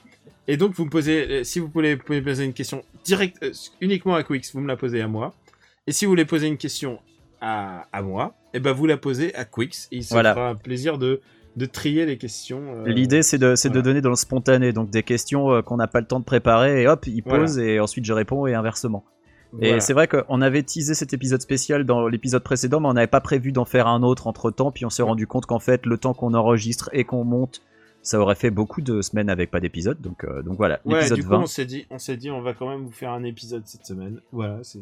[0.48, 3.52] et donc, vous me posez, euh, si vous pouvez, pouvez poser une question directe, euh,
[3.80, 5.34] uniquement à Quix, vous me la posez à moi.
[5.86, 6.98] Et si vous voulez poser une question
[7.40, 9.88] à, à moi, et ben vous la posez à Quix.
[9.92, 10.34] Et il se Voilà.
[10.34, 11.20] fera un plaisir de,
[11.56, 12.62] de trier les questions.
[12.86, 13.74] euh, L'idée, c'est de, voilà.
[13.74, 16.24] de donner dans le spontané, donc des questions euh, qu'on n'a pas le temps de
[16.24, 17.40] préparer, et hop, il Voilà.
[17.44, 19.04] pose, et ensuite je réponds, et inversement.
[19.52, 19.76] voilà.
[19.76, 23.06] Et c'est vrai qu'on avait teasé cet épisode spécial dans l'épisode précédent, mais on n'avait
[23.06, 25.84] pas prévu d'en faire un autre entre temps, puis on s'est rendu compte qu'en fait,
[25.86, 27.60] le temps qu'on enregistre et qu'on monte,
[28.04, 31.24] ça aurait fait beaucoup de semaines avec pas d'épisode, donc, euh, donc voilà, Ouais, du
[31.24, 31.40] coup, 20.
[31.40, 33.86] on s'est dit, on s'est dit, on va quand même vous faire un épisode cette
[33.86, 34.20] semaine.
[34.30, 34.78] Voilà, c'est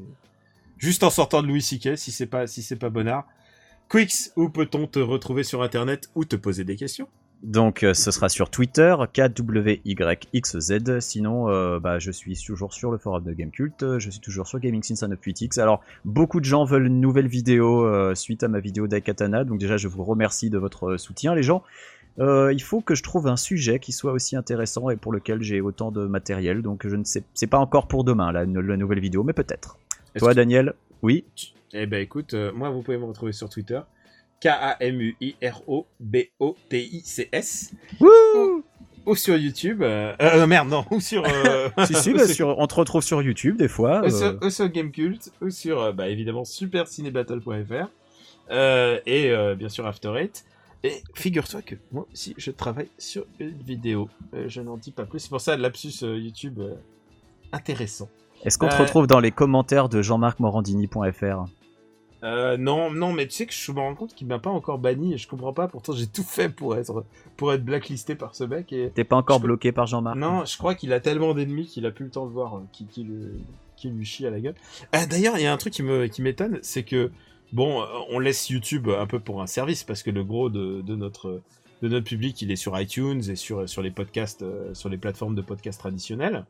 [0.76, 1.96] juste en sortant de Louis C.K.
[1.96, 3.26] si c'est pas, si c'est pas bonnard.
[3.88, 7.08] Quix, où peut-on te retrouver sur Internet ou te poser des questions?
[7.42, 11.00] Donc euh, ce sera sur Twitter, KWYXZ.
[11.00, 14.60] Sinon, euh, bah, je suis toujours sur le forum de Gamecult, je suis toujours sur
[14.60, 15.60] Gaming Since 98X.
[15.60, 19.58] Alors, beaucoup de gens veulent une nouvelle vidéo euh, suite à ma vidéo d'Aikatana, donc
[19.58, 21.64] déjà je vous remercie de votre soutien les gens.
[22.18, 25.42] Euh, il faut que je trouve un sujet qui soit aussi intéressant et pour lequel
[25.42, 28.76] j'ai autant de matériel, donc je ne sais, c'est pas encore pour demain la, la
[28.76, 29.78] nouvelle vidéo, mais peut-être.
[30.18, 31.24] Toi que- Daniel Oui
[31.72, 33.80] Eh ben écoute, euh, moi vous pouvez me retrouver sur Twitter.
[36.42, 37.72] K-A-M-U-I-R-O-B-O-T-I-C-S.
[38.00, 38.62] Ou,
[39.06, 39.82] ou sur YouTube.
[39.82, 40.84] Euh, euh, merde, non.
[40.90, 41.24] Ou sur.
[41.24, 44.04] euh, Si, si, ou bah, sur- on te retrouve sur YouTube des fois.
[44.04, 45.30] ou sur, ou sur Gamecult.
[45.40, 47.88] Ou sur, bah, évidemment, supercinébattle.fr.
[49.06, 50.44] Et bien sûr After Eight.
[50.84, 54.08] Et figure-toi que moi aussi je travaille sur une vidéo.
[54.34, 55.20] Euh, je n'en dis pas plus.
[55.20, 56.74] C'est pour ça lapsus euh, YouTube euh,
[57.52, 58.08] intéressant.
[58.44, 61.44] Est-ce qu'on te retrouve dans les commentaires de jean-marc-morandini.fr
[62.24, 64.78] Euh, non, non, mais tu sais que je me rends compte qu'il m'a pas encore
[64.78, 65.68] banni et je comprends pas.
[65.68, 67.04] Pourtant, j'ai tout fait pour être
[67.36, 70.16] pour être blacklisté par ce mec et T'es pas encore je- bloqué par Jean-Marc?
[70.16, 72.86] Non, je crois qu'il a tellement d'ennemis qu'il a plus le temps de voir qui,
[72.86, 73.38] qui, le-
[73.76, 74.54] qui lui chie à la gueule.
[75.08, 77.10] D'ailleurs, il y a un truc qui me qui m'étonne, c'est que
[77.52, 80.80] bon, euh, on laisse YouTube un peu pour un service parce que le gros de,
[80.82, 81.40] de notre
[81.82, 84.98] de notre public, il est sur iTunes et sur sur les podcasts, euh, sur les
[84.98, 86.44] plateformes de podcasts traditionnelles.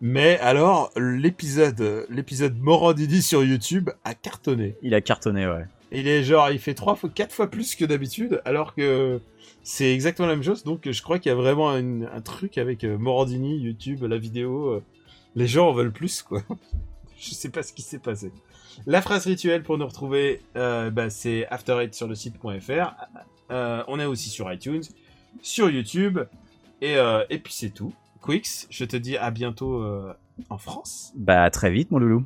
[0.00, 4.76] Mais alors, l'épisode l'épisode Morandini sur YouTube a cartonné.
[4.82, 5.64] Il a cartonné, ouais.
[5.92, 9.20] Il est genre, il fait trois fois, quatre fois plus que d'habitude, alors que
[9.64, 10.62] c'est exactement la même chose.
[10.62, 14.16] Donc, je crois qu'il y a vraiment une- un truc avec euh, Morandini, YouTube, la
[14.16, 14.80] vidéo.
[15.34, 16.42] les gens en veulent plus, quoi.
[17.18, 18.30] je sais pas ce qui s'est passé.
[18.86, 22.94] La phrase rituelle pour nous retrouver, euh, bah, c'est After Eight sur le site.fr.
[23.50, 24.82] Euh, on est aussi sur iTunes,
[25.42, 26.20] sur YouTube,
[26.80, 27.92] et, euh, et puis c'est tout.
[28.22, 29.84] Quix, je te dis à bientôt
[30.50, 31.12] en France.
[31.16, 32.24] Bah, à très vite, mon loulou.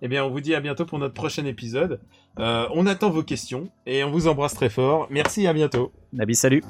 [0.00, 2.00] Eh bien, on vous dit à bientôt pour notre prochain épisode.
[2.36, 5.08] On attend vos questions et on vous embrasse très fort.
[5.10, 5.92] Merci, à bientôt.
[6.12, 6.62] Nabi, salut.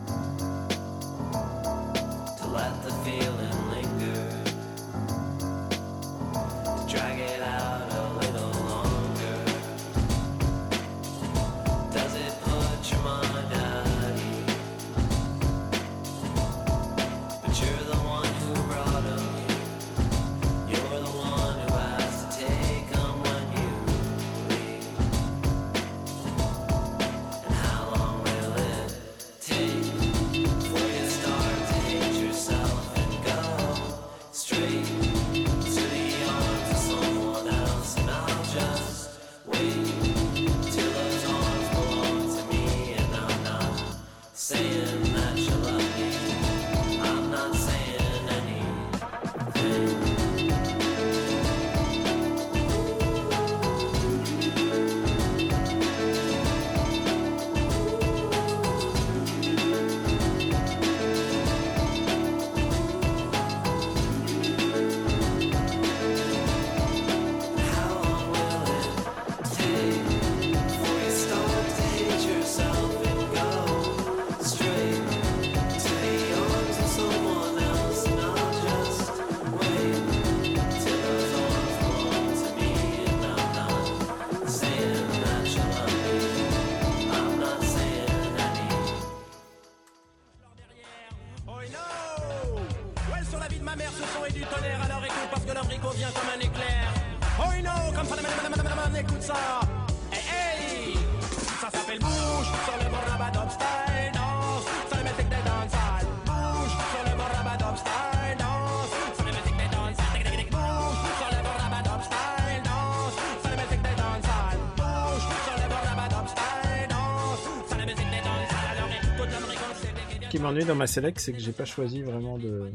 [120.49, 122.71] M'ennuie dans ma select, c'est que j'ai pas choisi vraiment de.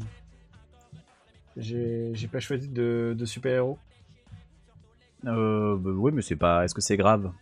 [1.56, 3.78] J'ai pas choisi de, de super-héros.
[5.26, 6.64] Euh, bah, oui, mais c'est pas.
[6.64, 7.32] Est-ce que c'est grave?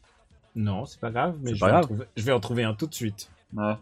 [0.55, 1.85] Non, c'est pas grave, mais je pas vais, en grave.
[1.85, 3.29] trouver, je vais en trouver un tout de suite.
[3.55, 3.75] Ouais.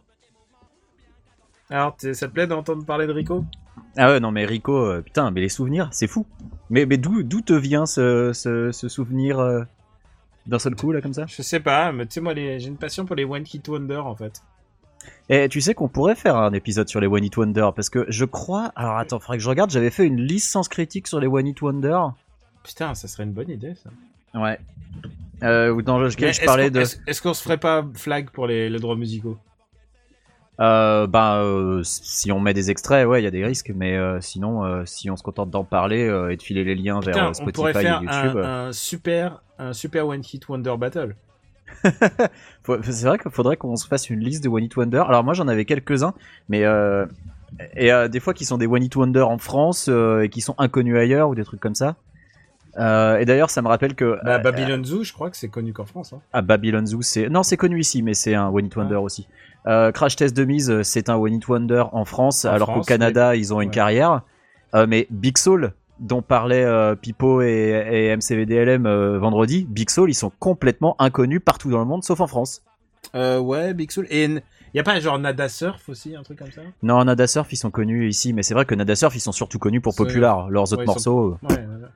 [1.69, 3.45] Alors, ça te plaît d'entendre parler de Rico?
[3.97, 6.27] Ah ouais, non, mais Rico, euh, putain, mais les souvenirs, c'est fou.
[6.69, 9.63] Mais, mais d'où d'où te vient ce, ce, ce souvenir euh,
[10.47, 11.27] d'un seul coup, là, comme ça?
[11.27, 13.69] Je sais pas, mais tu sais, moi, les- j'ai une passion pour les One Hit
[13.69, 14.43] Wonder en fait.
[15.33, 18.05] Et tu sais qu'on pourrait faire un épisode sur les One Hit Wonder, parce que
[18.09, 18.73] je crois.
[18.75, 21.63] Alors attends, faudrait que je regarde, j'avais fait une licence critique sur les One Hit
[21.63, 22.01] Wonder.
[22.65, 23.91] Putain, ça serait une bonne idée ça.
[24.35, 24.59] Ouais.
[25.45, 26.81] Euh, ou dans lequel je parlais de.
[26.81, 29.39] Est-ce qu'on se ferait pas flag pour les, les droits musicaux?
[30.59, 33.97] Euh, ben, euh, si on met des extraits, ouais, il y a des risques, mais
[33.97, 36.01] euh, sinon, si on se contente d'en parler
[36.31, 38.37] et de filer les liens vers euh, on Spotify pourrait et faire YouTube.
[38.37, 41.15] un, un super, un super One Hit Wonder Battle.
[42.83, 45.03] C'est vrai qu'il faudrait qu'on se fasse une liste de One Hit Wonder.
[45.07, 46.15] Alors moi j'en avais quelques-uns,
[46.49, 47.07] mais euh,
[47.77, 50.41] et euh, des fois qui sont des One Hit Wonder en France euh, et qui
[50.41, 51.97] sont inconnus ailleurs ou des trucs comme ça.
[52.79, 55.49] Euh, et d'ailleurs ça me rappelle que Bah, euh, Babylon Zoo, je crois que c'est
[55.49, 56.13] connu qu'en France.
[56.13, 56.21] Hein.
[56.33, 59.27] ah, Babylon Zoo, c'est non c'est connu ici, mais c'est un One Hit Wonder aussi.
[59.67, 62.83] Euh, Crash Test de mise, c'est un One Hit Wonder en France, En alors qu'au
[62.83, 63.75] Canada ils ont une ouais.
[63.75, 64.23] carrière.
[64.87, 67.47] Mais Big Soul, dont parlait euh, Pipo et,
[67.91, 72.21] et MCVDLM euh, vendredi, Big Soul ils sont complètement inconnus partout dans le monde, sauf
[72.21, 72.63] en France.
[73.15, 74.07] Euh, ouais, Big Soul.
[74.11, 74.43] Et il
[74.75, 76.63] y a pas genre Nada Surf aussi, un truc comme ça?
[76.83, 79.33] Non, Nada Surf ils sont connus ici, mais c'est vrai que Nada Surf ils sont
[79.33, 81.31] surtout connus pour Popular, leurs autres Ouais, sont- morceaux.
[81.43, 81.89] Ouais, voilà.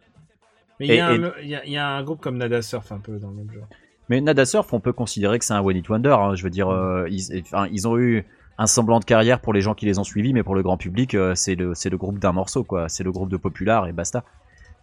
[0.80, 2.20] Mais il y, Et- a un- et- il y a- il y a un groupe
[2.20, 3.66] comme Nada Surf un peu dans le même genre.
[4.08, 6.16] Mais Nada Surf, on peut considérer que c'est un One Hit Wonder.
[6.18, 6.34] hein.
[6.34, 8.24] Je veux dire, euh, ils, enfin, ils ont eu
[8.58, 10.76] un semblant de carrière pour les gens qui les ont suivis, mais pour le grand
[10.76, 12.88] public, euh, c'est le, groupe d'un morceau, quoi.
[12.88, 14.24] C'est le groupe de Popular et basta.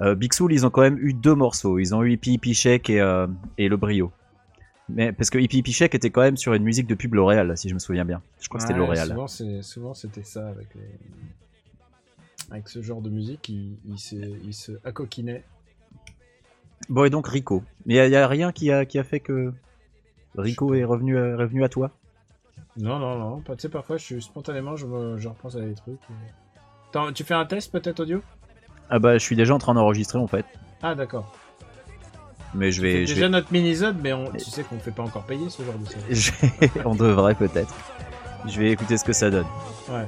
[0.02, 1.80] Euh, Big Soul, ils ont quand même eu deux morceaux.
[1.80, 3.28] Ils ont eu Hippie Hippie Shake et, euh,
[3.58, 4.12] et Le Brio.
[4.90, 7.56] Mais parce que Hippie Hippie Shake était quand même sur une musique de pub L'Oréal,
[7.58, 8.22] si je me souviens bien.
[8.42, 9.08] Je crois que c'était L'Oréal.
[9.62, 10.82] Souvent, c'était ça avec les...
[12.50, 14.74] Avec ce genre de musique, il, il se, il se.
[16.90, 17.64] Bon, et donc Rico.
[17.86, 19.54] Il y, a- il y a rien qui a, qui a fait que
[20.36, 21.92] Rico est revenu, revenu à toi?
[22.78, 23.40] Non, non, non.
[23.42, 26.00] pas- Tu sais, parfois, je suis spontanément, je, me, je repense à des trucs.
[26.90, 28.22] Attends, tu fais un test peut-être audio?
[28.90, 30.46] Ah bah, je suis déjà en train d'enregistrer en fait.
[30.82, 31.32] Ah, d'accord.
[32.54, 33.06] Mais je C'est vais.
[33.06, 35.50] je déjà vais- notre mini-zone, mais on, tu sais qu'on ne fait pas encore payer
[35.50, 36.16] ce genre de série.
[36.16, 36.32] Je-
[36.86, 37.74] on devrait peut-être.
[38.48, 39.46] Je vais écouter ce que ça donne.
[39.90, 40.06] Ouais.